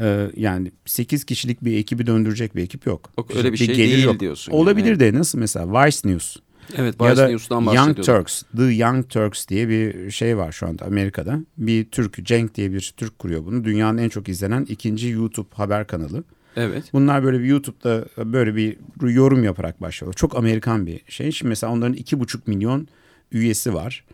e, 0.00 0.30
yani 0.36 0.72
8 0.86 1.24
kişilik 1.24 1.64
bir 1.64 1.76
ekibi 1.76 2.06
döndürecek 2.06 2.56
bir 2.56 2.62
ekip 2.62 2.86
yok. 2.86 3.10
Yok, 3.18 3.36
öyle 3.36 3.52
bir 3.52 3.56
şey 3.56 3.66
gelir 3.66 4.06
değil 4.06 4.20
diyorsun 4.20 4.52
yani. 4.52 4.60
Olabilir 4.62 5.00
de 5.00 5.14
nasıl 5.14 5.38
mesela 5.38 5.86
Vice 5.86 5.98
News 6.04 6.36
Evet 6.76 6.94
ya 7.00 7.06
Vice 7.10 7.16
da 7.22 7.28
News'tan 7.28 7.62
Young. 7.74 8.02
Turks, 8.04 8.42
The 8.56 8.64
Young 8.64 9.08
Turks 9.08 9.48
diye 9.48 9.68
bir 9.68 10.10
şey 10.10 10.36
var 10.36 10.52
şu 10.52 10.66
anda 10.66 10.84
Amerika'da. 10.84 11.40
Bir 11.58 11.84
Türk, 11.84 12.24
Cenk 12.26 12.54
diye 12.54 12.72
bir 12.72 12.94
Türk 12.96 13.18
kuruyor 13.18 13.44
bunu. 13.44 13.64
Dünyanın 13.64 13.98
en 13.98 14.08
çok 14.08 14.28
izlenen 14.28 14.64
ikinci 14.64 15.08
YouTube 15.08 15.48
haber 15.54 15.86
kanalı. 15.86 16.24
Evet. 16.56 16.84
Bunlar 16.92 17.24
böyle 17.24 17.40
bir 17.40 17.44
YouTube'da 17.44 18.04
böyle 18.32 18.56
bir 18.56 18.76
yorum 19.02 19.44
yaparak 19.44 19.80
başlıyor. 19.82 20.12
Çok 20.14 20.36
Amerikan 20.36 20.86
bir 20.86 21.00
şey. 21.08 21.32
Şimdi 21.32 21.48
mesela 21.48 21.72
onların 21.72 21.94
iki 21.94 22.20
buçuk 22.20 22.48
milyon 22.48 22.88
üyesi 23.32 23.74
var 23.74 24.04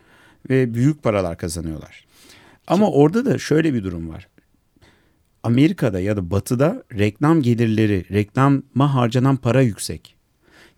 ve 0.49 0.73
büyük 0.73 1.03
paralar 1.03 1.37
kazanıyorlar. 1.37 2.05
Ama 2.67 2.91
orada 2.91 3.25
da 3.25 3.37
şöyle 3.37 3.73
bir 3.73 3.83
durum 3.83 4.09
var. 4.09 4.27
Amerika'da 5.43 5.99
ya 5.99 6.17
da 6.17 6.31
Batı'da 6.31 6.83
reklam 6.97 7.41
gelirleri, 7.41 8.05
reklama 8.11 8.95
harcanan 8.95 9.35
para 9.37 9.61
yüksek. 9.61 10.15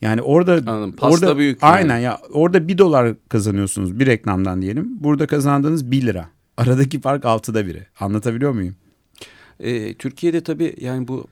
Yani 0.01 0.21
orada 0.21 0.53
Anladım. 0.53 0.91
Pasta 0.91 1.25
orada 1.25 1.37
büyük 1.37 1.63
yani. 1.63 1.73
aynen 1.73 1.97
ya 1.97 2.19
orada 2.33 2.67
bir 2.67 2.77
dolar 2.77 3.15
kazanıyorsunuz 3.29 3.99
bir 3.99 4.05
reklamdan 4.05 4.61
diyelim. 4.61 5.03
Burada 5.03 5.27
kazandığınız 5.27 5.91
bir 5.91 6.01
lira. 6.01 6.29
Aradaki 6.57 7.01
fark 7.01 7.25
altıda 7.25 7.65
biri. 7.65 7.87
Anlatabiliyor 7.99 8.51
muyum? 8.51 8.75
Ee, 9.59 9.93
Türkiye'de 9.93 10.41
tabii 10.41 10.75
yani 10.81 11.07
bu 11.07 11.27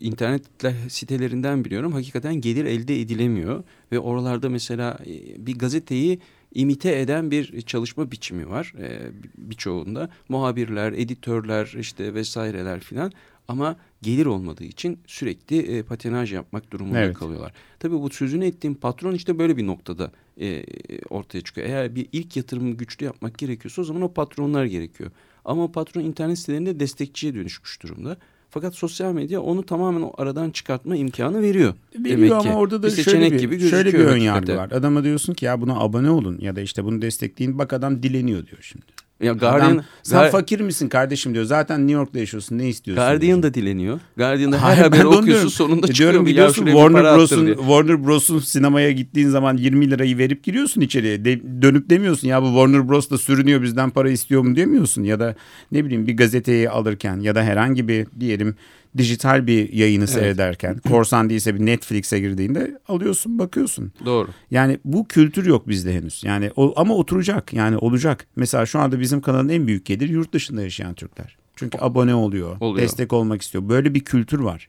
internet 0.00 0.42
sitelerinden 0.88 1.64
biliyorum 1.64 1.92
hakikaten 1.92 2.34
gelir 2.34 2.64
elde 2.64 3.00
edilemiyor 3.00 3.64
ve 3.92 3.98
oralarda 3.98 4.48
mesela 4.48 4.98
e, 5.06 5.46
bir 5.46 5.58
gazeteyi 5.58 6.18
imite 6.54 7.00
eden 7.00 7.30
bir 7.30 7.60
çalışma 7.60 8.10
biçimi 8.10 8.48
var 8.48 8.74
e, 8.78 9.00
birçoğunda 9.38 10.10
muhabirler, 10.28 10.92
editörler 10.92 11.74
işte 11.78 12.14
vesaireler 12.14 12.80
filan 12.80 13.12
ama 13.48 13.76
gelir 14.02 14.26
olmadığı 14.26 14.64
için 14.64 14.98
sürekli 15.06 15.58
e, 15.58 15.82
patinaj 15.82 16.32
yapmak 16.32 16.72
durumunda 16.72 16.98
Evet. 16.98 17.18
kalıyorlar. 17.18 17.52
Tabii 17.78 18.00
bu 18.00 18.10
sözünü 18.10 18.44
ettiğim 18.44 18.74
patron 18.74 19.14
işte 19.14 19.38
böyle 19.38 19.56
bir 19.56 19.66
noktada 19.66 20.12
e, 20.40 20.64
ortaya 21.10 21.40
çıkıyor. 21.40 21.66
Eğer 21.66 21.94
bir 21.94 22.08
ilk 22.12 22.36
yatırımı 22.36 22.70
güçlü 22.70 23.06
yapmak 23.06 23.38
gerekiyorsa 23.38 23.82
o 23.82 23.84
zaman 23.84 24.02
o 24.02 24.12
patronlar 24.12 24.64
gerekiyor. 24.64 25.10
Ama 25.44 25.72
patron 25.72 26.00
internet 26.02 26.38
sitelerinde 26.38 26.80
destekçiye 26.80 27.34
dönüşmüş 27.34 27.82
durumda. 27.82 28.16
Fakat 28.50 28.74
sosyal 28.74 29.12
medya 29.12 29.40
onu 29.40 29.62
tamamen 29.62 30.10
aradan 30.18 30.50
çıkartma 30.50 30.96
imkanı 30.96 31.42
veriyor. 31.42 31.74
Veriyor 31.94 32.16
Demek 32.16 32.32
ama 32.32 32.42
ki. 32.42 32.50
orada 32.50 32.82
da 32.82 32.86
bir 32.86 32.92
şöyle 32.92 33.04
seçenek 33.04 33.32
bir, 33.32 33.38
gibi 33.38 33.70
şöyle 33.70 33.92
bir 33.92 33.98
ön 33.98 34.16
yargı 34.16 34.56
var. 34.56 34.70
Adama 34.70 35.04
diyorsun 35.04 35.34
ki 35.34 35.44
ya 35.44 35.60
buna 35.60 35.80
abone 35.80 36.10
olun 36.10 36.38
ya 36.40 36.56
da 36.56 36.60
işte 36.60 36.84
bunu 36.84 37.02
destekleyin. 37.02 37.58
Bak 37.58 37.72
adam 37.72 38.02
dileniyor 38.02 38.46
diyor 38.46 38.58
şimdi. 38.60 38.86
Ya 39.20 39.32
Guardian, 39.32 39.70
Adam, 39.72 39.84
sen 40.02 40.18
Gar- 40.18 40.30
fakir 40.30 40.60
misin 40.60 40.88
kardeşim 40.88 41.34
diyor. 41.34 41.44
Zaten 41.44 41.80
New 41.80 41.92
York'ta 41.92 42.18
yaşıyorsun 42.18 42.58
ne 42.58 42.68
istiyorsun? 42.68 43.04
Guardian 43.04 43.42
da 43.42 43.54
dileniyor. 43.54 44.00
Guardian'da 44.16 44.56
her 44.56 44.62
Hayır, 44.62 44.78
haberi 44.82 45.06
okuyorsun 45.06 45.26
diyorum. 45.26 45.50
sonunda 45.50 45.86
E 45.86 45.90
çıkıyor. 45.92 46.10
diyorum 46.12 46.26
biliyorsun 46.26 46.66
Warner 46.66 47.02
Bros'un. 47.04 47.46
Warner 47.54 48.04
Bros'un 48.06 48.38
sinemaya 48.38 48.90
gittiğin 48.90 49.28
zaman 49.28 49.56
20 49.56 49.90
lirayı 49.90 50.18
verip 50.18 50.44
giriyorsun 50.44 50.80
içeriye. 50.80 51.24
De- 51.24 51.62
dönüp 51.62 51.90
demiyorsun 51.90 52.28
ya 52.28 52.42
bu 52.42 52.46
Warner 52.46 52.88
Bros 52.88 53.10
da 53.10 53.18
sürünüyor 53.18 53.62
bizden 53.62 53.90
para 53.90 54.10
istiyor 54.10 54.42
mu 54.42 54.56
demiyorsun 54.56 55.02
ya 55.04 55.20
da 55.20 55.34
ne 55.72 55.84
bileyim 55.84 56.06
bir 56.06 56.16
gazeteyi 56.16 56.70
alırken 56.70 57.20
ya 57.20 57.34
da 57.34 57.42
herhangi 57.42 57.88
bir 57.88 58.06
diyelim 58.20 58.54
dijital 58.98 59.46
bir 59.46 59.72
yayını 59.72 60.06
seyrederken 60.06 60.78
korsan 60.88 61.30
değilse 61.30 61.54
bir 61.54 61.66
Netflix'e 61.66 62.20
girdiğinde 62.20 62.78
alıyorsun 62.88 63.38
bakıyorsun. 63.38 63.92
Doğru. 64.04 64.28
Yani 64.50 64.78
bu 64.84 65.08
kültür 65.08 65.46
yok 65.46 65.68
bizde 65.68 65.94
henüz. 65.94 66.24
Yani 66.24 66.50
o, 66.56 66.72
ama 66.76 66.94
oturacak 66.94 67.52
yani 67.52 67.76
olacak. 67.76 68.26
Mesela 68.36 68.66
şu 68.66 68.78
anda 68.78 69.00
bizim 69.00 69.20
kanalın 69.20 69.48
en 69.48 69.66
büyük 69.66 69.86
gelir 69.86 70.08
yurt 70.08 70.32
dışında 70.32 70.62
yaşayan 70.62 70.94
Türkler. 70.94 71.36
Çünkü 71.56 71.78
abone 71.80 72.14
oluyor, 72.14 72.56
Oluyor. 72.60 72.82
destek 72.84 73.12
olmak 73.12 73.42
istiyor. 73.42 73.68
Böyle 73.68 73.94
bir 73.94 74.00
kültür 74.00 74.38
var. 74.40 74.68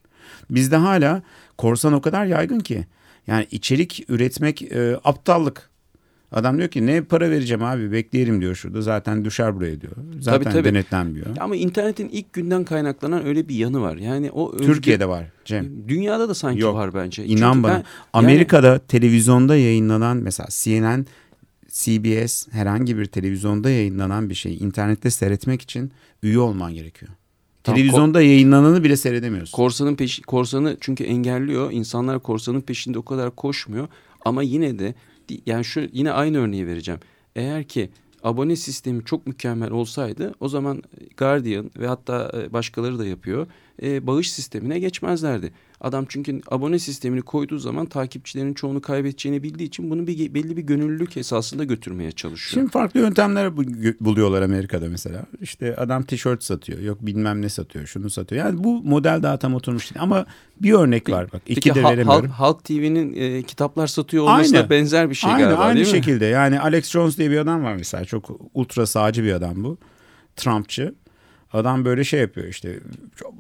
Bizde 0.49 0.75
hala 0.75 1.21
korsan 1.57 1.93
o 1.93 2.01
kadar 2.01 2.25
yaygın 2.25 2.59
ki. 2.59 2.85
Yani 3.27 3.47
içerik 3.51 4.05
üretmek 4.09 4.61
e, 4.61 4.99
aptallık. 5.03 5.69
Adam 6.33 6.57
diyor 6.57 6.69
ki 6.69 6.85
ne 6.85 7.01
para 7.03 7.31
vereceğim 7.31 7.63
abi 7.63 7.91
bekleyelim 7.91 8.41
diyor 8.41 8.55
şurada. 8.55 8.81
Zaten 8.81 9.25
düşer 9.25 9.55
buraya 9.55 9.81
diyor. 9.81 9.93
Zaten 10.19 10.51
tabii. 10.51 10.63
denetlenmiyor. 10.63 11.25
Ama 11.39 11.55
internetin 11.55 12.09
ilk 12.09 12.33
günden 12.33 12.63
kaynaklanan 12.63 13.25
öyle 13.25 13.47
bir 13.49 13.55
yanı 13.55 13.81
var. 13.81 13.97
Yani 13.97 14.31
o 14.31 14.53
özgür- 14.53 14.65
Türkiye'de 14.65 15.09
var 15.09 15.25
Cem. 15.45 15.87
Dünyada 15.87 16.29
da 16.29 16.33
sanki 16.35 16.61
Yok. 16.61 16.75
var 16.75 16.93
bence. 16.93 17.25
İnan 17.25 17.53
Çünkü 17.53 17.63
bana. 17.63 17.71
ben- 17.71 17.75
yani- 17.77 17.85
Amerika'da 18.13 18.79
televizyonda 18.79 19.55
yayınlanan 19.55 20.17
mesela 20.17 20.47
CNN, 20.51 21.05
CBS 21.71 22.47
herhangi 22.51 22.97
bir 22.97 23.05
televizyonda 23.05 23.69
yayınlanan 23.69 24.29
bir 24.29 24.35
şeyi 24.35 24.59
internette 24.59 25.09
seyretmek 25.09 25.61
için 25.61 25.91
üye 26.23 26.39
olman 26.39 26.73
gerekiyor. 26.73 27.11
Televizyonda 27.63 28.21
yayınlananı 28.21 28.83
bile 28.83 28.97
seyredemiyorsun. 28.97 29.55
Korsanın 29.55 29.95
peşi, 29.95 30.21
korsanı 30.21 30.77
çünkü 30.81 31.03
engelliyor. 31.03 31.71
İnsanlar 31.71 32.19
korsanın 32.19 32.61
peşinde 32.61 32.99
o 32.99 33.05
kadar 33.05 33.35
koşmuyor. 33.35 33.87
Ama 34.25 34.43
yine 34.43 34.79
de 34.79 34.93
yani 35.45 35.65
şu 35.65 35.89
yine 35.93 36.11
aynı 36.11 36.37
örneği 36.37 36.67
vereceğim. 36.67 36.99
Eğer 37.35 37.63
ki 37.63 37.89
abone 38.23 38.55
sistemi 38.55 39.05
çok 39.05 39.27
mükemmel 39.27 39.71
olsaydı 39.71 40.33
o 40.39 40.47
zaman 40.47 40.83
Guardian 41.17 41.71
ve 41.77 41.87
hatta 41.87 42.31
e, 42.33 42.53
başkaları 42.53 42.99
da 42.99 43.05
yapıyor. 43.05 43.47
e, 43.81 44.07
bağış 44.07 44.31
sistemine 44.31 44.79
geçmezlerdi. 44.79 45.53
Adam 45.83 46.05
çünkü 46.09 46.41
abone 46.51 46.79
sistemini 46.79 47.21
koyduğu 47.21 47.57
zaman 47.59 47.85
takipçilerin 47.85 48.53
çoğunu 48.53 48.81
kaybedeceğini 48.81 49.43
bildiği 49.43 49.63
için 49.67 49.89
bunu 49.89 50.07
bir 50.07 50.33
belli 50.33 50.57
bir 50.57 50.61
gönüllülük 50.61 51.17
esasında 51.17 51.63
götürmeye 51.63 52.11
çalışıyor. 52.11 52.61
Şimdi 52.61 52.71
farklı 52.71 52.99
yöntemler 52.99 53.57
bu- 53.57 53.63
buluyorlar 53.99 54.41
Amerika'da 54.41 54.89
mesela. 54.89 55.25
İşte 55.41 55.75
adam 55.75 56.03
tişört 56.03 56.43
satıyor. 56.43 56.79
Yok 56.79 56.97
bilmem 57.01 57.41
ne 57.41 57.49
satıyor. 57.49 57.85
Şunu 57.85 58.09
satıyor. 58.09 58.45
Yani 58.45 58.63
bu 58.63 58.83
model 58.83 59.23
daha 59.23 59.37
tam 59.37 59.53
oturmuş 59.55 59.89
değil. 59.93 60.03
Ama 60.03 60.25
bir 60.61 60.73
örnek 60.73 61.09
var 61.09 61.27
bak. 61.33 61.41
İki 61.47 61.55
Peki 61.61 61.75
de 61.75 61.83
veremiyorum. 61.83 62.29
Halk, 62.29 62.39
Halk 62.57 62.63
TV'nin 62.63 63.13
e, 63.15 63.43
kitaplar 63.43 63.87
satıyor 63.87 64.23
olması 64.23 64.57
Aynı. 64.57 64.69
benzer 64.69 65.09
bir 65.09 65.15
şey 65.15 65.31
aynı, 65.31 65.43
galiba 65.43 65.61
Aynı 65.61 65.75
değil 65.75 65.87
mi? 65.87 65.91
şekilde 65.91 66.25
yani 66.25 66.59
Alex 66.59 66.89
Jones 66.91 67.17
diye 67.17 67.31
bir 67.31 67.37
adam 67.37 67.63
var 67.63 67.75
mesela 67.75 68.05
çok 68.05 68.39
ultra 68.53 68.85
sağcı 68.85 69.23
bir 69.23 69.33
adam 69.33 69.63
bu. 69.63 69.77
Trumpçı. 70.35 70.95
Adam 71.53 71.85
böyle 71.85 72.03
şey 72.03 72.19
yapıyor 72.19 72.47
işte 72.47 72.79
çok 73.15 73.33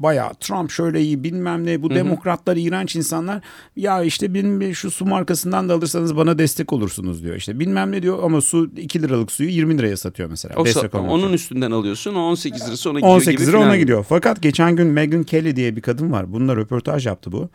bayağı 0.00 0.34
Trump 0.34 0.70
şöyle 0.70 1.00
iyi 1.00 1.24
bilmem 1.24 1.66
ne 1.66 1.82
bu 1.82 1.90
demokratlar 1.90 2.56
iğrenç 2.56 2.96
insanlar 2.96 3.40
ya 3.76 4.02
işte 4.02 4.34
benim 4.34 4.74
şu 4.74 4.90
su 4.90 5.06
markasından 5.06 5.68
da 5.68 5.74
alırsanız 5.74 6.16
bana 6.16 6.38
destek 6.38 6.72
olursunuz 6.72 7.22
diyor 7.22 7.36
işte 7.36 7.58
bilmem 7.60 7.92
ne 7.92 8.02
diyor 8.02 8.18
ama 8.22 8.40
su 8.40 8.70
2 8.76 9.02
liralık 9.02 9.32
suyu 9.32 9.48
20 9.50 9.78
liraya 9.78 9.96
satıyor 9.96 10.28
mesela. 10.30 10.54
O 10.56 10.64
destek 10.64 10.92
sa- 10.92 11.08
onun 11.08 11.32
üstünden 11.32 11.70
alıyorsun. 11.70 12.14
O 12.14 12.20
18 12.20 12.68
lirası 12.68 12.90
ona 12.90 12.98
gidiyor 12.98 13.14
18 13.14 13.40
gibi 13.40 13.48
lira 13.48 13.58
ona 13.58 13.76
gidiyor. 13.76 14.06
Fakat 14.08 14.42
geçen 14.42 14.76
gün 14.76 14.86
Megyn 14.86 15.22
Kelly 15.22 15.56
diye 15.56 15.76
bir 15.76 15.80
kadın 15.80 16.12
var. 16.12 16.32
Bununla 16.32 16.56
röportaj 16.56 17.06
yaptı 17.06 17.32
bu. 17.32 17.50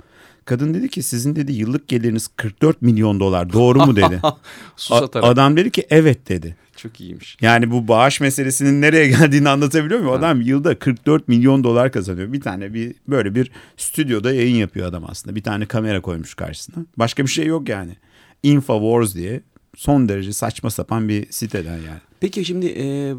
Kadın 0.45 0.73
dedi 0.73 0.89
ki 0.89 1.03
sizin 1.03 1.35
dedi 1.35 1.51
yıllık 1.51 1.87
geliriniz 1.87 2.27
44 2.27 2.81
milyon 2.81 3.19
dolar 3.19 3.53
doğru 3.53 3.85
mu 3.85 3.95
dedi. 3.95 4.21
Susatarak. 4.75 5.29
Adam 5.29 5.57
dedi 5.57 5.71
ki 5.71 5.87
evet 5.89 6.29
dedi. 6.29 6.55
Çok 6.77 7.01
iyiymiş. 7.01 7.37
Yani 7.41 7.71
bu 7.71 7.87
bağış 7.87 8.21
meselesinin 8.21 8.81
nereye 8.81 9.07
geldiğini 9.07 9.49
anlatabiliyor 9.49 9.99
muyum? 9.99 10.13
Adam 10.13 10.41
yılda 10.41 10.79
44 10.79 11.27
milyon 11.27 11.63
dolar 11.63 11.91
kazanıyor. 11.91 12.33
Bir 12.33 12.41
tane 12.41 12.73
bir 12.73 12.95
böyle 13.07 13.35
bir 13.35 13.51
stüdyoda 13.77 14.33
yayın 14.33 14.55
yapıyor 14.55 14.87
adam 14.87 15.03
aslında. 15.07 15.35
Bir 15.35 15.43
tane 15.43 15.65
kamera 15.65 16.01
koymuş 16.01 16.33
karşısına. 16.33 16.85
Başka 16.97 17.23
bir 17.23 17.29
şey 17.29 17.45
yok 17.45 17.69
yani. 17.69 17.95
Infowars 18.43 19.15
diye 19.15 19.41
son 19.75 20.09
derece 20.09 20.33
saçma 20.33 20.69
sapan 20.69 21.09
bir 21.09 21.31
siteden 21.31 21.75
yani. 21.75 21.99
Peki 22.19 22.45
şimdi 22.45 22.65
e, 22.65 23.13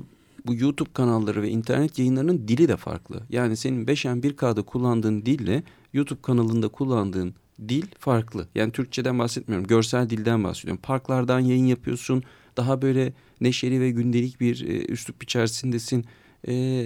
bu 0.46 0.54
YouTube 0.54 0.92
kanalları 0.92 1.42
ve 1.42 1.48
internet 1.48 1.98
yayınlarının 1.98 2.48
dili 2.48 2.68
de 2.68 2.76
farklı. 2.76 3.22
Yani 3.30 3.56
senin 3.56 3.87
5M1K'da 3.87 4.62
kullandığın 4.62 5.26
dille 5.26 5.62
YouTube 5.92 6.22
kanalında 6.22 6.68
kullandığın 6.68 7.35
dil 7.68 7.87
farklı. 7.98 8.48
Yani 8.54 8.72
Türkçeden 8.72 9.18
bahsetmiyorum. 9.18 9.66
Görsel 9.66 10.11
dilden 10.11 10.44
bahsediyorum. 10.44 10.82
Parklardan 10.82 11.40
yayın 11.40 11.66
yapıyorsun. 11.66 12.22
Daha 12.56 12.82
böyle 12.82 13.12
neşeli 13.40 13.80
ve 13.80 13.90
gündelik 13.90 14.40
bir 14.40 14.68
e, 14.68 14.87
üslup 14.87 15.22
içerisindesin. 15.22 16.04
E, 16.48 16.85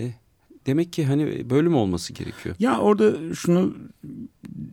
demek 0.66 0.92
ki 0.92 1.04
hani 1.04 1.50
böyle 1.50 1.68
mi 1.68 1.76
olması 1.76 2.12
gerekiyor? 2.12 2.56
Ya 2.58 2.78
orada 2.78 3.34
şunu 3.34 3.74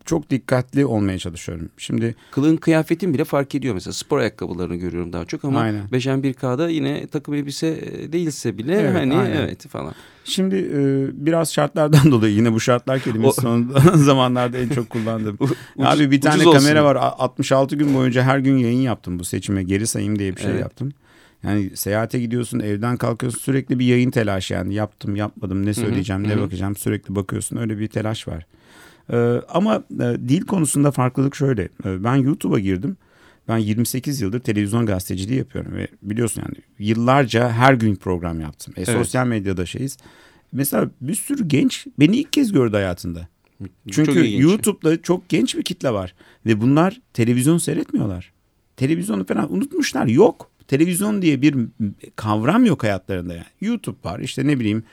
çok 0.05 0.29
dikkatli 0.29 0.85
olmaya 0.85 1.19
çalışıyorum. 1.19 1.69
Şimdi 1.77 2.15
kılığın 2.31 2.57
kıyafetin 2.57 3.13
bile 3.13 3.23
fark 3.23 3.55
ediyor 3.55 3.73
mesela 3.73 3.93
spor 3.93 4.17
ayakkabılarını 4.19 4.75
görüyorum 4.75 5.13
daha 5.13 5.25
çok 5.25 5.45
ama 5.45 5.59
Aynen. 5.59 5.87
5M1K'da 5.87 6.69
yine 6.69 7.07
takım 7.07 7.33
elbise 7.33 7.67
e, 7.67 8.13
değilse 8.13 8.57
bile 8.57 8.75
evet, 8.75 8.95
hani 8.95 9.15
aynen. 9.15 9.35
evet 9.35 9.67
falan. 9.67 9.93
Şimdi 10.23 10.55
e, 10.55 10.79
biraz 11.25 11.53
şartlardan 11.53 12.11
dolayı 12.11 12.35
yine 12.35 12.53
bu 12.53 12.59
şartlar 12.59 12.99
kelimesi 12.99 13.41
son 13.41 13.75
zamanlarda 13.95 14.57
en 14.57 14.69
çok 14.69 14.89
kullandığım. 14.89 15.37
Ucuz, 15.39 15.57
Abi 15.79 16.11
bir 16.11 16.21
tane 16.21 16.43
kamera 16.43 16.57
olsun. 16.57 16.83
var 16.83 16.95
66 16.95 17.75
gün 17.75 17.93
boyunca 17.93 18.23
her 18.23 18.39
gün 18.39 18.57
yayın 18.57 18.81
yaptım 18.81 19.19
bu 19.19 19.25
seçime 19.25 19.63
geri 19.63 19.87
sayayım 19.87 20.19
diye 20.19 20.35
bir 20.35 20.41
şey 20.41 20.51
evet. 20.51 20.61
yaptım. 20.61 20.91
Yani 21.43 21.77
seyahate 21.77 22.19
gidiyorsun, 22.19 22.59
evden 22.59 22.97
kalkıyorsun 22.97 23.39
sürekli 23.39 23.79
bir 23.79 23.85
yayın 23.85 24.11
telaşı 24.11 24.53
yani 24.53 24.73
yaptım, 24.73 25.15
yapmadım, 25.15 25.65
ne 25.65 25.73
söyleyeceğim, 25.73 26.25
Hı-hı. 26.25 26.37
ne 26.37 26.41
bakacağım 26.41 26.75
sürekli 26.75 27.15
bakıyorsun 27.15 27.57
öyle 27.57 27.79
bir 27.79 27.87
telaş 27.87 28.27
var. 28.27 28.45
Ee, 29.11 29.41
ama 29.49 29.83
e, 29.99 30.03
dil 30.29 30.41
konusunda 30.41 30.91
farklılık 30.91 31.35
şöyle. 31.35 31.63
Ee, 31.85 32.03
ben 32.03 32.15
YouTube'a 32.15 32.59
girdim. 32.59 32.97
Ben 33.47 33.57
28 33.57 34.21
yıldır 34.21 34.39
televizyon 34.39 34.85
gazeteciliği 34.85 35.39
yapıyorum 35.39 35.75
ve 35.75 35.87
biliyorsun 36.01 36.41
yani 36.41 36.55
yıllarca 36.79 37.49
her 37.49 37.73
gün 37.73 37.95
program 37.95 38.41
yaptım. 38.41 38.73
E, 38.77 38.81
evet. 38.81 38.89
Sosyal 38.89 39.27
medyada 39.27 39.65
şeyiz. 39.65 39.97
Mesela 40.51 40.89
bir 41.01 41.15
sürü 41.15 41.47
genç 41.47 41.87
beni 41.99 42.17
ilk 42.17 42.33
kez 42.33 42.51
gördü 42.51 42.75
hayatında. 42.75 43.27
Çünkü 43.91 44.13
çok 44.13 44.41
YouTube'da 44.41 45.01
çok 45.01 45.29
genç 45.29 45.55
bir 45.55 45.63
kitle 45.63 45.91
var 45.91 46.15
ve 46.45 46.61
bunlar 46.61 47.01
televizyon 47.13 47.57
seyretmiyorlar. 47.57 48.33
Televizyonu 48.77 49.25
falan 49.25 49.53
unutmuşlar. 49.53 50.05
Yok. 50.05 50.51
Televizyon 50.67 51.21
diye 51.21 51.41
bir 51.41 51.55
kavram 52.15 52.65
yok 52.65 52.83
hayatlarında 52.83 53.33
yani. 53.33 53.45
YouTube 53.61 53.97
var 54.03 54.19
işte 54.19 54.47
ne 54.47 54.59
bileyim 54.59 54.83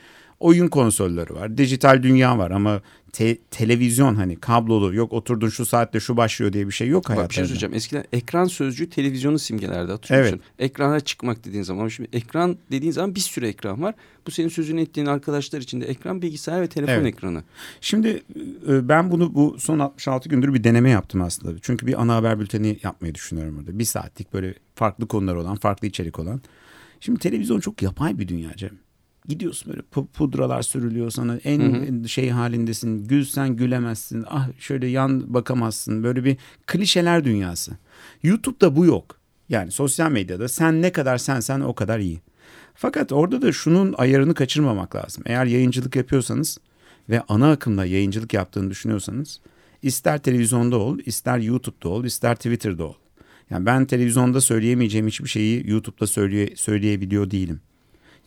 oyun 0.40 0.68
konsolları 0.68 1.35
var. 1.35 1.59
Dijital 1.59 2.03
dünya 2.03 2.38
var 2.38 2.51
ama 2.51 2.81
te- 3.14 3.38
televizyon 3.51 4.14
hani 4.14 4.37
kablolu 4.37 4.94
yok 4.94 5.12
oturdun 5.12 5.49
şu 5.49 5.66
saatte 5.66 6.01
şu 6.01 6.16
başlıyor 6.16 6.53
diye 6.53 6.66
bir 6.66 6.73
şey 6.73 6.88
yok 6.88 7.09
hayatlarında. 7.09 7.25
Bak 7.25 7.31
bir 7.31 7.35
şey 7.35 7.44
söyleyeceğim. 7.44 7.75
Eskiden 7.75 8.05
ekran 8.12 8.44
sözcüğü 8.44 8.90
televizyonu 8.90 9.38
simgelerdi 9.38 9.92
hatırlıyor 9.92 10.25
evet. 10.25 10.33
musun? 10.33 10.47
Ekrana 10.59 11.01
çıkmak 11.01 11.44
dediğin 11.44 11.62
zaman 11.62 11.88
şimdi 11.88 12.09
ekran 12.12 12.57
dediğin 12.70 12.92
zaman 12.92 13.14
bir 13.14 13.20
sürü 13.20 13.47
ekran 13.47 13.83
var. 13.83 13.94
Bu 14.27 14.31
senin 14.31 14.49
sözünü 14.49 14.81
ettiğin 14.81 15.07
arkadaşlar 15.07 15.61
için 15.61 15.81
de 15.81 15.87
ekran 15.87 16.23
bilgisayar 16.23 16.62
ve 16.62 16.66
telefon 16.66 16.92
evet. 16.92 17.07
ekranı. 17.07 17.42
Şimdi 17.81 18.23
e, 18.68 18.88
ben 18.88 19.11
bunu 19.11 19.35
bu 19.35 19.57
son 19.59 19.79
66 19.79 20.29
gündür 20.29 20.55
bir 20.55 20.64
deneme 20.64 20.90
yaptım 20.90 21.23
aslında. 21.23 21.59
Çünkü 21.62 21.87
bir 21.87 22.03
ana 22.03 22.16
haber 22.16 22.40
bülteni 22.40 22.79
yapmayı 22.83 23.14
düşünüyorum 23.14 23.57
burada. 23.57 23.79
Bir 23.79 23.85
saatlik 23.85 24.33
böyle 24.33 24.55
farklı 24.75 25.09
konular 25.09 25.35
olan, 25.35 25.57
farklı 25.57 25.88
içerik 25.88 26.18
olan. 26.18 26.40
Şimdi 27.01 27.18
televizyon 27.18 27.61
çok 27.61 27.83
yapay 27.83 28.18
bir 28.18 28.29
dünya 28.29 28.57
Cem 28.57 28.84
gidiyorsun 29.28 29.72
böyle 29.72 30.06
pudralar 30.12 30.62
sürülüyor 30.62 31.10
sana. 31.10 31.37
En 31.37 31.60
hı 31.60 32.02
hı. 32.02 32.08
şey 32.08 32.30
halindesin. 32.30 33.04
Gülsen 33.04 33.56
gülemezsin. 33.56 34.24
Ah 34.28 34.48
şöyle 34.58 34.87
yan 34.87 35.34
bakamazsın. 35.34 36.02
Böyle 36.02 36.24
bir 36.24 36.37
klişeler 36.66 37.24
dünyası. 37.24 37.72
YouTube'da 38.22 38.76
bu 38.76 38.87
yok. 38.87 39.16
Yani 39.48 39.70
sosyal 39.70 40.10
medyada 40.10 40.48
sen 40.48 40.82
ne 40.82 40.92
kadar 40.92 41.18
sen 41.18 41.40
sen 41.40 41.60
o 41.60 41.74
kadar 41.74 41.98
iyi. 41.98 42.20
Fakat 42.74 43.12
orada 43.12 43.42
da 43.42 43.52
şunun 43.52 43.94
ayarını 43.98 44.34
kaçırmamak 44.34 44.96
lazım. 44.96 45.24
Eğer 45.26 45.46
yayıncılık 45.46 45.96
yapıyorsanız 45.96 46.58
ve 47.08 47.22
ana 47.28 47.50
akımda 47.50 47.87
yayıncılık 47.87 48.34
yaptığını 48.34 48.70
düşünüyorsanız 48.70 49.40
ister 49.82 50.18
televizyonda 50.18 50.76
ol 50.76 50.98
ister 51.06 51.38
YouTube'da 51.38 51.88
ol 51.88 52.04
ister 52.04 52.37
Twitter'da 52.37 52.84
ol. 52.84 52.94
Yani 53.50 53.66
ben 53.66 53.87
televizyonda 53.87 54.40
söyleyemeyeceğim 54.40 55.06
hiçbir 55.06 55.28
şeyi 55.28 55.70
YouTube'da 55.70 56.06
söyleye, 56.06 56.56
söyleyebiliyor 56.56 57.30
değilim 57.30 57.60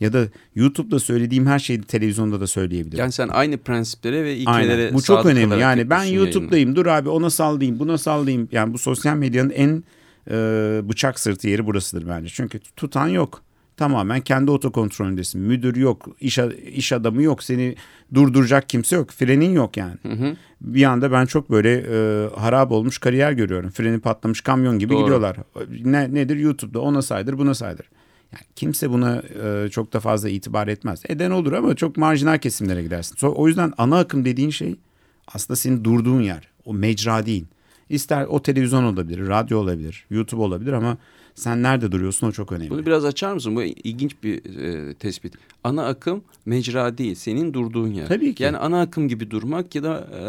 ya 0.00 0.12
da 0.12 0.26
YouTube'da 0.54 0.98
söylediğim 0.98 1.46
her 1.46 1.58
şeyi 1.58 1.82
televizyonda 1.82 2.40
da 2.40 2.46
söyleyebilirim. 2.46 2.98
Yani 2.98 3.12
sen 3.12 3.28
aynı 3.28 3.58
prensiplere 3.58 4.24
ve 4.24 4.36
ilkelere 4.36 4.82
Aynen. 4.82 4.94
Bu 4.94 5.02
çok 5.02 5.26
önemli. 5.26 5.60
Yani 5.60 5.90
ben 5.90 6.04
YouTube'dayım. 6.04 6.76
Dur 6.76 6.86
abi 6.86 7.08
ona 7.08 7.30
sallayayım, 7.30 7.78
buna 7.78 7.98
sallayayım. 7.98 8.48
Yani 8.52 8.72
bu 8.72 8.78
sosyal 8.78 9.16
medyanın 9.16 9.50
en 9.50 9.84
e, 10.30 10.34
bıçak 10.88 11.20
sırtı 11.20 11.48
yeri 11.48 11.66
burasıdır 11.66 12.08
bence. 12.08 12.28
Çünkü 12.28 12.58
tutan 12.76 13.08
yok. 13.08 13.42
Tamamen 13.76 14.20
kendi 14.20 14.50
otokontrolündesin. 14.50 15.40
Müdür 15.40 15.76
yok, 15.76 16.08
iş, 16.20 16.38
iş 16.72 16.92
adamı 16.92 17.22
yok, 17.22 17.42
seni 17.42 17.74
durduracak 18.14 18.68
kimse 18.68 18.96
yok. 18.96 19.10
Frenin 19.10 19.52
yok 19.52 19.76
yani. 19.76 19.96
Hı 20.02 20.12
hı. 20.12 20.36
Bir 20.60 20.84
anda 20.84 21.12
ben 21.12 21.26
çok 21.26 21.50
böyle 21.50 21.84
e, 21.90 22.28
harap 22.36 22.72
olmuş 22.72 22.98
kariyer 22.98 23.32
görüyorum. 23.32 23.70
Freni 23.70 24.00
patlamış 24.00 24.40
kamyon 24.40 24.78
gibi 24.78 24.92
Doğru. 24.92 25.00
gidiyorlar. 25.00 25.36
Ne, 25.84 26.14
nedir 26.14 26.36
YouTube'da 26.36 26.80
ona 26.80 27.02
saydır 27.02 27.38
buna 27.38 27.54
saydır. 27.54 27.86
Yani 28.32 28.44
kimse 28.56 28.90
buna 28.90 29.22
e, 29.44 29.68
çok 29.68 29.92
da 29.92 30.00
fazla 30.00 30.28
itibar 30.28 30.68
etmez. 30.68 31.02
Eden 31.08 31.30
olur 31.30 31.52
ama 31.52 31.74
çok 31.74 31.96
marjinal 31.96 32.38
kesimlere 32.38 32.82
gidersin. 32.82 33.26
O 33.26 33.48
yüzden 33.48 33.72
ana 33.78 33.98
akım 33.98 34.24
dediğin 34.24 34.50
şey 34.50 34.76
aslında 35.34 35.56
senin 35.56 35.84
durduğun 35.84 36.20
yer. 36.20 36.48
O 36.64 36.74
mecra 36.74 37.26
değil. 37.26 37.44
İster 37.90 38.24
o 38.24 38.42
televizyon 38.42 38.84
olabilir, 38.84 39.28
radyo 39.28 39.58
olabilir, 39.58 40.06
YouTube 40.10 40.42
olabilir 40.42 40.72
ama 40.72 40.98
sen 41.34 41.62
nerede 41.62 41.92
duruyorsun 41.92 42.26
o 42.26 42.32
çok 42.32 42.52
önemli. 42.52 42.70
Bunu 42.70 42.86
biraz 42.86 43.04
açar 43.04 43.32
mısın? 43.32 43.56
Bu 43.56 43.62
ilginç 43.62 44.16
bir 44.22 44.60
e, 44.62 44.94
tespit. 44.94 45.34
Ana 45.64 45.86
akım 45.86 46.22
mecra 46.46 46.98
değil, 46.98 47.14
senin 47.14 47.54
durduğun 47.54 47.88
yer. 47.88 48.08
Tabii 48.08 48.34
ki. 48.34 48.42
Yani 48.42 48.56
ana 48.56 48.80
akım 48.80 49.08
gibi 49.08 49.30
durmak 49.30 49.74
ya 49.74 49.82
da 49.82 50.06
e, 50.20 50.22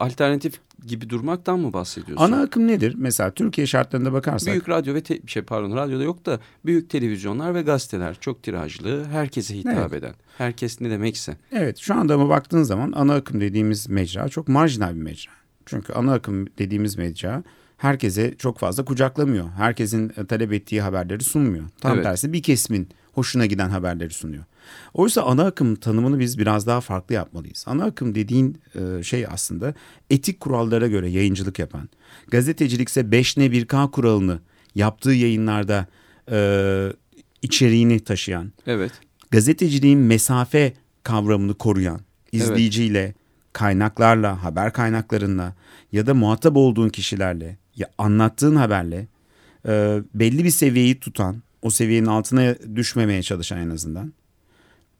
alternatif 0.00 0.60
gibi 0.86 1.10
durmaktan 1.10 1.58
mı 1.58 1.72
bahsediyorsun? 1.72 2.24
Ana 2.24 2.42
akım 2.42 2.66
nedir? 2.68 2.94
Mesela 2.98 3.30
Türkiye 3.30 3.66
şartlarında 3.66 4.12
bakarsak. 4.12 4.52
Büyük 4.52 4.68
radyo 4.68 4.94
ve 4.94 5.00
te, 5.00 5.20
şey 5.26 5.42
pardon 5.42 5.76
radyoda 5.76 6.02
yok 6.02 6.26
da 6.26 6.40
büyük 6.64 6.90
televizyonlar 6.90 7.54
ve 7.54 7.62
gazeteler 7.62 8.16
çok 8.20 8.42
tirajlı, 8.42 9.04
herkese 9.04 9.58
hitap 9.58 9.78
evet. 9.78 9.92
eden. 9.92 10.14
Herkes 10.38 10.80
ne 10.80 10.90
demekse. 10.90 11.36
Evet, 11.52 11.78
şu 11.78 11.94
anda 11.94 12.14
ama 12.14 12.28
baktığın 12.28 12.62
zaman 12.62 12.92
ana 12.96 13.14
akım 13.14 13.40
dediğimiz 13.40 13.88
mecra 13.88 14.28
çok 14.28 14.48
marjinal 14.48 14.94
bir 14.94 15.02
mecra. 15.02 15.32
Çünkü 15.66 15.92
ana 15.92 16.12
akım 16.12 16.46
dediğimiz 16.46 16.98
mecra 16.98 17.42
herkese 17.76 18.34
çok 18.38 18.58
fazla 18.58 18.84
kucaklamıyor. 18.84 19.50
Herkesin 19.50 20.12
e, 20.16 20.26
talep 20.26 20.52
ettiği 20.52 20.82
haberleri 20.82 21.24
sunmuyor. 21.24 21.64
Tam 21.80 21.94
evet. 21.94 22.04
tersi 22.04 22.32
bir 22.32 22.42
kesimin 22.42 22.88
hoşuna 23.12 23.46
giden 23.46 23.68
haberleri 23.68 24.10
sunuyor. 24.10 24.44
Oysa 24.94 25.22
ana 25.22 25.44
akım 25.44 25.74
tanımını 25.74 26.18
biz 26.18 26.38
biraz 26.38 26.66
daha 26.66 26.80
farklı 26.80 27.14
yapmalıyız. 27.14 27.64
Ana 27.68 27.84
akım 27.84 28.14
dediğin 28.14 28.58
e, 28.74 29.02
şey 29.02 29.26
aslında 29.26 29.74
etik 30.10 30.40
kurallara 30.40 30.86
göre 30.86 31.08
yayıncılık 31.10 31.58
yapan, 31.58 31.88
gazetecilikse 32.30 33.10
5 33.10 33.36
ne 33.36 33.46
1K 33.46 33.90
kuralını 33.90 34.40
yaptığı 34.74 35.12
yayınlarda 35.12 35.86
e, 36.30 36.38
içeriğini 37.42 38.00
taşıyan, 38.00 38.52
evet. 38.66 38.92
gazeteciliğin 39.30 39.98
mesafe 39.98 40.72
kavramını 41.02 41.54
koruyan, 41.54 42.00
izleyiciyle, 42.32 43.00
evet. 43.00 43.16
Kaynaklarla, 43.54 44.44
haber 44.44 44.72
kaynaklarında 44.72 45.54
ya 45.92 46.06
da 46.06 46.14
muhatap 46.14 46.56
olduğun 46.56 46.88
kişilerle, 46.88 47.56
ya 47.76 47.86
anlattığın 47.98 48.56
haberle 48.56 49.06
e, 49.68 50.02
belli 50.14 50.44
bir 50.44 50.50
seviyeyi 50.50 51.00
tutan, 51.00 51.42
o 51.62 51.70
seviyenin 51.70 52.06
altına 52.06 52.54
düşmemeye 52.76 53.22
çalışan 53.22 53.58
en 53.58 53.70
azından 53.70 54.12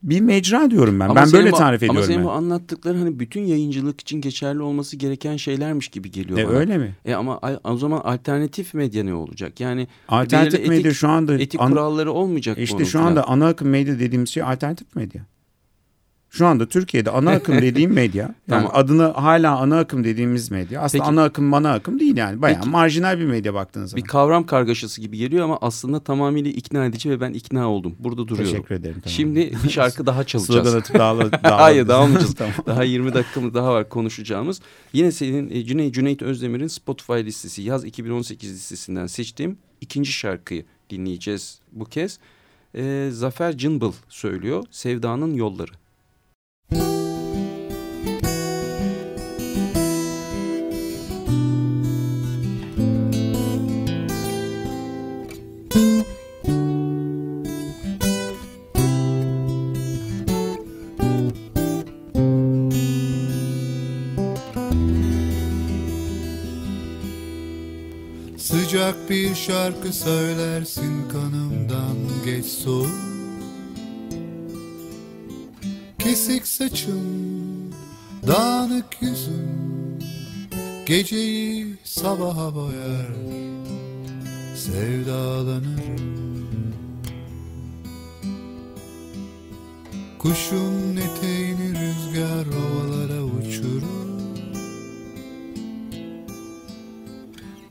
bir 0.03 0.21
mecra 0.21 0.71
diyorum 0.71 1.01
ben. 1.01 1.05
Ama 1.05 1.17
ben 1.17 1.33
böyle 1.33 1.53
bu, 1.53 1.57
tarif 1.57 1.83
ediyorum. 1.83 1.97
Ama 1.97 2.07
senin 2.07 2.19
ben. 2.19 2.25
bu 2.25 2.31
anlattıkların 2.31 2.99
hani 2.99 3.21
bütün 3.21 3.41
yayıncılık 3.41 4.01
için 4.01 4.21
geçerli 4.21 4.63
olması 4.63 4.97
gereken 4.97 5.37
şeylermiş 5.37 5.89
gibi 5.89 6.11
geliyor 6.11 6.39
e, 6.39 6.49
bana. 6.49 6.57
Öyle 6.57 6.79
mi? 6.79 6.95
E 7.05 7.15
ama 7.15 7.41
o 7.65 7.77
zaman 7.77 8.01
alternatif 8.01 8.75
medya 8.75 9.05
ne 9.05 9.15
olacak? 9.15 9.61
Yani 9.61 9.89
alternatif 10.09 10.69
medya 10.69 10.91
etik, 10.91 10.93
şu 10.93 11.09
anda 11.09 11.35
etik 11.35 11.61
an, 11.61 11.71
kuralları 11.71 12.13
olmayacak 12.13 12.59
İşte 12.59 12.85
şu 12.85 13.01
anda 13.01 13.29
ana 13.29 13.47
akım 13.47 13.69
medya 13.69 13.99
dediğimiz 13.99 14.29
şey 14.29 14.43
alternatif 14.43 14.97
medya. 14.97 15.23
Şu 16.35 16.47
anda 16.47 16.69
Türkiye'de 16.69 17.11
ana 17.11 17.31
akım 17.31 17.63
dediğim 17.63 17.93
medya 17.95 18.23
yani 18.23 18.35
tamam. 18.49 18.71
adını 18.75 19.03
hala 19.03 19.57
ana 19.59 19.79
akım 19.79 20.05
dediğimiz 20.05 20.51
medya 20.51 20.81
aslında 20.81 21.05
Peki. 21.05 21.13
ana 21.13 21.25
akım 21.25 21.45
mana 21.45 21.73
akım 21.73 22.01
değil 22.01 22.17
yani 22.17 22.43
bayağı 22.43 22.59
Peki. 22.59 22.71
marjinal 22.71 23.19
bir 23.19 23.25
medya 23.25 23.55
baktığınız 23.55 23.91
zaman. 23.91 24.03
Bir 24.05 24.09
kavram 24.09 24.47
kargaşası 24.47 25.01
gibi 25.01 25.19
geliyor 25.19 25.45
ama 25.45 25.59
aslında 25.61 26.01
tamamıyla 26.01 26.51
ikna 26.51 26.85
edici 26.87 27.11
ve 27.11 27.21
ben 27.21 27.33
ikna 27.33 27.71
oldum. 27.71 27.95
Burada 27.99 28.29
duruyorum. 28.29 28.53
Teşekkür 28.53 28.75
ederim. 28.75 28.95
Tamam. 29.05 29.15
Şimdi 29.15 29.53
bir 29.65 29.71
şarkı 29.71 30.07
daha 30.07 30.25
çalacağız. 30.27 30.65
Slogan 30.65 30.79
atıp 30.79 30.99
dağla, 30.99 31.33
dağla. 31.45 31.61
Hayır 31.61 31.89
dağılmayacağız. 31.89 32.35
tamam. 32.35 32.55
Daha 32.67 32.85
20 32.85 33.15
dakikamız 33.15 33.55
daha 33.55 33.73
var 33.73 33.89
konuşacağımız. 33.89 34.61
Yine 34.93 35.13
senin 35.13 35.51
e, 35.51 35.65
Cüneyt, 35.65 35.95
Cüneyt 35.95 36.23
Özdemir'in 36.23 36.67
Spotify 36.67 37.13
listesi 37.13 37.63
yaz 37.63 37.85
2018 37.85 38.53
listesinden 38.55 39.07
seçtiğim 39.07 39.59
ikinci 39.81 40.13
şarkıyı 40.13 40.65
dinleyeceğiz 40.91 41.59
bu 41.73 41.85
kez. 41.85 42.19
E, 42.77 43.09
Zafer 43.13 43.59
Cınbıl 43.59 43.93
söylüyor 44.09 44.65
Sevdanın 44.71 45.35
Yolları. 45.35 45.71
Sıcak 68.45 69.11
bir 69.11 69.35
şarkı 69.35 69.93
söylersin 69.93 71.09
kanımdan 71.09 71.97
geç 72.25 72.47
soğuk 72.47 73.14
Kesik 76.15 76.47
saçım, 76.47 77.01
dağınık 78.27 78.85
yüzüm 79.01 79.99
Geceyi 80.87 81.77
sabaha 81.85 82.55
boyar 82.55 83.07
Sevdalanırım. 84.57 85.75
Kuşun 90.19 90.97
eteğini 90.97 91.69
rüzgar 91.69 92.47
ovalara 92.47 93.25
uçurur. 93.25 94.09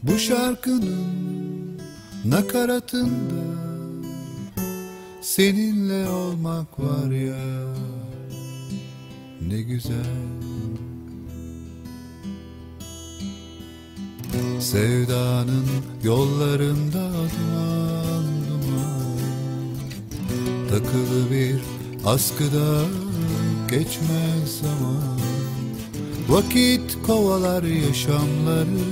Bu 0.04 0.20
şarkının 0.20 1.82
nakaratında 2.26 3.44
Seninle 5.22 6.10
olmak 6.10 6.80
var 6.80 7.12
ya 7.12 7.74
ne 9.54 9.62
güzel. 9.62 9.96
Sevdanın 14.60 15.66
yollarında 16.04 17.12
duman 17.12 18.26
duman 18.50 19.18
Takılı 20.70 21.32
bir 21.32 21.56
askıda 22.06 22.86
geçmez 23.70 24.60
zaman. 24.62 25.20
Vakit 26.30 26.98
kovalar 27.08 27.64
yaşamları 27.64 28.84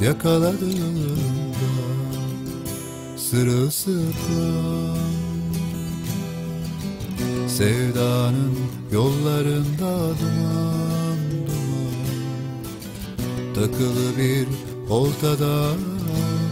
yakaladığında 0.00 1.20
sırılsıklam 3.16 5.19
Sevdanın 7.60 8.58
yollarında 8.92 9.92
duman 10.20 11.18
duman. 11.46 11.94
Takılı 13.54 14.18
bir 14.18 14.46
oltada 14.90 15.72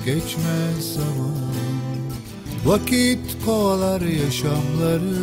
geçmez 0.05 0.95
zaman. 0.95 1.55
Vakit 2.65 3.45
kovalar 3.45 4.01
yaşamları 4.01 5.15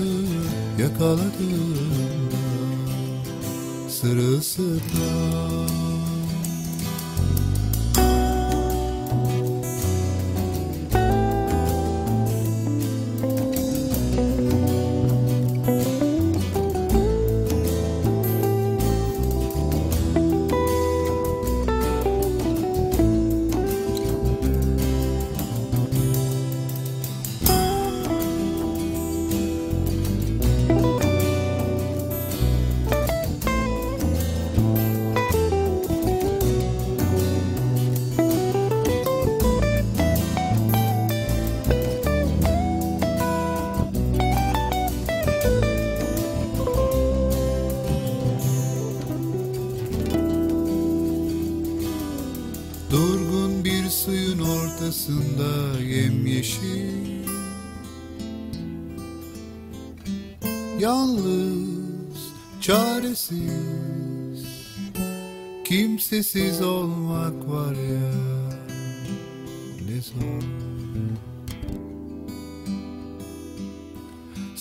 yakaladığında. 0.80 2.38
Sırılsıklam 3.90 5.85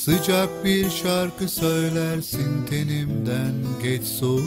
Sıcak 0.04 0.64
bir 0.64 0.90
şarkı 0.90 1.48
söylersin 1.48 2.66
tenimden 2.70 3.52
geç 3.82 4.02
soğuk. 4.02 4.44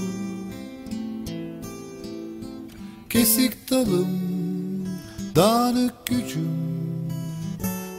Kesik 3.10 3.72
dalım, 3.72 4.08
dağınık 5.36 6.06
gücüm 6.06 6.50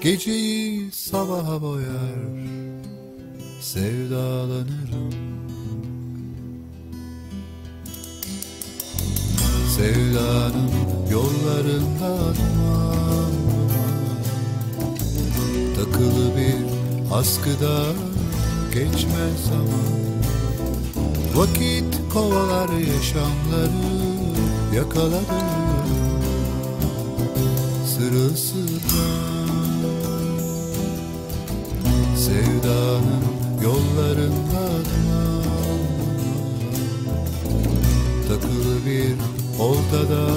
Geceyi 0.01 0.93
sabaha 0.93 1.63
boyar 1.63 2.19
Sevdalanırım. 3.61 5.15
Sevdanın 9.77 10.71
yollarında 11.11 12.35
duman 12.35 13.33
Takılı 15.77 16.37
bir 16.37 16.78
askıda 17.13 17.85
geçmez 18.75 19.45
zaman. 19.49 19.99
Vakit 21.35 21.85
kovalar 22.13 22.69
yaşamları 22.69 23.71
yakaladı. 24.75 25.39
Sırılsıklam. 27.87 29.49
Sevdanın 32.17 33.25
yollarında 33.63 34.69
duman. 34.85 35.45
Takılı 38.29 38.87
bir 38.87 39.39
Oltada 39.59 40.31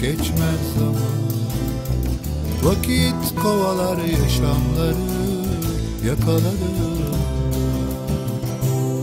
geçmez 0.00 0.60
zaman. 0.78 1.16
Vakit 2.62 3.42
kovalar 3.42 3.98
yaşamları 3.98 5.15
yakaladı 6.06 6.50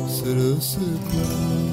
Sırılsıklam 0.10 1.64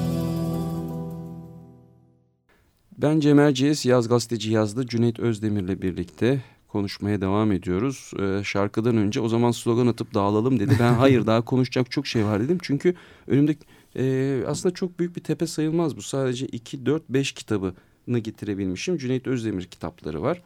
Ben 2.97 3.19
Cem 3.19 3.39
Erciyes, 3.39 3.85
Yaz 3.85 4.09
Gazeteci 4.09 4.51
yazdı. 4.51 4.87
Cüneyt 4.87 5.19
Özdemir'le 5.19 5.81
birlikte 5.81 6.41
konuşmaya 6.67 7.21
devam 7.21 7.51
ediyoruz. 7.51 8.11
Ee, 8.19 8.43
şarkıdan 8.43 8.97
önce 8.97 9.19
o 9.19 9.27
zaman 9.27 9.51
slogan 9.51 9.87
atıp 9.87 10.13
dağılalım 10.13 10.59
dedi. 10.59 10.75
Ben 10.79 10.93
hayır 10.93 11.25
daha 11.25 11.41
konuşacak 11.45 11.91
çok 11.91 12.07
şey 12.07 12.25
var 12.25 12.43
dedim. 12.43 12.57
Çünkü 12.61 12.95
önümde 13.27 13.55
e, 13.95 14.43
aslında 14.47 14.75
çok 14.75 14.99
büyük 14.99 15.15
bir 15.15 15.23
tepe 15.23 15.47
sayılmaz 15.47 15.97
bu. 15.97 16.01
Sadece 16.01 16.45
2, 16.45 16.85
4, 16.85 17.09
5 17.09 17.31
kitabını 17.31 18.19
getirebilmişim. 18.19 18.97
Cüneyt 18.97 19.27
Özdemir 19.27 19.65
kitapları 19.65 20.21
var. 20.21 20.41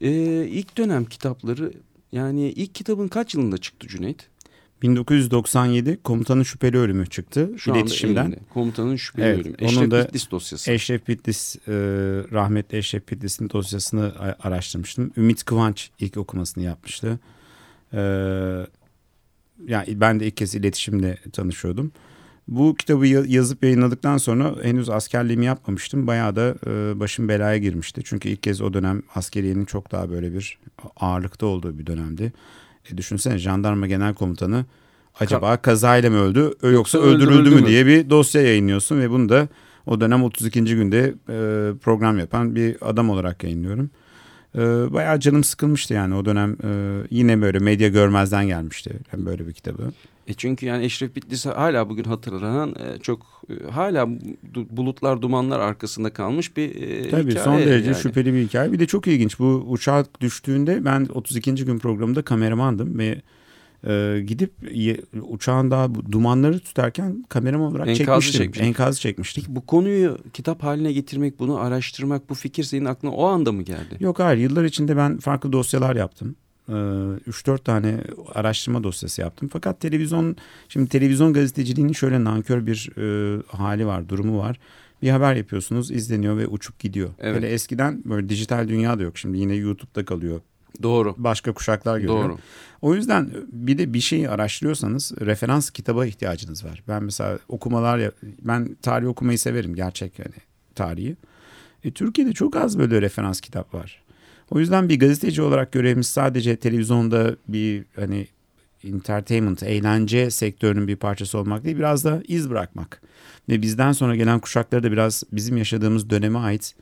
E, 0.00 0.10
ilk 0.46 0.76
dönem 0.78 1.04
kitapları 1.04 1.72
yani 2.14 2.50
ilk 2.50 2.74
kitabın 2.74 3.08
kaç 3.08 3.34
yılında 3.34 3.58
çıktı 3.58 3.88
Cüneyt? 3.88 4.28
1997 4.82 5.98
komutanın 6.04 6.42
şüpheli 6.42 6.78
ölümü 6.78 7.06
çıktı 7.06 7.50
Şu 7.56 7.70
iletişimden. 7.70 8.24
Anda 8.24 8.36
komutanın 8.54 8.96
şüpheli 8.96 9.26
evet, 9.26 9.38
ölümü. 9.38 9.56
Eşref 9.58 9.78
onun 9.78 9.90
da 9.90 10.04
Bitlis 10.04 10.30
dosyası. 10.30 10.72
Eşref 10.72 11.08
Bitlis, 11.08 11.56
e, 11.56 11.72
rahmetli 12.32 12.78
Eşref 12.78 13.10
Bitlis'in 13.10 13.50
dosyasını 13.50 14.12
araştırmıştım. 14.40 15.12
Ümit 15.16 15.44
Kıvanç 15.44 15.90
ilk 16.00 16.16
okumasını 16.16 16.64
yapmıştı. 16.64 17.18
E, 17.92 18.00
yani 19.66 20.00
ben 20.00 20.20
de 20.20 20.26
ilk 20.26 20.36
kez 20.36 20.54
iletişimle 20.54 21.18
tanışıyordum. 21.32 21.92
Bu 22.48 22.74
kitabı 22.74 23.06
yazıp 23.06 23.64
yayınladıktan 23.64 24.16
sonra 24.16 24.54
henüz 24.62 24.90
askerliğimi 24.90 25.44
yapmamıştım. 25.44 26.06
Bayağı 26.06 26.36
da 26.36 26.54
e, 26.66 27.00
başım 27.00 27.28
belaya 27.28 27.58
girmişti. 27.58 28.02
Çünkü 28.04 28.28
ilk 28.28 28.42
kez 28.42 28.60
o 28.60 28.72
dönem 28.74 29.02
askeriyenin 29.14 29.64
çok 29.64 29.92
daha 29.92 30.10
böyle 30.10 30.34
bir 30.34 30.58
ağırlıkta 30.96 31.46
olduğu 31.46 31.78
bir 31.78 31.86
dönemdi. 31.86 32.32
E, 32.90 32.98
düşünsene 32.98 33.38
jandarma 33.38 33.86
genel 33.86 34.14
komutanı 34.14 34.64
acaba 35.20 35.56
kazayla 35.56 36.10
mı 36.10 36.16
öldü 36.16 36.54
yoksa 36.62 36.98
öldürüldü, 36.98 37.24
öldürüldü 37.24 37.50
mü, 37.50 37.60
mü 37.60 37.66
diye 37.66 37.86
bir 37.86 38.10
dosya 38.10 38.42
yayınlıyorsun 38.42 39.00
ve 39.00 39.10
bunu 39.10 39.28
da 39.28 39.48
o 39.86 40.00
dönem 40.00 40.22
32. 40.22 40.64
günde 40.64 41.14
e, 41.28 41.36
program 41.78 42.18
yapan 42.18 42.54
bir 42.54 42.76
adam 42.80 43.10
olarak 43.10 43.44
yayınlıyorum. 43.44 43.90
E, 44.54 44.60
bayağı 44.92 45.20
canım 45.20 45.44
sıkılmıştı 45.44 45.94
yani 45.94 46.14
o 46.14 46.24
dönem 46.24 46.56
e, 46.64 47.00
yine 47.10 47.42
böyle 47.42 47.58
medya 47.58 47.88
görmezden 47.88 48.46
gelmişti 48.46 48.90
yani 49.12 49.26
böyle 49.26 49.46
bir 49.46 49.52
kitabı. 49.52 49.82
E 50.28 50.34
çünkü 50.34 50.66
yani 50.66 50.84
Eşref 50.84 51.16
Bitlis 51.16 51.46
hala 51.46 51.88
bugün 51.88 52.04
hatırlanan 52.04 52.70
e, 52.70 52.98
çok 52.98 53.42
e, 53.50 53.70
hala 53.70 54.08
bulutlar 54.70 55.22
dumanlar 55.22 55.60
arkasında 55.60 56.12
kalmış 56.12 56.56
bir 56.56 56.82
e, 56.82 57.10
Tabii 57.10 57.30
hikaye. 57.30 57.44
son 57.44 57.58
derece 57.58 57.90
yani. 57.90 58.00
şüpheli 58.00 58.34
bir 58.34 58.42
hikaye. 58.42 58.72
Bir 58.72 58.78
de 58.78 58.86
çok 58.86 59.06
ilginç 59.06 59.38
bu 59.38 59.64
uçak 59.68 60.20
düştüğünde 60.20 60.84
ben 60.84 61.06
32. 61.14 61.54
gün 61.54 61.78
programında 61.78 62.22
kameramandım 62.22 62.98
ve 62.98 63.22
e, 63.86 64.20
gidip 64.26 64.52
ye, 64.72 64.96
uçağın 65.28 65.70
daha 65.70 65.94
dumanları 65.94 66.58
tutarken 66.60 67.24
kameraman 67.28 67.70
olarak 67.70 67.88
Enkazı 67.88 68.04
çekmiştim. 68.06 68.42
Çekmiştik. 68.42 68.66
Enkazı 68.66 69.00
çekmiştik. 69.00 69.48
Bu 69.48 69.66
konuyu 69.66 70.18
kitap 70.32 70.62
haline 70.62 70.92
getirmek, 70.92 71.38
bunu 71.38 71.58
araştırmak, 71.60 72.30
bu 72.30 72.34
fikir 72.34 72.64
senin 72.64 72.84
aklına 72.84 73.12
o 73.12 73.24
anda 73.26 73.52
mı 73.52 73.62
geldi? 73.62 73.96
Yok 74.00 74.18
hayır 74.18 74.38
yıllar 74.38 74.64
içinde 74.64 74.96
ben 74.96 75.18
farklı 75.18 75.52
dosyalar 75.52 75.96
yaptım. 75.96 76.36
3-4 76.68 77.58
tane 77.58 78.00
araştırma 78.34 78.84
dosyası 78.84 79.20
yaptım. 79.20 79.48
Fakat 79.52 79.80
televizyon, 79.80 80.36
şimdi 80.68 80.88
televizyon 80.88 81.32
gazeteciliğinin 81.32 81.92
şöyle 81.92 82.24
nankör 82.24 82.66
bir 82.66 82.90
e, 82.98 83.42
hali 83.48 83.86
var, 83.86 84.08
durumu 84.08 84.38
var. 84.38 84.58
Bir 85.02 85.10
haber 85.10 85.34
yapıyorsunuz, 85.34 85.90
izleniyor 85.90 86.36
ve 86.36 86.46
uçup 86.46 86.78
gidiyor. 86.78 87.10
Evet. 87.18 87.34
Böyle 87.34 87.48
eskiden 87.48 88.02
böyle 88.04 88.28
dijital 88.28 88.68
dünya 88.68 88.98
da 88.98 89.02
yok. 89.02 89.18
Şimdi 89.18 89.38
yine 89.38 89.54
YouTube'da 89.54 90.04
kalıyor. 90.04 90.40
Doğru. 90.82 91.14
Başka 91.18 91.52
kuşaklar 91.52 91.98
görüyor. 91.98 92.24
Doğru. 92.24 92.38
O 92.82 92.94
yüzden 92.94 93.30
bir 93.52 93.78
de 93.78 93.94
bir 93.94 94.00
şeyi 94.00 94.28
araştırıyorsanız 94.28 95.12
referans 95.20 95.70
kitaba 95.70 96.06
ihtiyacınız 96.06 96.64
var. 96.64 96.82
Ben 96.88 97.04
mesela 97.04 97.38
okumalar, 97.48 98.10
ben 98.42 98.76
tarih 98.82 99.08
okumayı 99.08 99.38
severim 99.38 99.74
gerçek 99.74 100.18
yani 100.18 100.34
tarihi. 100.74 101.16
E, 101.84 101.90
Türkiye'de 101.90 102.32
çok 102.32 102.56
az 102.56 102.78
böyle 102.78 103.02
referans 103.02 103.40
kitap 103.40 103.74
var. 103.74 104.03
O 104.54 104.60
yüzden 104.60 104.88
bir 104.88 104.98
gazeteci 104.98 105.42
olarak 105.42 105.72
görevimiz 105.72 106.06
sadece 106.06 106.56
televizyonda 106.56 107.36
bir 107.48 107.84
hani 107.96 108.26
entertainment, 108.84 109.62
eğlence 109.62 110.30
sektörünün 110.30 110.88
bir 110.88 110.96
parçası 110.96 111.38
olmak 111.38 111.64
değil, 111.64 111.76
biraz 111.76 112.04
da 112.04 112.22
iz 112.28 112.50
bırakmak. 112.50 113.02
Ve 113.48 113.62
bizden 113.62 113.92
sonra 113.92 114.16
gelen 114.16 114.40
kuşakları 114.40 114.82
da 114.82 114.92
biraz 114.92 115.22
bizim 115.32 115.56
yaşadığımız 115.56 116.10
döneme 116.10 116.38
ait 116.38 116.74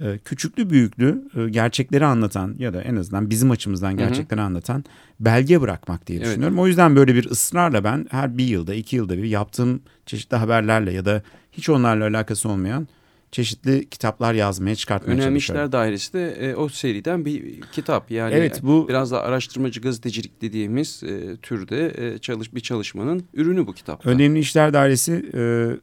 e, 0.00 0.18
küçüklü 0.18 0.70
büyüklü 0.70 1.22
e, 1.36 1.48
gerçekleri 1.48 2.04
anlatan 2.04 2.54
ya 2.58 2.74
da 2.74 2.82
en 2.82 2.96
azından 2.96 3.30
bizim 3.30 3.50
açımızdan 3.50 3.96
gerçekleri 3.96 4.40
hı 4.40 4.44
hı. 4.44 4.46
anlatan 4.46 4.84
belge 5.20 5.60
bırakmak 5.60 6.06
diye 6.06 6.20
düşünüyorum. 6.20 6.54
Evet. 6.54 6.64
O 6.64 6.66
yüzden 6.66 6.96
böyle 6.96 7.14
bir 7.14 7.30
ısrarla 7.30 7.84
ben 7.84 8.06
her 8.10 8.38
bir 8.38 8.44
yılda 8.44 8.74
iki 8.74 8.96
yılda 8.96 9.18
bir 9.18 9.24
yaptığım 9.24 9.80
çeşitli 10.06 10.36
haberlerle 10.36 10.92
ya 10.92 11.04
da 11.04 11.22
hiç 11.52 11.68
onlarla 11.68 12.06
alakası 12.06 12.48
olmayan 12.48 12.88
çeşitli 13.32 13.88
kitaplar 13.88 14.34
yazmaya 14.34 14.74
çıkartmaya 14.76 15.14
Önemli 15.14 15.24
çalışıyorum. 15.24 15.64
İşler 15.64 15.72
Dairesi 15.72 16.12
de 16.12 16.32
e, 16.32 16.54
o 16.54 16.68
seriden 16.68 17.24
bir 17.24 17.60
kitap. 17.60 18.10
Yani 18.10 18.34
evet, 18.34 18.60
bu 18.62 18.88
biraz 18.88 19.10
da 19.10 19.22
araştırmacı 19.22 19.80
gazetecilik 19.80 20.42
dediğimiz 20.42 21.02
e, 21.02 21.36
türde 21.36 21.92
e, 21.96 22.18
çalış 22.18 22.54
bir 22.54 22.60
çalışmanın 22.60 23.24
ürünü 23.34 23.66
bu 23.66 23.72
kitap. 23.72 24.06
Önemli 24.06 24.38
İşler 24.38 24.72
Dairesi, 24.72 25.12
e, 25.34 25.38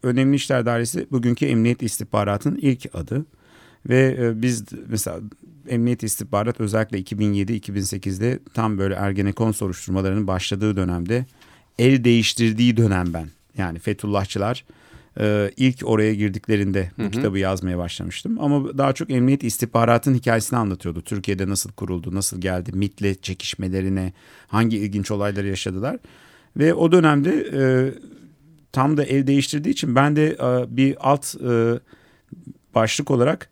Önemli 0.08 0.36
İşler 0.36 0.66
Dairesi 0.66 1.08
bugünkü 1.12 1.46
Emniyet 1.46 1.84
İstihbarat'ın 1.84 2.56
ilk 2.56 2.96
adı. 2.96 3.26
Ve 3.90 4.18
e, 4.20 4.42
biz 4.42 4.64
mesela 4.88 5.20
Emniyet 5.70 6.04
İstihbarat 6.04 6.60
özellikle 6.60 7.00
2007-2008'de 7.00 8.40
tam 8.54 8.78
böyle 8.78 8.96
Ergenekon 8.96 9.52
soruşturmalarının 9.52 10.28
başladığı 10.28 10.78
dönemde 10.78 11.26
el 11.80 12.04
değiştirdiği 12.04 12.78
dönem 12.78 13.14
ben. 13.14 13.28
Yani 13.58 13.80
Fethullahçılar 13.80 14.66
e, 15.20 15.52
ilk 15.58 15.82
oraya 15.84 16.14
girdiklerinde 16.14 16.92
bu 16.98 17.04
hı 17.04 17.08
hı. 17.08 17.12
kitabı 17.12 17.40
yazmaya 17.40 17.78
başlamıştım. 17.78 18.38
Ama 18.40 18.78
daha 18.78 18.94
çok 18.94 19.12
emniyet 19.12 19.44
istihbaratın 19.44 20.14
hikayesini 20.14 20.60
anlatıyordu. 20.60 21.02
Türkiye'de 21.02 21.50
nasıl 21.50 21.72
kuruldu, 21.72 22.16
nasıl 22.16 22.42
geldi, 22.42 22.72
MIT'le 22.74 23.24
çekişmelerine, 23.24 24.14
hangi 24.48 24.78
ilginç 24.78 25.12
olayları 25.12 25.48
yaşadılar. 25.48 25.98
Ve 26.58 26.74
o 26.74 26.92
dönemde 26.92 27.50
e, 27.54 27.62
tam 28.72 28.98
da 28.98 29.04
el 29.04 29.28
değiştirdiği 29.28 29.74
için 29.74 29.96
ben 29.96 30.16
de 30.16 30.28
e, 30.28 30.78
bir 30.78 31.10
alt 31.10 31.36
e, 31.36 31.80
başlık 32.76 33.12
olarak... 33.12 33.50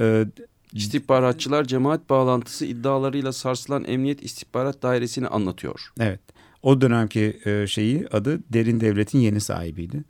E, 0.00 0.26
İstihbaratçılar 0.72 1.64
cemaat 1.64 2.10
bağlantısı 2.10 2.66
iddialarıyla 2.66 3.32
sarsılan 3.32 3.84
Emniyet 3.84 4.22
İstihbarat 4.22 4.82
Dairesi'ni 4.82 5.28
anlatıyor. 5.28 5.92
Evet. 6.00 6.20
O 6.62 6.80
dönemki 6.80 7.40
e, 7.44 7.66
şeyi 7.66 8.08
adı 8.12 8.40
Derin 8.52 8.80
Devlet'in 8.80 9.18
yeni 9.18 9.40
sahibiydi 9.40 10.04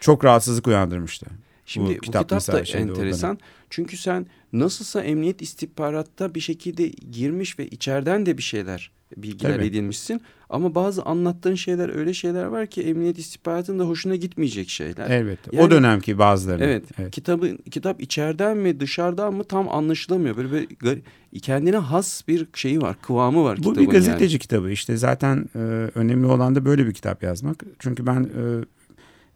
çok 0.00 0.24
rahatsızlık 0.24 0.66
uyandırmıştı. 0.66 1.26
Şimdi 1.66 1.90
bu, 1.90 1.94
bu 1.94 2.00
kitap, 2.00 2.28
kitap 2.28 2.54
da 2.54 2.78
enteresan. 2.78 3.38
Çünkü 3.70 3.96
sen 3.96 4.26
nasılsa 4.52 5.02
emniyet 5.02 5.42
istihbaratta 5.42 6.34
bir 6.34 6.40
şekilde 6.40 6.88
girmiş 6.88 7.58
ve 7.58 7.66
içeriden 7.66 8.26
de 8.26 8.38
bir 8.38 8.42
şeyler 8.42 8.90
bilgiler 9.16 9.54
Tabii. 9.54 9.66
edinmişsin. 9.66 10.20
Ama 10.50 10.74
bazı 10.74 11.02
anlattığın 11.02 11.54
şeyler 11.54 11.96
öyle 11.96 12.14
şeyler 12.14 12.44
var 12.44 12.66
ki 12.66 12.82
emniyet 12.82 13.18
istihbaratında 13.18 13.84
hoşuna 13.84 14.16
gitmeyecek 14.16 14.68
şeyler. 14.68 15.10
Evet. 15.10 15.38
Yani, 15.52 15.66
o 15.66 15.70
dönemki 15.70 16.18
bazıları. 16.18 16.64
Evet, 16.64 16.84
evet. 16.98 17.10
Kitabı 17.10 17.56
kitap 17.70 18.02
içeriden 18.02 18.56
mi 18.56 18.80
dışarıdan 18.80 19.34
mı 19.34 19.44
tam 19.44 19.68
anlaşılamıyor. 19.68 20.36
Böyle 20.36 20.52
bir 20.52 21.40
kendine 21.40 21.76
has 21.76 22.28
bir 22.28 22.46
şeyi 22.54 22.80
var, 22.80 22.96
kıvamı 23.02 23.44
var 23.44 23.56
Bu 23.56 23.62
kitabın. 23.62 23.76
Bu 23.76 23.80
bir 23.80 23.94
gazeteci 23.94 24.32
yani. 24.32 24.40
kitabı. 24.40 24.70
İşte 24.70 24.96
zaten 24.96 25.48
e, 25.54 25.58
önemli 25.94 26.26
olan 26.26 26.54
da 26.54 26.64
böyle 26.64 26.86
bir 26.86 26.94
kitap 26.94 27.22
yazmak. 27.22 27.64
Çünkü 27.78 28.06
ben 28.06 28.20
e, 28.22 28.64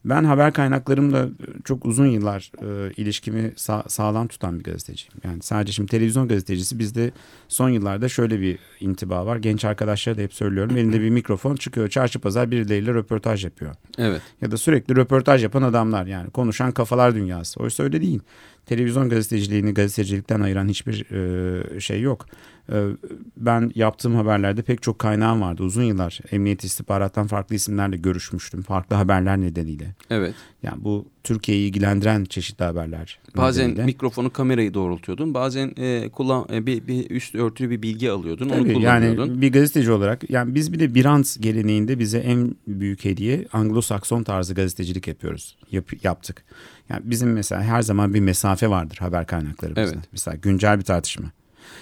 ben 0.05 0.25
haber 0.25 0.53
kaynaklarımla 0.53 1.29
çok 1.65 1.85
uzun 1.87 2.07
yıllar 2.07 2.53
e, 2.63 2.93
ilişkimi 2.93 3.53
sa- 3.57 3.89
sağlam 3.89 4.27
tutan 4.29 4.59
bir 4.59 4.65
gazeteciyim. 4.65 5.13
Yani 5.25 5.43
sadece 5.43 5.73
şimdi 5.73 5.91
televizyon 5.91 6.29
gazetecisi 6.29 6.79
bizde 6.79 7.11
son 7.49 7.69
yıllarda 7.69 8.09
şöyle 8.09 8.41
bir 8.41 8.59
intiba 8.81 9.27
var. 9.27 9.37
Genç 9.37 9.65
arkadaşlara 9.65 10.17
da 10.17 10.21
hep 10.21 10.35
söylüyorum. 10.35 10.77
Elinde 10.77 11.01
bir 11.01 11.11
mikrofon 11.11 11.57
çıkıyor 11.57 11.89
çarşı 11.89 12.19
pazar 12.19 12.51
birileriyle 12.51 12.95
röportaj 12.95 13.45
yapıyor. 13.45 13.75
Evet. 13.99 14.23
Ya 14.41 14.51
da 14.51 14.57
sürekli 14.57 14.97
röportaj 14.97 15.43
yapan 15.43 15.63
adamlar 15.63 16.07
yani 16.07 16.31
konuşan 16.31 16.73
kafalar 16.73 17.15
dünyası. 17.15 17.61
Oysa 17.61 17.83
öyle 17.83 18.01
değil 18.01 18.21
televizyon 18.67 19.09
gazeteciliğini 19.09 19.75
gazetecilikten 19.75 20.41
ayıran 20.41 20.69
hiçbir 20.69 21.11
e, 21.11 21.81
şey 21.81 22.01
yok. 22.01 22.27
E, 22.73 22.89
ben 23.37 23.73
yaptığım 23.75 24.15
haberlerde 24.15 24.63
pek 24.63 24.83
çok 24.83 24.99
kaynağım 24.99 25.41
vardı 25.41 25.63
uzun 25.63 25.83
yıllar. 25.83 26.19
Emniyet 26.31 26.65
istihbarattan 26.65 27.27
farklı 27.27 27.55
isimlerle 27.55 27.97
görüşmüştüm. 27.97 28.63
Farklı 28.63 28.97
haberler 28.97 29.41
nedeniyle. 29.41 29.95
Evet. 30.11 30.35
Yani 30.63 30.85
bu 30.85 31.07
Türkiye'yi 31.25 31.69
ilgilendiren 31.69 32.25
çeşitli 32.25 32.65
haberler. 32.65 33.19
Bazen 33.37 33.65
nedeniyle. 33.65 33.85
mikrofonu 33.85 34.33
kamerayı 34.33 34.75
doğrultuyordun. 34.75 35.35
Bazen 35.35 35.73
e, 35.77 36.09
kullan 36.09 36.47
e, 36.53 36.67
bir, 36.67 36.87
bir 36.87 37.11
üst 37.11 37.35
örtülü 37.35 37.71
bir 37.71 37.83
bilgi 37.83 38.11
alıyordun. 38.11 38.49
Tabii, 38.49 38.61
onu 38.61 38.73
kullanıyordun. 38.73 39.27
Yani 39.27 39.41
bir 39.41 39.53
gazeteci 39.53 39.93
olarak 39.93 40.31
yani 40.31 40.55
biz 40.55 40.73
bir 40.73 40.79
de 40.79 40.95
Birant 40.95 41.37
geleneğinde 41.41 41.99
bize 41.99 42.19
en 42.19 42.57
büyük 42.67 43.05
hediye 43.05 43.43
Anglo-Sakson 43.53 44.25
tarzı 44.25 44.55
gazetecilik 44.55 45.09
yapıyoruz. 45.09 45.57
Yap, 45.71 46.05
yaptık. 46.05 46.45
Yani 46.89 47.01
bizim 47.05 47.33
mesela 47.33 47.63
her 47.63 47.83
zaman 47.83 48.15
bir 48.15 48.21
mesafe 48.21 48.71
vardır 48.71 48.97
haber 48.97 49.27
kaynaklarımızda. 49.27 49.97
Evet. 49.97 50.09
Mesela 50.13 50.37
güncel 50.37 50.79
bir 50.79 50.85
tartışma. 50.85 51.27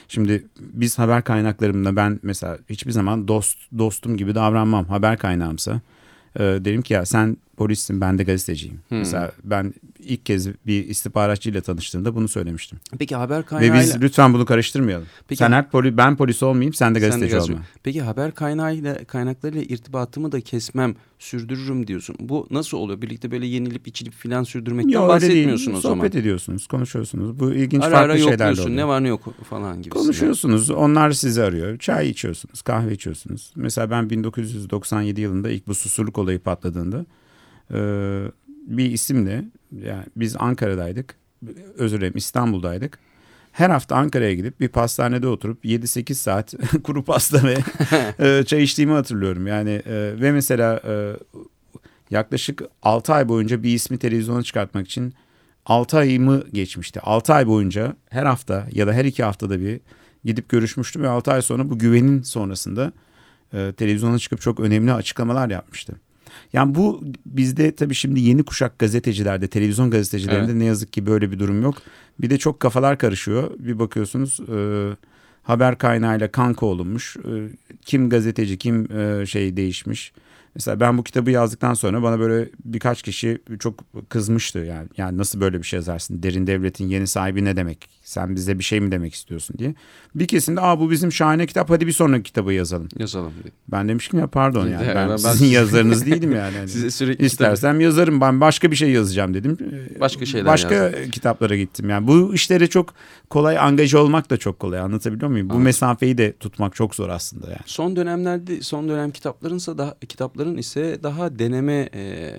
Şimdi 0.08 0.44
biz 0.58 0.98
haber 0.98 1.24
kaynaklarımda 1.24 1.96
ben 1.96 2.20
mesela 2.22 2.58
hiçbir 2.70 2.92
zaman 2.92 3.28
dost 3.28 3.58
dostum 3.78 4.16
gibi 4.16 4.34
davranmam. 4.34 4.84
Haber 4.84 5.18
kaynağımsa 5.18 5.80
e, 6.36 6.40
derim 6.40 6.82
ki 6.82 6.94
ya 6.94 7.06
sen 7.06 7.36
polissin 7.56 8.00
ben 8.00 8.18
de 8.18 8.24
gazeteciyim. 8.24 8.80
Hmm. 8.88 8.98
Mesela 8.98 9.32
ben 9.44 9.74
ilk 10.04 10.26
kez 10.26 10.48
bir 10.66 10.86
istihbaratçıyla 10.86 11.60
tanıştığımda 11.60 12.14
bunu 12.14 12.28
söylemiştim. 12.28 12.78
Peki 12.98 13.16
haber 13.16 13.46
kaynağıyla... 13.46 13.74
Ve 13.74 13.80
biz 13.80 14.02
lütfen 14.02 14.34
bunu 14.34 14.46
karıştırmayalım. 14.46 15.06
Peki, 15.28 15.38
sen 15.38 15.52
her 15.52 15.70
poli, 15.70 15.96
ben 15.96 16.16
polis 16.16 16.42
olmayayım 16.42 16.74
sen 16.74 16.94
de 16.94 17.00
gazeteci 17.00 17.30
sen 17.30 17.40
de 17.40 17.52
olma. 17.52 17.64
Peki 17.82 18.02
haber 18.02 18.34
kaynağıyla 18.34 19.04
kaynaklarıyla 19.04 19.62
irtibatımı 19.62 20.32
da 20.32 20.40
kesmem 20.40 20.94
sürdürürüm 21.18 21.86
diyorsun. 21.86 22.16
Bu 22.20 22.46
nasıl 22.50 22.78
oluyor? 22.78 23.02
Birlikte 23.02 23.30
böyle 23.30 23.46
yenilip 23.46 23.88
içilip 23.88 24.14
filan 24.14 24.42
sürdürmekten 24.42 24.90
Yo, 24.90 25.08
bahsetmiyorsun 25.08 25.74
o 25.74 25.80
zaman. 25.80 25.96
Sohbet 25.96 26.14
ediyorsunuz, 26.14 26.66
konuşuyorsunuz. 26.66 27.40
Bu 27.40 27.52
ilginç 27.52 27.82
ara 27.82 27.90
farklı 27.90 28.12
ara 28.12 28.18
şeyler 28.18 28.52
oluyor. 28.52 28.76
Ne 28.76 28.88
var 28.88 29.04
ne 29.04 29.08
yok 29.08 29.44
falan 29.50 29.82
gibi. 29.82 29.90
Konuşuyorsunuz. 29.94 30.70
Onlar 30.70 31.10
sizi 31.10 31.42
arıyor. 31.42 31.78
Çay 31.78 32.10
içiyorsunuz, 32.10 32.62
kahve 32.62 32.92
içiyorsunuz. 32.92 33.52
Mesela 33.56 33.90
ben 33.90 34.10
1997 34.10 35.20
yılında 35.20 35.50
ilk 35.50 35.66
bu 35.66 35.74
susurluk 35.74 36.18
olayı 36.18 36.38
patladığında 36.38 37.06
e, 37.70 37.78
bir 38.66 38.90
isimle 38.90 39.44
yani 39.84 40.04
biz 40.16 40.36
Ankara'daydık. 40.38 41.14
Özür 41.76 42.00
dilerim 42.00 42.16
İstanbul'daydık. 42.16 42.98
Her 43.52 43.70
hafta 43.70 43.96
Ankara'ya 43.96 44.34
gidip 44.34 44.60
bir 44.60 44.68
pastanede 44.68 45.28
oturup 45.28 45.64
7-8 45.64 46.14
saat 46.14 46.54
kuru 46.84 47.04
pasta 47.04 47.40
ve 47.44 47.56
e, 48.18 48.44
çay 48.44 48.62
içtiğimi 48.62 48.92
hatırlıyorum. 48.92 49.46
Yani 49.46 49.70
e, 49.70 50.20
ve 50.20 50.32
mesela 50.32 50.80
e, 50.86 51.12
yaklaşık 52.10 52.62
6 52.82 53.12
ay 53.12 53.28
boyunca 53.28 53.62
bir 53.62 53.74
ismi 53.74 53.98
televizyona 53.98 54.42
çıkartmak 54.42 54.86
için 54.86 55.14
6 55.66 55.98
ayımı 55.98 56.42
geçmişti. 56.52 57.00
6 57.00 57.34
ay 57.34 57.46
boyunca 57.46 57.96
her 58.10 58.26
hafta 58.26 58.66
ya 58.72 58.86
da 58.86 58.92
her 58.92 59.04
iki 59.04 59.22
haftada 59.22 59.60
bir 59.60 59.80
gidip 60.24 60.48
görüşmüştüm 60.48 61.02
ve 61.02 61.08
6 61.08 61.32
ay 61.32 61.42
sonra 61.42 61.70
bu 61.70 61.78
güvenin 61.78 62.22
sonrasında 62.22 62.92
televizyona 63.76 64.18
çıkıp 64.18 64.40
çok 64.40 64.60
önemli 64.60 64.92
açıklamalar 64.92 65.50
yapmıştı. 65.50 65.96
Yani 66.52 66.74
bu 66.74 67.04
bizde 67.26 67.74
tabii 67.74 67.94
şimdi 67.94 68.20
yeni 68.20 68.42
kuşak 68.42 68.78
gazetecilerde, 68.78 69.48
televizyon 69.48 69.90
gazetecilerinde 69.90 70.52
evet. 70.52 70.60
ne 70.60 70.64
yazık 70.64 70.92
ki 70.92 71.06
böyle 71.06 71.30
bir 71.30 71.38
durum 71.38 71.62
yok. 71.62 71.74
Bir 72.20 72.30
de 72.30 72.38
çok 72.38 72.60
kafalar 72.60 72.98
karışıyor. 72.98 73.50
Bir 73.58 73.78
bakıyorsunuz 73.78 74.40
e, 74.40 74.56
haber 75.42 75.78
kaynağıyla 75.78 76.30
kanka 76.30 76.66
olunmuş. 76.66 77.16
E, 77.16 77.48
kim 77.84 78.10
gazeteci, 78.10 78.58
kim 78.58 78.98
e, 78.98 79.26
şey 79.26 79.56
değişmiş. 79.56 80.12
Mesela 80.54 80.80
ben 80.80 80.98
bu 80.98 81.04
kitabı 81.04 81.30
yazdıktan 81.30 81.74
sonra 81.74 82.02
bana 82.02 82.20
böyle 82.20 82.48
birkaç 82.64 83.02
kişi 83.02 83.38
çok 83.58 83.84
kızmıştı 84.08 84.58
yani. 84.58 84.88
Yani 84.96 85.18
nasıl 85.18 85.40
böyle 85.40 85.58
bir 85.58 85.66
şey 85.66 85.76
yazarsın? 85.76 86.22
Derin 86.22 86.46
devletin 86.46 86.88
yeni 86.88 87.06
sahibi 87.06 87.44
ne 87.44 87.56
demek? 87.56 87.88
Sen 88.12 88.36
bize 88.36 88.58
bir 88.58 88.64
şey 88.64 88.80
mi 88.80 88.92
demek 88.92 89.14
istiyorsun 89.14 89.58
diye. 89.58 89.74
Bir 90.14 90.26
kesimde 90.26 90.60
aa 90.60 90.80
bu 90.80 90.90
bizim 90.90 91.12
şahane 91.12 91.46
kitap 91.46 91.70
hadi 91.70 91.86
bir 91.86 91.92
sonraki 91.92 92.22
kitabı 92.22 92.52
yazalım. 92.52 92.88
Yazalım. 92.98 93.32
Ben 93.68 93.88
demiştim 93.88 94.18
ya 94.18 94.26
pardon 94.26 94.68
yani. 94.68 94.86
ben, 94.94 95.08
ben 95.10 95.16
sizin 95.16 95.46
yazarınız 95.46 96.06
değilim 96.06 96.32
yani. 96.32 96.56
Hani 96.56 96.68
Size 96.68 96.90
sürekli 96.90 97.26
istersem 97.26 97.72
kitap... 97.72 97.82
yazarım. 97.82 98.20
Ben 98.20 98.40
başka 98.40 98.70
bir 98.70 98.76
şey 98.76 98.90
yazacağım 98.90 99.34
dedim. 99.34 99.58
Başka 100.00 100.26
şeyler 100.26 100.46
Başka 100.46 100.74
yazdım. 100.74 101.10
kitaplara 101.10 101.56
gittim. 101.56 101.90
Yani 101.90 102.06
bu 102.06 102.34
işlere 102.34 102.66
çok 102.66 102.94
kolay 103.30 103.58
angaja 103.58 103.98
olmak 103.98 104.30
da 104.30 104.36
çok 104.36 104.58
kolay. 104.58 104.80
Anlatabiliyor 104.80 105.30
muyum? 105.30 105.50
Bu 105.50 105.58
mesafeyi 105.58 106.18
de 106.18 106.32
tutmak 106.32 106.74
çok 106.74 106.94
zor 106.94 107.08
aslında 107.08 107.46
yani. 107.46 107.62
Son 107.66 107.96
dönemlerde 107.96 108.62
son 108.62 108.88
dönem 108.88 109.10
kitaplarınsa 109.10 109.78
daha 109.78 109.94
kitapların 110.08 110.56
ise 110.56 110.98
daha 111.02 111.38
deneme 111.38 111.88
e, 111.94 112.32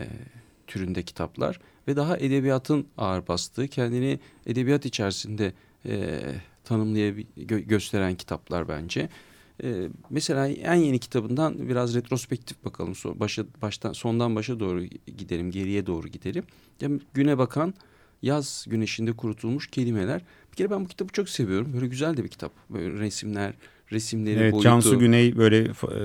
türünde 0.68 1.04
kitaplar 1.04 1.60
ve 1.88 1.96
daha 1.96 2.18
edebiyatın 2.18 2.88
ağır 2.98 3.28
bastığı, 3.28 3.68
kendini 3.68 4.20
edebiyat 4.46 4.86
içerisinde 4.86 5.54
e, 5.86 6.20
tanımlayabilir 6.64 7.60
gösteren 7.60 8.16
kitaplar 8.16 8.68
bence. 8.68 9.10
E, 9.64 9.90
mesela 10.10 10.48
en 10.48 10.76
yeni 10.76 11.00
kitabından 11.00 11.70
biraz 11.70 11.96
retrospektif 11.96 12.66
bakalım. 12.66 12.96
So, 12.96 13.20
başa, 13.20 13.46
baştan 13.62 13.94
sondan 13.94 14.36
başa 14.36 14.60
doğru 14.60 14.84
gidelim, 15.18 15.52
geriye 15.52 15.86
doğru 15.86 16.08
gidelim. 16.08 16.44
Yani 16.82 17.00
güne 17.14 17.38
bakan 17.38 17.74
yaz 18.22 18.66
güneşinde 18.70 19.14
kurutulmuş 19.14 19.68
kelimeler. 19.68 20.22
Bir 20.52 20.56
kere 20.56 20.70
ben 20.70 20.86
bu 20.86 20.88
kitabı 20.88 21.14
çok 21.14 21.30
seviyorum. 21.30 21.74
Böyle 21.74 21.88
güzel 21.88 22.18
de 22.18 22.24
bir 22.24 22.30
kitap. 22.30 22.52
Böyle 22.70 23.00
resimler, 23.00 23.54
resimleri 23.94 24.40
evet, 24.40 24.54
boyutu. 24.54 24.64
Cansu 24.64 25.00
Güney 25.00 25.38
böyle 25.38 25.64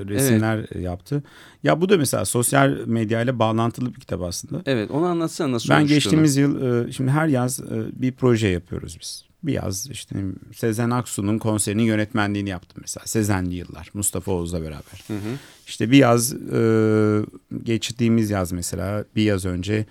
resimler 0.08 0.56
evet. 0.56 0.76
yaptı. 0.76 1.22
Ya 1.62 1.80
bu 1.80 1.88
da 1.88 1.96
mesela 1.96 2.24
sosyal 2.24 2.68
medyayla 2.86 3.38
bağlantılı 3.38 3.94
bir 3.94 4.00
kitap 4.00 4.22
aslında. 4.22 4.62
Evet 4.66 4.90
onu 4.90 5.06
anlatsana 5.06 5.52
nasıl 5.52 5.68
Ben 5.68 5.86
geçtiğimiz 5.86 6.36
yıl 6.36 6.86
e, 6.86 6.92
şimdi 6.92 7.10
her 7.10 7.28
yaz 7.28 7.60
e, 7.60 8.02
bir 8.02 8.12
proje 8.12 8.48
yapıyoruz 8.48 8.96
biz. 9.00 9.24
Bir 9.42 9.52
yaz 9.52 9.90
işte 9.90 10.16
Sezen 10.54 10.90
Aksu'nun 10.90 11.38
konserinin 11.38 11.82
yönetmenliğini 11.82 12.48
yaptım 12.48 12.78
mesela. 12.80 13.06
Sezenli 13.06 13.54
yıllar 13.54 13.90
Mustafa 13.94 14.32
Oğuz'la 14.32 14.62
beraber. 14.62 15.04
Hı 15.06 15.14
hı. 15.14 15.36
İşte 15.66 15.90
bir 15.90 15.98
yaz 15.98 16.34
e, 16.34 17.20
geçtiğimiz 17.62 18.30
yaz 18.30 18.52
mesela 18.52 19.04
bir 19.16 19.22
yaz 19.22 19.44
önce 19.44 19.86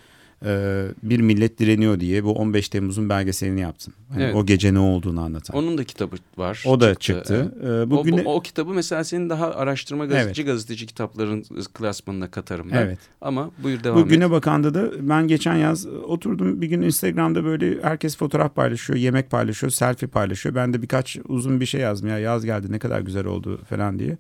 e, 0.46 0.84
bir 1.04 1.20
millet 1.20 1.60
direniyor 1.60 2.00
diye 2.00 2.24
bu 2.24 2.32
15 2.32 2.70
Temmuz'un 2.70 3.10
belgeselini 3.10 3.62
yaptım. 3.62 3.94
Hani 4.10 4.24
evet. 4.24 4.36
O 4.36 4.46
gece 4.46 4.74
ne 4.74 4.80
olduğunu 4.80 5.22
anlatan. 5.22 5.58
Onun 5.58 5.78
da 5.78 5.84
kitabı 5.84 6.16
var. 6.38 6.64
O 6.66 6.80
da 6.80 6.96
çıktı. 6.96 7.04
çıktı. 7.04 7.54
Ee, 7.64 7.90
bugüne... 7.90 8.22
o, 8.22 8.32
o, 8.32 8.36
o 8.36 8.42
kitabı 8.42 8.74
mesela 8.74 9.04
senin 9.04 9.30
daha 9.30 9.54
araştırma 9.54 10.06
gazeteci 10.06 10.42
evet. 10.42 10.52
gazeteci 10.52 10.86
kitapların 10.86 11.44
klasmanına 11.74 12.32
katarım 12.32 12.70
ben. 12.72 12.78
Evet. 12.78 13.00
Ama 13.22 13.52
buyur 13.64 13.84
devam 13.84 14.02
Bugüne 14.02 14.26
et. 14.26 14.32
bakanda 14.32 14.74
da 14.74 15.10
ben 15.10 15.28
geçen 15.28 15.56
yaz 15.56 15.88
oturdum 15.88 16.62
bir 16.62 16.68
gün 16.68 16.82
Instagram'da 16.82 17.44
böyle 17.44 17.82
herkes 17.82 18.18
fotoğraf 18.18 18.56
paylaşıyor, 18.56 19.00
yemek 19.00 19.32
paylaşıyor, 19.32 19.72
selfie 19.72 20.08
paylaşıyor. 20.08 20.56
Ben 20.56 20.74
de 20.74 20.82
birkaç 20.82 21.18
uzun 21.28 21.60
bir 21.60 21.66
şey 21.66 21.82
yazdım 21.82 22.10
ya 22.10 22.20
yaz 22.20 22.46
geldi 22.46 22.72
ne 22.72 22.80
kadar 22.80 23.02
güzel 23.02 23.26
oldu 23.26 23.62
falan 23.70 24.00
diye. 24.00 24.18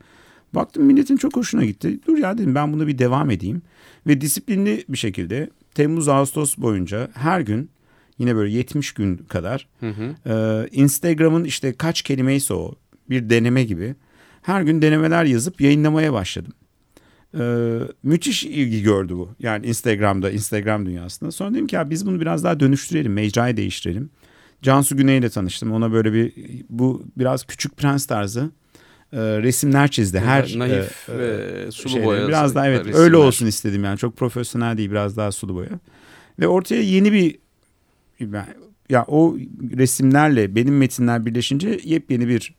Baktım 0.53 0.83
milletin 0.83 1.17
çok 1.17 1.35
hoşuna 1.35 1.65
gitti. 1.65 1.99
Dur 2.07 2.17
ya 2.17 2.37
dedim 2.37 2.55
ben 2.55 2.73
bunu 2.73 2.87
bir 2.87 2.97
devam 2.97 3.29
edeyim. 3.29 3.61
Ve 4.07 4.21
disiplinli 4.21 4.83
bir 4.89 4.97
şekilde 4.97 5.49
Temmuz-Ağustos 5.77 6.57
boyunca 6.57 7.09
her 7.13 7.41
gün 7.41 7.69
yine 8.19 8.35
böyle 8.35 8.51
70 8.51 8.91
gün 8.91 9.17
kadar 9.17 9.67
hı 9.79 9.89
hı. 9.89 10.15
E, 10.25 10.67
Instagram'ın 10.71 11.43
işte 11.43 11.73
kaç 11.73 12.01
kelimeyse 12.01 12.53
o 12.53 12.75
bir 13.09 13.29
deneme 13.29 13.63
gibi 13.63 13.95
her 14.41 14.61
gün 14.61 14.81
denemeler 14.81 15.25
yazıp 15.25 15.61
yayınlamaya 15.61 16.13
başladım. 16.13 16.53
Ee, 17.39 17.79
müthiş 18.03 18.43
ilgi 18.43 18.83
gördü 18.83 19.13
bu. 19.13 19.29
Yani 19.39 19.65
Instagram'da, 19.65 20.31
Instagram 20.31 20.85
dünyasında. 20.85 21.31
Sonra 21.31 21.53
dedim 21.53 21.67
ki 21.67 21.75
ya 21.75 21.89
biz 21.89 22.05
bunu 22.05 22.21
biraz 22.21 22.43
daha 22.43 22.59
dönüştürelim, 22.59 23.13
mecrayı 23.13 23.57
değiştirelim. 23.57 24.09
Cansu 24.61 24.97
Güney 24.97 25.17
ile 25.17 25.29
tanıştım. 25.29 25.71
Ona 25.71 25.91
böyle 25.91 26.13
bir 26.13 26.33
bu 26.69 27.03
biraz 27.17 27.43
küçük 27.43 27.77
prens 27.77 28.05
tarzı 28.05 28.51
e, 29.13 29.17
resimler 29.19 29.87
çizdi. 29.87 30.19
Her 30.19 30.59
naif 30.59 31.09
e, 31.09 31.17
ve 31.17 31.71
sulu 31.71 31.89
şeyleri. 31.89 32.07
boya. 32.07 32.27
Biraz 32.27 32.55
daha 32.55 32.67
evet 32.67 32.79
resimler. 32.79 32.99
öyle 32.99 33.17
olsun 33.17 33.45
istedim 33.45 33.83
yani. 33.83 33.97
Çok 33.97 34.17
profesyonel 34.17 34.77
değil, 34.77 34.91
biraz 34.91 35.17
daha 35.17 35.31
sulu 35.31 35.55
boya. 35.55 35.79
Ve 36.39 36.47
ortaya 36.47 36.81
yeni 36.81 37.13
bir 37.13 37.39
ya 38.89 39.05
o 39.07 39.37
resimlerle 39.77 40.55
benim 40.55 40.77
metinler 40.77 41.25
birleşince 41.25 41.79
yepyeni 41.83 42.27
bir 42.27 42.55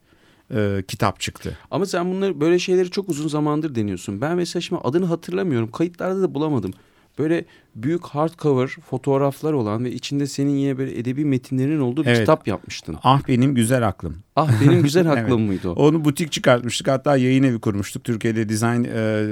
e, 0.54 0.82
kitap 0.88 1.20
çıktı. 1.20 1.58
Ama 1.70 1.86
sen 1.86 2.12
bunları 2.12 2.40
böyle 2.40 2.58
şeyleri 2.58 2.90
çok 2.90 3.08
uzun 3.08 3.28
zamandır 3.28 3.74
deniyorsun. 3.74 4.20
Ben 4.20 4.36
mesela 4.36 4.60
şimdi 4.60 4.80
adını 4.84 5.06
hatırlamıyorum. 5.06 5.70
Kayıtlarda 5.70 6.22
da 6.22 6.34
bulamadım. 6.34 6.72
Böyle 7.18 7.44
büyük 7.74 8.04
hardcover 8.04 8.68
fotoğraflar 8.68 9.52
olan 9.52 9.84
ve 9.84 9.92
içinde 9.92 10.26
senin 10.26 10.56
yine 10.56 10.78
böyle 10.78 10.98
edebi 10.98 11.24
metinlerin 11.24 11.80
olduğu 11.80 12.04
bir 12.04 12.08
evet. 12.08 12.18
kitap 12.18 12.48
yapmıştın. 12.48 12.96
Ah 13.02 13.20
benim 13.28 13.54
güzel 13.54 13.88
aklım. 13.88 14.16
Ah 14.36 14.50
benim 14.60 14.82
güzel 14.82 15.12
aklım 15.12 15.40
evet. 15.40 15.48
mıydı 15.48 15.68
o? 15.70 15.72
Onu 15.72 16.04
butik 16.04 16.32
çıkartmıştık 16.32 16.88
hatta 16.88 17.16
yayın 17.16 17.42
evi 17.42 17.58
kurmuştuk. 17.58 18.04
Türkiye'de 18.04 18.48
dizayn 18.48 18.84
e, 18.84 19.26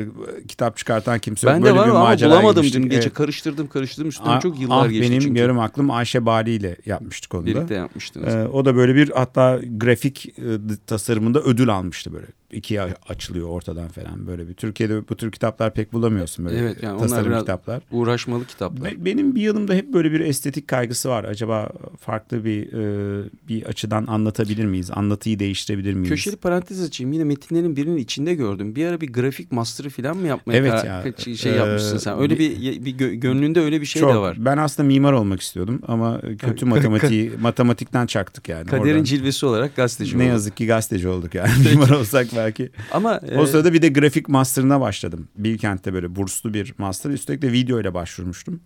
kitap 0.49 0.77
çıkartan 0.77 1.19
kimse 1.19 1.47
yok. 1.47 1.57
Ben 1.57 1.63
Böyle 1.63 1.75
de 1.75 1.79
var 1.79 1.87
bir 1.87 1.95
ama 1.95 2.19
bulamadım 2.19 2.67
dün 2.73 2.83
gece 2.83 2.97
evet. 2.97 3.15
karıştırdım 3.15 3.67
karıştırdım 3.69 4.09
üstünden 4.09 4.31
ah, 4.31 4.41
çok 4.41 4.61
yıllar 4.61 4.87
ah, 4.87 4.91
geçti 4.91 5.11
benim 5.11 5.21
çünkü. 5.21 5.41
yarım 5.41 5.59
aklım 5.59 5.91
Ayşe 5.91 6.27
Bali 6.27 6.51
ile 6.51 6.77
yapmıştık 6.87 7.35
onu 7.35 7.43
da. 7.43 7.47
Birlikte 7.47 7.75
yapmıştınız. 7.75 8.35
E, 8.35 8.49
o 8.49 8.65
da 8.65 8.77
böyle 8.77 8.95
bir 8.95 9.11
hatta 9.11 9.61
grafik 9.77 10.29
e, 10.39 10.43
tasarımında 10.87 11.41
ödül 11.41 11.69
almıştı 11.69 12.13
böyle 12.13 12.27
ikiye 12.57 12.83
açılıyor 13.09 13.49
ortadan 13.49 13.89
falan 13.89 14.27
böyle 14.27 14.49
bir. 14.49 14.55
Türkiye'de 14.55 15.09
bu 15.09 15.17
tür 15.17 15.31
kitaplar 15.31 15.75
pek 15.75 15.93
bulamıyorsun 15.93 16.45
böyle 16.45 16.59
evet, 16.59 16.83
yani 16.83 17.01
tasarım 17.01 17.27
onlar 17.27 17.41
kitaplar. 17.41 17.83
Uğraşmalı 17.91 18.47
kitaplar. 18.47 19.05
Benim 19.05 19.35
bir 19.35 19.43
yanımda 19.43 19.75
hep 19.75 19.93
böyle 19.93 20.13
bir 20.13 20.21
estetik 20.21 20.69
kaygısı 20.69 21.09
var. 21.09 21.25
Acaba 21.25 21.69
farklı 22.01 22.45
bir 22.45 22.73
e, 22.73 23.25
bir 23.49 23.63
açıdan 23.63 24.07
anlatabilir 24.07 24.65
miyiz? 24.65 24.91
Anlatıyı 24.93 25.39
değiştirebilir 25.39 25.95
miyiz? 25.95 26.09
Köşeli 26.09 26.37
parantez 26.37 26.83
açayım. 26.83 27.13
Yine 27.13 27.25
metinlerin 27.25 27.77
birinin 27.77 27.97
içinde 27.97 28.35
gördüm. 28.35 28.77
Bir 28.77 28.87
ara 28.87 29.01
bir 29.01 29.13
grafik 29.13 29.53
master'ı 29.53 29.91
falan 29.91 30.17
mı 30.17 30.27
yapmaya 30.27 30.57
evet 30.57 30.85
ya, 30.85 31.37
şey 31.37 31.53
e, 31.53 31.57
yapmışsın 31.57 31.99
sen? 31.99 32.19
Öyle 32.19 32.39
bir, 32.39 32.85
bir 32.85 32.91
gönlünde 33.15 33.61
öyle 33.61 33.81
bir 33.81 33.87
şey 33.87 34.01
çok, 34.01 34.15
de 34.15 34.19
var. 34.19 34.37
Ben 34.41 34.57
aslında 34.57 34.87
mimar 34.87 35.13
olmak 35.13 35.41
istiyordum 35.41 35.83
ama 35.87 36.21
kötü 36.39 36.67
matematiği 36.67 37.33
matematikten 37.41 38.07
çaktık 38.07 38.49
yani. 38.49 38.67
Kaderin 38.67 38.91
oradan. 38.91 39.05
cilvesi 39.05 39.47
olarak 39.47 39.77
gazeteci 39.77 40.11
olduk. 40.11 40.27
Ne 40.27 40.31
yazık 40.31 40.57
ki 40.57 40.67
gazeteci 40.67 41.09
olduk 41.09 41.35
yani. 41.35 41.51
mimar 41.71 41.91
olsak 41.91 42.35
belki. 42.47 42.71
Ama 42.93 43.21
o 43.37 43.45
e... 43.45 43.47
sırada 43.47 43.73
bir 43.73 43.83
de 43.83 43.89
grafik 43.89 44.29
master'ına 44.29 44.81
başladım. 44.81 45.29
Bilkent'te 45.37 45.93
böyle 45.93 46.17
burslu 46.17 46.55
bir 46.55 46.75
master. 46.79 47.11
Üstelik 47.11 47.43
de 47.43 47.53
video 47.53 47.81
ile 47.81 47.95
başvurmuştum. 47.95 48.61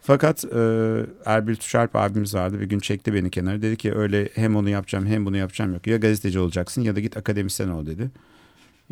Fakat 0.00 0.44
e, 0.44 0.58
Erbil 1.24 1.56
Tuşarp 1.56 1.96
abimiz 1.96 2.34
vardı. 2.34 2.60
Bir 2.60 2.66
gün 2.66 2.78
çekti 2.78 3.14
beni 3.14 3.30
kenara. 3.30 3.62
Dedi 3.62 3.76
ki 3.76 3.94
öyle 3.94 4.28
hem 4.34 4.56
onu 4.56 4.68
yapacağım 4.68 5.06
hem 5.06 5.26
bunu 5.26 5.36
yapacağım 5.36 5.72
yok. 5.72 5.86
Ya 5.86 5.96
gazeteci 5.96 6.38
olacaksın 6.38 6.82
ya 6.82 6.96
da 6.96 7.00
git 7.00 7.16
akademisyen 7.16 7.68
ol 7.68 7.86
dedi. 7.86 8.10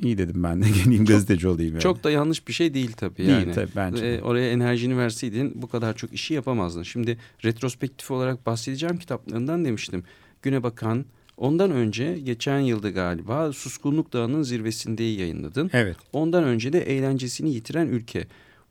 İyi 0.02 0.18
dedim 0.18 0.42
ben 0.42 0.62
de 0.62 0.66
geleyim 0.84 1.04
gazeteci 1.04 1.48
olayım. 1.48 1.72
Yani. 1.72 1.82
Çok 1.82 2.04
da 2.04 2.10
yanlış 2.10 2.48
bir 2.48 2.52
şey 2.52 2.74
değil 2.74 2.92
tabii. 2.92 3.16
Değil 3.16 3.30
yani. 3.30 3.52
tabii 3.52 3.70
bence. 3.76 4.06
E, 4.06 4.22
oraya 4.22 4.50
enerjini 4.50 4.98
verseydin 4.98 5.52
bu 5.54 5.68
kadar 5.68 5.96
çok 5.96 6.12
işi 6.12 6.34
yapamazdın. 6.34 6.82
Şimdi 6.82 7.18
retrospektif 7.44 8.10
olarak 8.10 8.46
bahsedeceğim 8.46 8.96
kitaplarından 8.96 9.64
demiştim. 9.64 10.04
Güne 10.42 10.62
Bakan, 10.62 11.04
Ondan 11.42 11.70
önce 11.70 12.18
geçen 12.18 12.60
yılda 12.60 12.90
galiba 12.90 13.52
Suskunluk 13.52 14.12
Dağı'nın 14.12 14.42
zirvesindeyi 14.42 15.20
yayınladın. 15.20 15.70
Evet. 15.72 15.96
Ondan 16.12 16.44
önce 16.44 16.72
de 16.72 16.80
Eğlencesini 16.80 17.54
Yitiren 17.54 17.86
Ülke. 17.86 18.26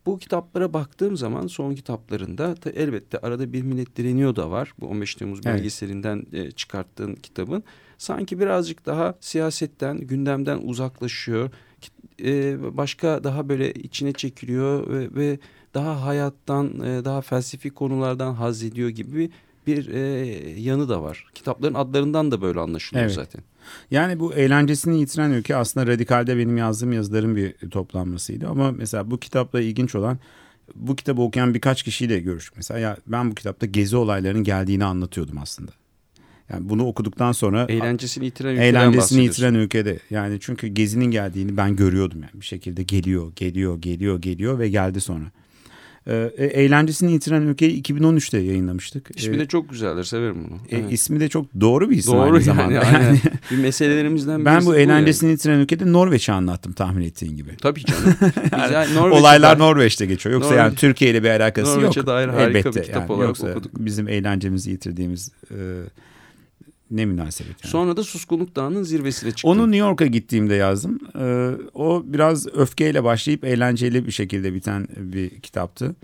Bu 0.06 0.20
kitaplara 0.20 0.74
baktığım 0.74 1.18
zaman 1.18 1.48
son 1.48 1.76
kitaplarında 1.76 2.56
da 2.64 2.70
elbette 2.70 3.18
arada 3.18 3.54
bir 3.54 3.62
millet 3.62 3.98
direniyor 3.98 4.36
da 4.36 4.52
var. 4.52 4.74
Bu 4.80 4.88
15 4.88 5.16
Temmuz 5.16 5.46
belgeselinden 5.46 6.26
evet. 6.34 6.58
çıkarttığın 6.58 7.14
kitabın. 7.14 7.64
Sanki 7.98 8.40
birazcık 8.40 8.86
daha 8.86 9.16
siyasetten, 9.20 9.98
gündemden 9.98 10.58
uzaklaşıyor. 10.58 11.50
E, 12.24 12.58
başka 12.78 13.24
daha 13.24 13.50
böyle 13.50 13.74
içine 13.74 14.14
çekiliyor 14.14 14.90
ve, 14.90 15.16
ve 15.16 15.40
daha 15.74 16.06
hayattan, 16.06 16.80
e, 16.80 17.06
daha 17.06 17.22
felsefi 17.22 17.70
konulardan 17.70 18.34
haz 18.34 18.64
ediyor 18.64 18.90
gibi 18.90 19.30
bir 19.68 19.88
e, 19.88 20.00
yanı 20.60 20.90
da 20.90 21.04
var. 21.04 21.26
Kitapların 21.36 21.74
adlarından 21.74 22.32
da 22.32 22.42
böyle 22.42 22.60
anlaşılıyor 22.60 23.06
evet. 23.06 23.16
zaten. 23.16 23.42
Yani 23.92 24.20
bu 24.20 24.34
eğlencesini 24.34 25.00
yitiren 25.00 25.32
ülke 25.32 25.56
aslında 25.56 25.88
radikalde 25.88 26.38
benim 26.38 26.58
yazdığım 26.58 26.94
yazıların 26.94 27.36
bir 27.36 27.54
toplanmasıydı. 27.70 28.48
Ama 28.48 28.72
mesela 28.72 29.12
bu 29.12 29.20
kitapla 29.20 29.62
ilginç 29.62 29.96
olan 29.96 30.20
bu 30.76 30.96
kitabı 30.96 31.22
okuyan 31.22 31.54
birkaç 31.54 31.84
kişiyle 31.84 32.20
görüştük. 32.20 32.58
Mesela 32.58 32.80
ya 32.80 32.98
ben 33.08 33.32
bu 33.32 33.36
kitapta 33.36 33.66
gezi 33.66 33.96
olaylarının 33.96 34.44
geldiğini 34.44 34.86
anlatıyordum 34.86 35.38
aslında. 35.38 35.72
Yani 36.50 36.70
bunu 36.70 36.86
okuduktan 36.86 37.32
sonra 37.32 37.66
eğlencesini 37.70 38.26
yitiren 38.26 38.50
ülkeden 38.50 38.66
eğlencesini 38.66 39.24
yitiren 39.24 39.54
ülkede 39.54 40.00
yani 40.10 40.38
çünkü 40.42 40.68
gezinin 40.68 41.06
geldiğini 41.06 41.58
ben 41.58 41.76
görüyordum 41.76 42.22
yani 42.22 42.42
bir 42.42 42.46
şekilde 42.46 42.84
geliyor, 42.84 43.32
geliyor, 43.36 43.82
geliyor, 43.82 44.22
geliyor 44.22 44.60
ve 44.60 44.70
geldi 44.70 45.02
sonra. 45.02 45.32
Ee, 46.08 46.32
e, 46.38 46.46
eğlencesini 46.46 47.12
yitiren 47.12 47.42
ülkeyi 47.42 47.84
2013'te 47.84 48.38
yayınlamıştık. 48.38 49.10
İsmi 49.16 49.40
de 49.40 49.46
çok 49.46 49.70
güzeldir 49.70 50.04
severim 50.04 50.48
bunu. 50.50 50.58
E, 50.70 50.78
evet. 50.78 50.94
ismi 50.94 51.20
de 51.20 51.30
çok 51.30 51.46
doğru 51.62 51.90
bir 51.90 51.98
isim 51.98 52.14
doğru 52.14 52.22
aynı 52.22 52.34
yani, 52.34 52.44
zamanda. 52.44 52.74
Yani, 52.74 53.20
bir 53.52 53.58
meselelerimizden 53.58 54.46
Ben 54.46 54.66
bu 54.66 54.76
eğlencesini 54.76 55.28
yani. 55.28 55.34
yitiren 55.34 55.60
ülkede 55.60 55.92
Norveç'i 55.92 56.32
anlattım 56.32 56.74
tahmin 56.74 57.02
ettiğin 57.04 57.36
gibi. 57.36 57.58
Tabii 57.58 57.86
canım. 57.86 58.16
yani 58.74 59.00
Olaylar 59.00 59.60
Norveç'te 59.60 60.06
geçiyor. 60.06 60.34
Yoksa 60.34 60.50
Norveç, 60.50 60.60
yani 60.60 60.76
Türkiye 60.76 61.12
ile 61.12 61.24
bir 61.24 61.30
alakası 61.30 61.72
Norveç'e 61.72 62.00
yok. 62.00 62.08
dair 62.08 62.28
harika 62.28 62.60
Elbette, 62.60 62.80
bir 62.80 62.86
kitap 62.86 63.02
yani. 63.02 63.12
olarak 63.12 63.28
Yoksa 63.28 63.52
okuduk. 63.52 63.72
Bizim 63.78 64.08
eğlencemizi 64.08 64.72
yitirdiğimiz... 64.72 65.32
E, 65.52 65.56
ne 66.92 67.06
münasebet 67.06 67.64
yani. 67.64 67.72
Sonra 67.72 67.98
da 67.98 68.04
Suskunluk 68.04 68.56
Dağı'nın 68.56 68.84
zirvesine 68.84 69.32
çıktı. 69.32 69.48
Onu 69.48 69.72
New 69.72 69.88
York'a 69.88 70.06
gittiğimde 70.06 70.56
yazdım. 70.56 71.00
Ee, 71.20 71.52
o 71.74 72.04
biraz 72.06 72.48
öfkeyle 72.48 73.04
başlayıp 73.04 73.44
eğlenceli 73.44 74.06
bir 74.08 74.12
şekilde 74.12 74.54
biten 74.54 74.88
bir 74.98 75.30
kitaptı. 75.30 75.96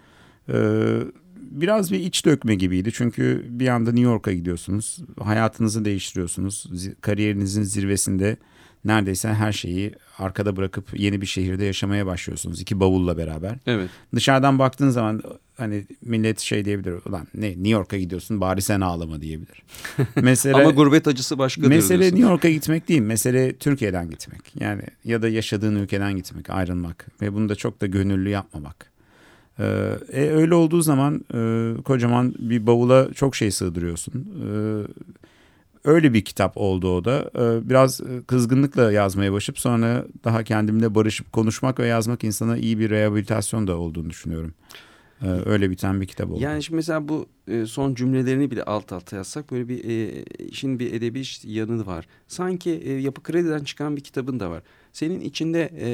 Ee, 0.50 1.00
biraz 1.36 1.92
bir 1.92 2.00
iç 2.00 2.26
dökme 2.26 2.56
gibiydi. 2.56 2.90
Çünkü 2.94 3.46
bir 3.50 3.68
anda 3.68 3.92
New 3.92 4.12
York'a 4.12 4.34
gidiyorsunuz. 4.34 4.98
Hayatınızı 5.20 5.86
değiştiriyorsunuz. 5.86 6.66
Kariyerinizin 7.02 7.64
zirvesinde 7.64 8.38
neredeyse 8.86 9.28
her 9.30 9.52
şeyi 9.52 9.92
arkada 10.18 10.56
bırakıp 10.56 11.00
yeni 11.00 11.22
bir 11.22 11.26
şehirde 11.26 11.66
yaşamaya 11.66 12.06
başlıyorsunuz. 12.06 12.62
iki 12.62 12.80
bavulla 12.80 13.18
beraber. 13.18 13.56
Evet. 13.66 13.90
Dışarıdan 14.16 14.60
baktığın 14.60 14.90
zaman 14.90 15.22
hani 15.58 15.86
millet 16.02 16.40
şey 16.40 16.66
diyebilir. 16.66 16.94
Ulan 17.06 17.28
ne 17.34 17.50
New 17.50 17.70
York'a 17.70 17.98
gidiyorsun 17.98 18.42
bari 18.42 18.62
sen 18.62 18.82
ağlama 18.82 19.22
diyebilir. 19.22 19.64
Mesele, 20.22 20.56
Ama 20.56 20.70
gurbet 20.70 21.08
acısı 21.08 21.38
başkadır 21.38 21.68
Mesele 21.68 22.00
diyorsun. 22.00 22.18
New 22.18 22.32
York'a 22.32 22.50
gitmek 22.50 22.90
değil. 22.90 23.02
Mesele 23.02 23.54
Türkiye'den 23.54 24.10
gitmek. 24.10 24.42
Yani 24.60 24.82
ya 25.06 25.22
da 25.22 25.30
yaşadığın 25.30 25.76
ülkeden 25.76 26.16
gitmek, 26.16 26.50
ayrılmak. 26.50 27.08
Ve 27.22 27.34
bunu 27.34 27.50
da 27.50 27.56
çok 27.56 27.82
da 27.82 27.86
gönüllü 27.86 28.30
yapmamak. 28.30 28.98
Ee, 29.60 29.94
e, 30.12 30.30
öyle 30.30 30.56
olduğu 30.56 30.82
zaman 30.82 31.26
e, 31.34 31.74
kocaman 31.82 32.34
bir 32.40 32.68
bavula 32.68 33.14
çok 33.14 33.36
şey 33.36 33.52
sığdırıyorsun. 33.52 34.14
E, 34.14 34.48
öyle 35.84 36.14
bir 36.14 36.26
kitap 36.26 36.58
oldu 36.58 36.96
o 36.96 37.06
da. 37.06 37.32
E, 37.36 37.70
biraz 37.70 38.02
kızgınlıkla 38.28 38.92
yazmaya 38.92 39.34
başlayıp 39.34 39.60
sonra 39.60 40.06
daha 40.24 40.44
kendimle 40.44 40.96
barışıp 40.96 41.34
konuşmak 41.34 41.80
ve 41.80 41.88
yazmak 41.88 42.24
insana 42.24 42.58
iyi 42.58 42.80
bir 42.80 42.90
rehabilitasyon 42.90 43.68
da 43.68 43.78
olduğunu 43.78 44.10
düşünüyorum. 44.10 44.54
E, 45.22 45.28
öyle 45.28 45.70
biten 45.70 46.02
bir 46.02 46.06
kitap 46.06 46.32
oldu. 46.32 46.42
Yani 46.42 46.64
şimdi 46.64 46.76
mesela 46.76 47.08
bu 47.08 47.26
e, 47.48 47.66
son 47.66 47.96
cümlelerini 47.96 48.52
bile 48.52 48.64
alt 48.64 48.92
alta 48.92 49.16
yazsak 49.16 49.52
böyle 49.52 49.70
bir 49.70 49.84
e, 49.86 50.24
işin 50.40 50.80
bir 50.80 50.94
edebi 50.94 51.24
yanı 51.44 51.86
var. 51.86 52.08
Sanki 52.28 52.72
e, 52.72 52.94
Yapı 52.94 53.24
Kredi'den 53.24 53.64
çıkan 53.64 53.96
bir 53.96 54.02
kitabın 54.02 54.40
da 54.40 54.50
var. 54.50 54.64
Senin 54.94 55.20
içinde 55.20 55.70
e, 55.80 55.90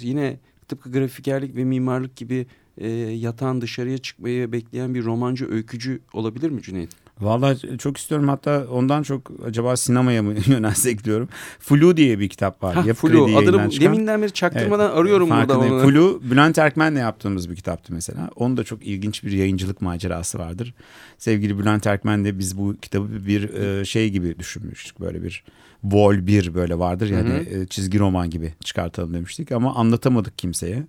yine 0.00 0.38
tıpkı 0.68 0.92
grafikerlik 0.92 1.56
ve 1.56 1.64
mimarlık 1.64 2.16
gibi 2.16 2.46
e, 2.78 2.88
yatan 2.90 3.60
dışarıya 3.60 3.98
çıkmayı 3.98 4.52
bekleyen 4.52 4.94
bir 4.94 5.04
romancı 5.04 5.50
öykücü 5.50 6.00
olabilir 6.12 6.50
mi 6.50 6.62
Cüneyt? 6.62 6.90
Vallahi 7.24 7.78
çok 7.78 7.96
istiyorum 7.96 8.28
hatta 8.28 8.66
ondan 8.70 9.02
çok 9.02 9.30
acaba 9.46 9.76
sinemaya 9.76 10.22
mı 10.22 10.34
yönelsek 10.46 11.04
diyorum. 11.04 11.28
Flu 11.58 11.96
diye 11.96 12.18
bir 12.18 12.28
kitap 12.28 12.62
var. 12.62 12.74
Ha, 12.74 12.82
Yapı 12.86 13.08
Flu 13.08 13.38
adını 13.38 13.80
deminden 13.80 14.22
beri 14.22 14.32
çaktırmadan 14.32 14.86
evet, 14.86 14.98
arıyorum 14.98 15.30
burada 15.30 15.58
onu. 15.58 15.88
Flu 15.88 16.22
Bülent 16.30 16.58
Erkmen'le 16.58 16.96
yaptığımız 16.96 17.50
bir 17.50 17.56
kitaptı 17.56 17.92
mesela. 17.92 18.30
Onun 18.36 18.56
da 18.56 18.64
çok 18.64 18.86
ilginç 18.86 19.24
bir 19.24 19.32
yayıncılık 19.32 19.82
macerası 19.82 20.38
vardır. 20.38 20.74
Sevgili 21.18 21.58
Bülent 21.58 21.86
Erkmen 21.86 22.24
de 22.24 22.38
biz 22.38 22.58
bu 22.58 22.76
kitabı 22.82 23.26
bir 23.26 23.54
e, 23.54 23.84
şey 23.84 24.10
gibi 24.10 24.38
düşünmüştük. 24.38 25.00
Böyle 25.00 25.22
bir 25.22 25.44
vol 25.84 26.26
bir 26.26 26.54
böyle 26.54 26.78
vardır 26.78 27.10
yani 27.10 27.30
hı 27.30 27.56
hı. 27.56 27.62
E, 27.62 27.66
çizgi 27.66 27.98
roman 27.98 28.30
gibi 28.30 28.54
çıkartalım 28.64 29.14
demiştik 29.14 29.52
ama 29.52 29.74
anlatamadık 29.74 30.38
kimseye. 30.38 30.86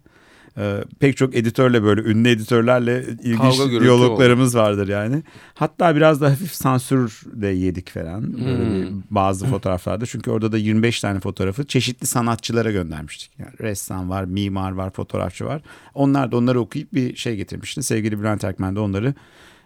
Ee, 0.57 0.83
pek 0.99 1.17
çok 1.17 1.35
editörle 1.35 1.83
böyle 1.83 2.01
ünlü 2.01 2.29
editörlerle 2.29 3.05
ilginç 3.23 3.59
diyaloglarımız 3.81 4.55
oldu. 4.55 4.63
vardır 4.63 4.87
yani. 4.87 5.23
Hatta 5.53 5.95
biraz 5.95 6.21
da 6.21 6.31
hafif 6.31 6.51
sansür 6.51 7.21
de 7.33 7.47
yedik 7.47 7.89
falan 7.89 8.33
böyle 8.33 8.89
hmm. 8.89 9.01
bazı 9.11 9.45
fotoğraflarda. 9.45 10.05
Çünkü 10.05 10.31
orada 10.31 10.51
da 10.51 10.57
25 10.57 11.01
tane 11.01 11.19
fotoğrafı 11.19 11.67
çeşitli 11.67 12.07
sanatçılara 12.07 12.71
göndermiştik. 12.71 13.31
Yani 13.39 13.51
ressam 13.61 14.09
var, 14.09 14.23
mimar 14.23 14.71
var, 14.71 14.89
fotoğrafçı 14.89 15.45
var. 15.45 15.61
Onlar 15.93 16.31
da 16.31 16.37
onları 16.37 16.59
okuyup 16.59 16.93
bir 16.93 17.15
şey 17.15 17.35
getirmişti. 17.35 17.83
Sevgili 17.83 18.19
Bülent 18.19 18.43
Erkmen 18.43 18.75
de 18.75 18.79
onları 18.79 19.13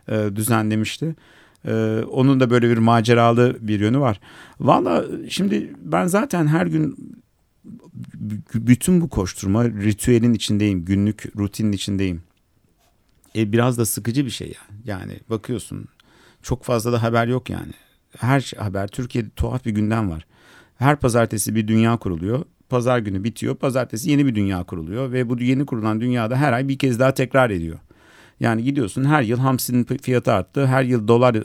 e, 0.08 0.36
düzenlemişti. 0.36 1.16
Ee, 1.68 2.04
onun 2.12 2.40
da 2.40 2.50
böyle 2.50 2.70
bir 2.70 2.78
maceralı 2.78 3.58
bir 3.60 3.80
yönü 3.80 4.00
var. 4.00 4.20
Valla 4.60 5.06
şimdi 5.30 5.74
ben 5.82 6.08
zaten 6.08 6.48
her 6.48 6.66
gün 6.66 6.96
bütün 8.54 9.02
bu 9.02 9.10
koşturma 9.10 9.66
ritüelin 9.66 10.34
içindeyim. 10.34 10.86
Günlük 10.86 11.38
rutinin 11.38 11.72
içindeyim. 11.72 12.24
E 13.36 13.52
biraz 13.52 13.78
da 13.78 13.86
sıkıcı 13.86 14.26
bir 14.26 14.32
şey 14.32 14.48
yani. 14.48 14.82
Yani 14.86 15.20
bakıyorsun 15.30 15.88
çok 16.42 16.64
fazla 16.64 16.92
da 16.92 17.04
haber 17.04 17.28
yok 17.28 17.50
yani. 17.50 17.72
Her 18.18 18.42
şey, 18.42 18.60
haber 18.60 18.88
Türkiye'de 18.88 19.30
tuhaf 19.30 19.66
bir 19.66 19.72
gündem 19.72 20.10
var. 20.10 20.26
Her 20.78 20.96
pazartesi 20.96 21.56
bir 21.56 21.68
dünya 21.68 21.98
kuruluyor. 21.98 22.46
Pazar 22.70 23.00
günü 23.00 23.24
bitiyor. 23.24 23.56
Pazartesi 23.56 24.10
yeni 24.10 24.26
bir 24.26 24.36
dünya 24.36 24.64
kuruluyor 24.64 25.12
ve 25.12 25.30
bu 25.30 25.42
yeni 25.42 25.66
kurulan 25.66 26.02
dünyada 26.02 26.36
her 26.36 26.54
ay 26.54 26.68
bir 26.68 26.78
kez 26.78 27.00
daha 27.00 27.14
tekrar 27.14 27.50
ediyor. 27.50 27.80
Yani 28.40 28.64
gidiyorsun 28.64 29.04
her 29.06 29.22
yıl 29.22 29.40
hamsinin 29.40 29.84
fiyatı 29.84 30.34
arttı. 30.34 30.68
Her 30.68 30.84
yıl 30.84 31.08
dolar 31.08 31.36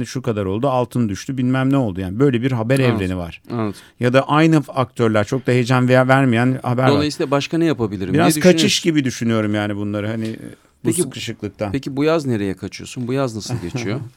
e, 0.00 0.04
şu 0.04 0.22
kadar 0.22 0.44
oldu. 0.44 0.68
Altın 0.68 1.08
düştü. 1.08 1.38
Bilmem 1.38 1.72
ne 1.72 1.76
oldu. 1.76 2.00
Yani 2.00 2.18
böyle 2.18 2.42
bir 2.42 2.52
haber 2.52 2.78
evet. 2.78 2.90
evreni 2.90 3.16
var. 3.16 3.42
Evet. 3.52 3.74
Ya 4.00 4.12
da 4.12 4.28
aynı 4.28 4.62
aktörler 4.68 5.24
çok 5.26 5.46
da 5.46 5.52
heyecan 5.52 5.88
veya 5.88 6.08
vermeyen 6.08 6.60
haber 6.62 6.88
Dolayısıyla 6.88 7.26
var. 7.26 7.30
başka 7.30 7.58
ne 7.58 7.64
yapabilirim? 7.64 8.14
Biraz 8.14 8.36
ne 8.36 8.42
kaçış 8.42 8.80
gibi 8.80 9.04
düşünüyorum 9.04 9.54
yani 9.54 9.76
bunları. 9.76 10.08
Hani 10.08 10.28
e, 10.28 10.38
bu 10.84 10.88
peki, 10.88 11.02
sıkışıklıktan. 11.02 11.72
Peki 11.72 11.96
bu 11.96 12.04
yaz 12.04 12.26
nereye 12.26 12.54
kaçıyorsun? 12.54 13.08
Bu 13.08 13.12
yaz 13.12 13.34
nasıl 13.34 13.54
geçiyor? 13.62 14.00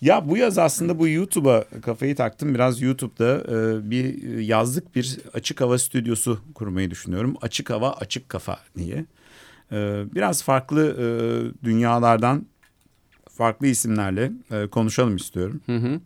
Ya 0.00 0.28
bu 0.28 0.36
yaz 0.36 0.58
aslında 0.58 0.98
bu 0.98 1.08
YouTube'a 1.08 1.64
kafayı 1.82 2.16
taktım. 2.16 2.54
Biraz 2.54 2.82
YouTube'da 2.82 3.36
e, 3.38 3.90
bir 3.90 4.38
yazlık 4.38 4.94
bir 4.96 5.18
açık 5.34 5.60
hava 5.60 5.78
stüdyosu 5.78 6.40
kurmayı 6.54 6.90
düşünüyorum. 6.90 7.36
Açık 7.42 7.70
hava 7.70 7.92
açık 7.92 8.28
kafa 8.28 8.58
diye. 8.78 9.04
Ee, 9.74 10.04
biraz 10.14 10.42
farklı 10.42 10.96
e, 10.98 11.06
dünyalardan 11.64 12.46
farklı 13.30 13.66
isimlerle 13.66 14.32
e, 14.50 14.66
konuşalım 14.66 15.16
istiyorum. 15.16 15.60
Hı 15.66 15.76
hı. 15.76 16.00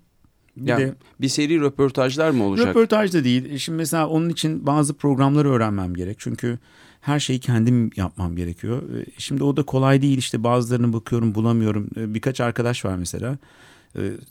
Bir, 0.56 0.68
yani, 0.68 0.80
de, 0.80 0.94
bir 1.20 1.28
seri 1.28 1.60
röportajlar 1.60 2.30
mı 2.30 2.44
olacak? 2.44 2.68
Röportaj 2.68 3.12
da 3.12 3.24
değil. 3.24 3.58
Şimdi 3.58 3.76
mesela 3.76 4.08
onun 4.08 4.28
için 4.28 4.66
bazı 4.66 4.94
programları 4.94 5.50
öğrenmem 5.50 5.94
gerek. 5.94 6.16
Çünkü 6.20 6.58
her 7.00 7.20
şeyi 7.20 7.40
kendim 7.40 7.90
yapmam 7.96 8.36
gerekiyor. 8.36 8.82
Ee, 8.82 9.04
şimdi 9.18 9.44
o 9.44 9.56
da 9.56 9.62
kolay 9.62 10.02
değil. 10.02 10.18
İşte 10.18 10.44
bazılarını 10.44 10.92
bakıyorum 10.92 11.34
bulamıyorum. 11.34 11.90
Ee, 11.96 12.14
birkaç 12.14 12.40
arkadaş 12.40 12.84
var 12.84 12.96
mesela. 12.96 13.38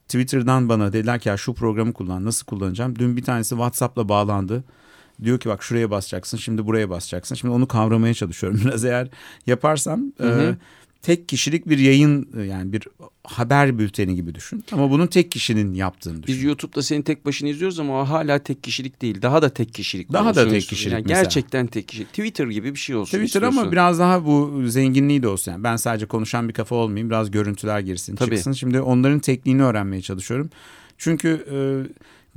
Twitter'dan 0.07 0.69
bana 0.69 0.93
dediler 0.93 1.19
ki 1.19 1.29
ya 1.29 1.37
şu 1.37 1.53
programı 1.53 1.93
kullan 1.93 2.25
nasıl 2.25 2.45
kullanacağım. 2.45 2.99
Dün 2.99 3.17
bir 3.17 3.23
tanesi 3.23 3.49
WhatsApp'la 3.49 4.09
bağlandı 4.09 4.63
diyor 5.23 5.39
ki 5.39 5.49
bak 5.49 5.63
şuraya 5.63 5.91
basacaksın 5.91 6.37
şimdi 6.37 6.65
buraya 6.65 6.89
basacaksın. 6.89 7.35
Şimdi 7.35 7.53
onu 7.53 7.67
kavramaya 7.67 8.13
çalışıyorum 8.13 8.61
biraz 8.65 8.85
eğer 8.85 9.07
yaparsam 9.47 10.13
hı 10.17 10.33
hı. 10.33 10.41
E, 10.41 10.55
tek 11.01 11.29
kişilik 11.29 11.69
bir 11.69 11.77
yayın 11.77 12.29
yani 12.49 12.73
bir 12.73 12.87
haber 13.23 13.79
bülteni 13.79 14.15
gibi 14.15 14.35
düşün. 14.35 14.63
Ama 14.71 14.91
bunun 14.91 15.07
tek 15.07 15.31
kişinin 15.31 15.73
yaptığını 15.73 16.23
düşün. 16.23 16.35
Biz 16.35 16.43
YouTube'da 16.43 16.83
seni 16.83 17.03
tek 17.03 17.25
başına 17.25 17.49
izliyoruz 17.49 17.79
ama 17.79 18.01
o 18.01 18.05
hala 18.05 18.39
tek 18.39 18.63
kişilik 18.63 19.01
değil. 19.01 19.21
Daha 19.21 19.41
da 19.41 19.49
tek 19.49 19.73
kişilik. 19.73 20.13
Daha 20.13 20.35
da 20.35 20.49
tek 20.49 20.61
kişilik 20.61 20.93
yani 20.93 21.03
Gerçekten 21.07 21.67
tek 21.67 21.87
kişilik. 21.87 22.09
Twitter 22.09 22.47
gibi 22.47 22.73
bir 22.73 22.79
şey 22.79 22.95
olsun 22.95 23.05
Twitter 23.17 23.25
istiyorsun. 23.25 23.59
ama 23.59 23.71
biraz 23.71 23.99
daha 23.99 24.25
bu 24.25 24.63
zenginliği 24.67 25.23
de 25.23 25.27
olsun. 25.27 25.51
Yani 25.51 25.63
ben 25.63 25.75
sadece 25.75 26.05
konuşan 26.05 26.49
bir 26.49 26.53
kafa 26.53 26.75
olmayayım. 26.75 27.09
Biraz 27.09 27.31
görüntüler 27.31 27.79
girsin 27.79 28.15
Tabii. 28.15 28.35
çıksın. 28.35 28.51
Şimdi 28.51 28.81
onların 28.81 29.19
tekniğini 29.19 29.63
öğrenmeye 29.63 30.01
çalışıyorum. 30.01 30.49
Çünkü... 30.97 31.45
E, 31.51 31.57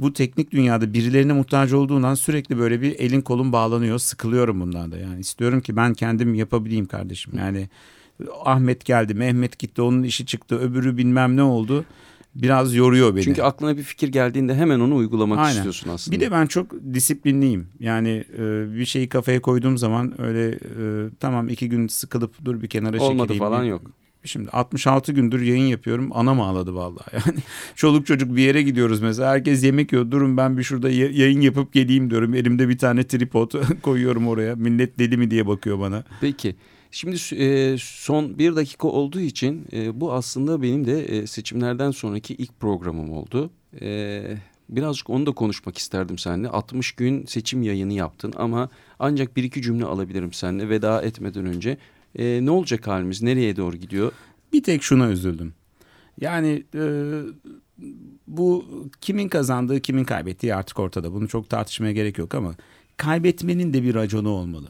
bu 0.02 0.12
teknik 0.12 0.50
dünyada 0.50 0.92
birilerine 0.92 1.32
muhtaç 1.32 1.72
olduğundan 1.72 2.14
sürekli 2.14 2.58
böyle 2.58 2.80
bir 2.80 2.98
elin 2.98 3.20
kolun 3.20 3.52
bağlanıyor. 3.52 3.98
Sıkılıyorum 3.98 4.60
bundan 4.60 4.92
da. 4.92 4.98
Yani 4.98 5.20
istiyorum 5.20 5.60
ki 5.60 5.76
ben 5.76 5.94
kendim 5.94 6.34
yapabileyim 6.34 6.86
kardeşim. 6.86 7.32
Yani 7.38 7.68
Ahmet 8.44 8.84
geldi, 8.84 9.14
Mehmet 9.14 9.58
gitti, 9.58 9.82
onun 9.82 10.02
işi 10.02 10.26
çıktı, 10.26 10.58
öbürü 10.58 10.96
bilmem 10.96 11.36
ne 11.36 11.42
oldu. 11.42 11.84
Biraz 12.34 12.74
yoruyor 12.74 13.16
beni. 13.16 13.24
Çünkü 13.24 13.42
aklına 13.42 13.76
bir 13.76 13.82
fikir 13.82 14.08
geldiğinde 14.08 14.54
hemen 14.54 14.80
onu 14.80 14.96
uygulamak 14.96 15.38
Aynen. 15.38 15.56
istiyorsun 15.56 15.90
aslında. 15.90 16.16
Bir 16.16 16.20
de 16.20 16.30
ben 16.30 16.46
çok 16.46 16.72
disiplinliyim. 16.94 17.68
Yani 17.80 18.24
e, 18.38 18.74
bir 18.74 18.84
şeyi 18.84 19.08
kafaya 19.08 19.42
koyduğum 19.42 19.78
zaman 19.78 20.20
öyle 20.20 20.48
e, 20.50 20.58
tamam 21.20 21.48
iki 21.48 21.68
gün 21.68 21.86
sıkılıp 21.88 22.44
dur 22.44 22.62
bir 22.62 22.68
kenara 22.68 22.88
Olmadı 22.88 22.98
çekileyim. 22.98 23.20
Olmadı 23.20 23.38
falan 23.38 23.64
yok. 23.64 23.82
Şimdi 24.24 24.50
66 24.50 25.12
gündür 25.12 25.40
yayın 25.40 25.66
yapıyorum. 25.66 26.10
Anam 26.14 26.40
ağladı 26.40 26.74
vallahi. 26.74 27.10
Yani 27.26 27.38
çoluk 27.74 28.06
çocuk 28.06 28.36
bir 28.36 28.42
yere 28.42 28.62
gidiyoruz 28.62 29.00
mesela. 29.00 29.30
Herkes 29.30 29.64
yemek 29.64 29.92
yiyor. 29.92 30.10
Durun 30.10 30.36
ben 30.36 30.58
bir 30.58 30.62
şurada 30.62 30.90
yayın 30.90 31.40
yapıp 31.40 31.72
geleyim 31.72 32.10
diyorum. 32.10 32.34
Elimde 32.34 32.68
bir 32.68 32.78
tane 32.78 33.04
tripod 33.04 33.52
koyuyorum 33.82 34.28
oraya. 34.28 34.56
Millet 34.56 34.98
deli 34.98 35.16
mi 35.16 35.30
diye 35.30 35.46
bakıyor 35.46 35.80
bana. 35.80 36.04
Peki. 36.20 36.56
Şimdi 36.90 37.16
e, 37.34 37.76
son 37.78 38.38
bir 38.38 38.56
dakika 38.56 38.88
olduğu 38.88 39.20
için 39.20 39.66
e, 39.72 40.00
bu 40.00 40.12
aslında 40.12 40.62
benim 40.62 40.86
de 40.86 41.04
e, 41.04 41.26
seçimlerden 41.26 41.90
sonraki 41.90 42.34
ilk 42.34 42.60
programım 42.60 43.12
oldu. 43.12 43.50
Birazcık 44.68 45.10
onu 45.10 45.26
da 45.26 45.32
konuşmak 45.32 45.78
isterdim 45.78 46.18
seninle. 46.18 46.48
60 46.48 46.92
gün 46.92 47.26
seçim 47.26 47.62
yayını 47.62 47.92
yaptın 47.92 48.32
ama 48.36 48.68
ancak 48.98 49.36
bir 49.36 49.44
iki 49.44 49.62
cümle 49.62 49.84
alabilirim 49.84 50.32
seninle 50.32 50.68
veda 50.68 51.02
etmeden 51.02 51.46
önce. 51.46 51.78
E, 52.18 52.44
ne 52.44 52.50
olacak 52.50 52.86
halimiz? 52.86 53.22
Nereye 53.22 53.56
doğru 53.56 53.76
gidiyor? 53.76 54.12
Bir 54.52 54.62
tek 54.62 54.82
şuna 54.82 55.08
üzüldüm. 55.08 55.54
Yani 56.20 56.64
e, 56.74 56.82
bu 58.26 58.64
kimin 59.00 59.28
kazandığı 59.28 59.80
kimin 59.80 60.04
kaybettiği 60.04 60.54
artık 60.54 60.78
ortada. 60.78 61.12
Bunu 61.12 61.28
çok 61.28 61.50
tartışmaya 61.50 61.92
gerek 61.92 62.18
yok 62.18 62.34
ama 62.34 62.54
kaybetmenin 62.96 63.72
de 63.72 63.82
bir 63.82 63.94
raconu 63.94 64.28
olmalı. 64.28 64.68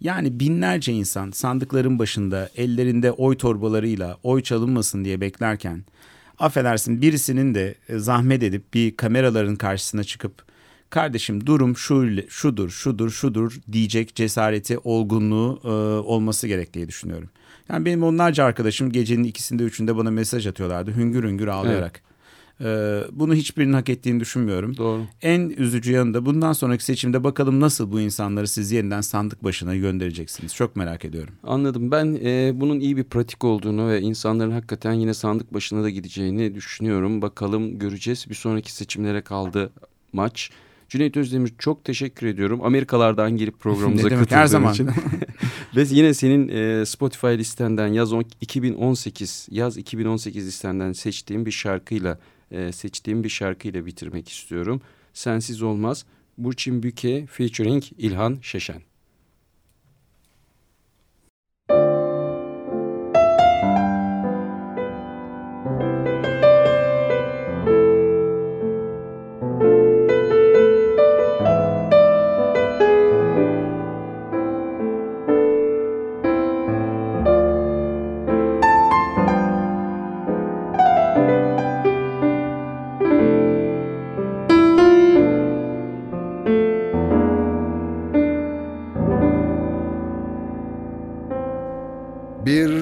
Yani 0.00 0.40
binlerce 0.40 0.92
insan 0.92 1.30
sandıkların 1.30 1.98
başında 1.98 2.50
ellerinde 2.56 3.12
oy 3.12 3.36
torbalarıyla 3.36 4.18
oy 4.22 4.42
çalınmasın 4.42 5.04
diye 5.04 5.20
beklerken 5.20 5.84
affedersin 6.38 7.02
birisinin 7.02 7.54
de 7.54 7.74
e, 7.88 7.98
zahmet 7.98 8.42
edip 8.42 8.74
bir 8.74 8.96
kameraların 8.96 9.56
karşısına 9.56 10.04
çıkıp 10.04 10.49
kardeşim 10.90 11.46
durum 11.46 11.76
şu 11.76 12.08
şudur 12.28 12.70
şudur 12.70 13.10
şudur 13.10 13.60
diyecek 13.72 14.14
cesareti 14.14 14.78
olgunluğu 14.78 15.60
e, 15.64 15.68
olması 16.08 16.46
gerektiği 16.46 16.88
düşünüyorum. 16.88 17.28
Yani 17.68 17.84
benim 17.84 18.02
onlarca 18.02 18.44
arkadaşım 18.44 18.92
gecenin 18.92 19.24
ikisinde 19.24 19.62
üçünde 19.62 19.96
bana 19.96 20.10
mesaj 20.10 20.46
atıyorlardı 20.46 20.96
hüngür 20.96 21.24
hüngür 21.24 21.48
ağlayarak. 21.48 21.92
Evet. 21.94 22.10
Ee, 22.64 23.00
bunu 23.12 23.34
hiçbirinin 23.34 23.72
hak 23.72 23.88
ettiğini 23.88 24.20
düşünmüyorum. 24.20 24.76
Doğru. 24.76 25.02
En 25.22 25.40
üzücü 25.40 25.92
yanı 25.92 26.14
da 26.14 26.26
bundan 26.26 26.52
sonraki 26.52 26.84
seçimde 26.84 27.24
bakalım 27.24 27.60
nasıl 27.60 27.92
bu 27.92 28.00
insanları 28.00 28.48
siz 28.48 28.72
yeniden 28.72 29.00
sandık 29.00 29.44
başına 29.44 29.76
göndereceksiniz. 29.76 30.54
Çok 30.54 30.76
merak 30.76 31.04
ediyorum. 31.04 31.34
Anladım. 31.44 31.90
Ben 31.90 32.18
e, 32.24 32.52
bunun 32.54 32.80
iyi 32.80 32.96
bir 32.96 33.04
pratik 33.04 33.44
olduğunu 33.44 33.88
ve 33.88 34.00
insanların 34.00 34.50
hakikaten 34.50 34.92
yine 34.92 35.14
sandık 35.14 35.54
başına 35.54 35.82
da 35.82 35.90
gideceğini 35.90 36.54
düşünüyorum. 36.54 37.22
Bakalım 37.22 37.78
göreceğiz. 37.78 38.26
Bir 38.28 38.34
sonraki 38.34 38.72
seçimlere 38.72 39.22
kaldı 39.22 39.70
maç. 40.12 40.50
Cüneyt 40.90 41.16
Özdemir 41.16 41.52
çok 41.58 41.84
teşekkür 41.84 42.26
ediyorum. 42.26 42.60
Amerikalardan 42.62 43.36
gelip 43.36 43.58
programımıza 43.60 44.08
katıldığın 44.08 44.36
her 44.36 44.46
zaman. 44.46 44.72
için. 44.72 44.90
Ve 45.76 45.84
yine 45.90 46.14
senin 46.14 46.48
e, 46.48 46.86
Spotify 46.86 47.26
listenden 47.26 47.88
yaz 47.88 48.12
2018 48.40 49.48
yaz 49.50 49.76
2018 49.76 50.46
listenden 50.46 50.92
seçtiğim 50.92 51.46
bir 51.46 51.50
şarkıyla 51.50 52.18
e, 52.50 52.72
seçtiğim 52.72 53.24
bir 53.24 53.28
şarkıyla 53.28 53.86
bitirmek 53.86 54.28
istiyorum. 54.28 54.80
Sensiz 55.14 55.62
Olmaz. 55.62 56.04
Burçin 56.38 56.82
Büke 56.82 57.26
featuring 57.26 57.84
İlhan 57.98 58.38
Şeşen. 58.42 58.89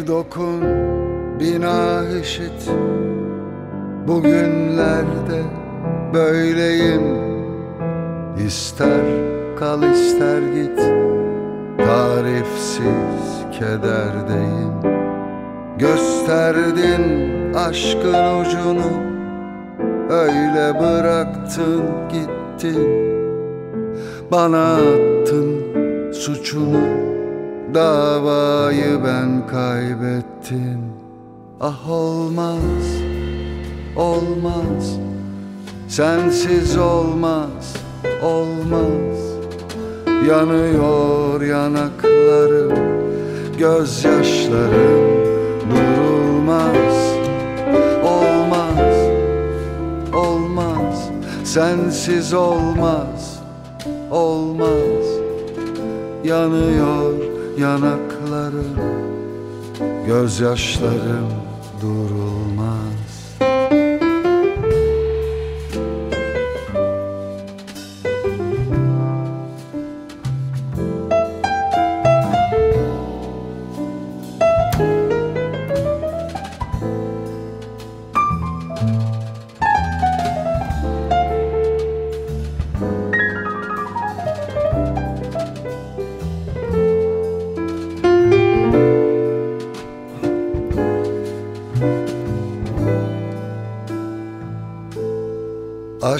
Dokun 0.07 0.63
bina 1.41 2.05
eşit 2.21 2.71
Bugünlerde 4.09 5.43
böyleyim. 6.15 7.03
İster 8.47 9.05
kal 9.59 9.83
ister 9.83 10.39
git. 10.39 10.79
Tarifsiz 11.79 13.45
kederdeyim. 13.59 14.73
Gösterdin 15.79 17.05
aşkın 17.55 18.41
ucunu. 18.41 19.09
Öyle 20.11 20.81
bıraktın 20.81 21.83
gittin. 22.13 22.89
Bana 24.33 24.75
attın 24.75 25.63
suçunu 26.13 27.18
Davayı 27.75 29.05
ben 29.05 29.47
kaybettim. 29.47 30.81
Ah 31.61 31.91
olmaz, 31.91 32.85
olmaz. 33.97 34.99
Sensiz 35.89 36.79
olmaz, 36.79 37.75
olmaz. 38.23 39.19
Yanıyor 40.29 41.41
yanaklarım 41.41 42.79
Gözyaşlarım 43.59 45.09
durulmaz 45.71 47.19
Olmaz, 48.05 48.97
olmaz. 50.14 51.11
Sensiz 51.45 52.35
olmaz, 52.35 53.41
olmaz. 54.11 55.05
Yanıyor 56.25 57.28
yanaklarım 57.61 58.77
Gözyaşlarım 60.07 61.29
durulmaz 61.83 62.28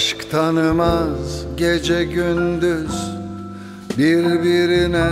Aşk 0.09 0.31
tanımaz 0.31 1.45
gece 1.57 2.05
gündüz 2.05 3.11
Birbirine 3.99 5.09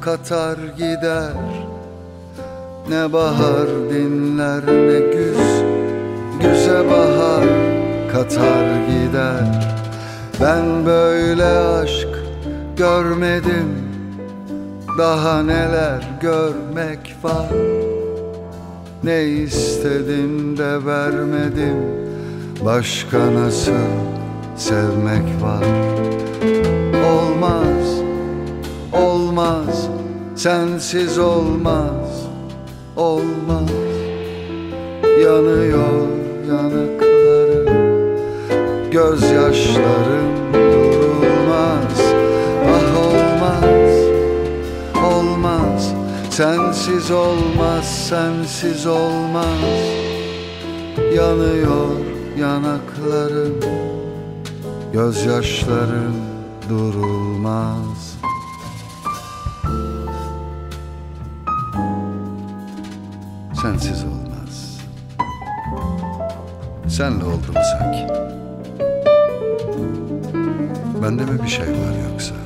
katar 0.00 0.58
gider. 0.76 1.32
Ne 2.88 3.12
bahar 3.12 3.68
dinler 3.90 4.66
ne 4.66 4.98
güz 4.98 5.62
Güze 6.40 6.90
bahar 6.90 7.44
katar 8.12 8.64
gider. 8.86 9.74
Ben 10.40 10.86
böyle 10.86 11.44
aşk 11.44 12.08
görmedim 12.76 13.74
Daha 14.98 15.42
neler 15.42 16.08
görmek 16.20 17.16
var? 17.22 17.52
Ne 19.04 19.24
istedim 19.24 20.56
de 20.56 20.86
vermedim 20.86 21.76
Başka 22.64 23.34
nasıl 23.34 24.19
sevmek 24.60 25.42
var. 25.42 25.64
Olmaz, 27.12 28.00
olmaz 28.92 29.88
Sensiz 30.36 31.18
olmaz, 31.18 32.26
olmaz. 32.96 33.70
Yanıyor 35.22 36.08
yanaklarım 36.48 37.68
Gözyaşlarım 38.90 40.52
durulmaz. 40.52 42.00
Ah 42.66 42.96
olmaz, 43.06 43.92
olmaz 45.14 45.94
Sensiz 46.30 47.10
olmaz, 47.10 48.08
sensiz 48.08 48.86
olmaz. 48.86 49.60
Yanıyor 51.14 51.90
yanaklarım 52.38 53.60
Gözyaşlarım 54.92 56.16
durulmaz. 56.68 58.18
Sensiz 63.62 64.04
olmaz. 64.04 64.80
Senle 66.88 67.24
oldu 67.24 67.52
mu 67.54 67.60
sanki? 67.78 68.06
Bende 71.02 71.24
mi 71.24 71.42
bir 71.42 71.48
şey 71.48 71.66
var 71.66 72.10
Yoksa 72.10 72.39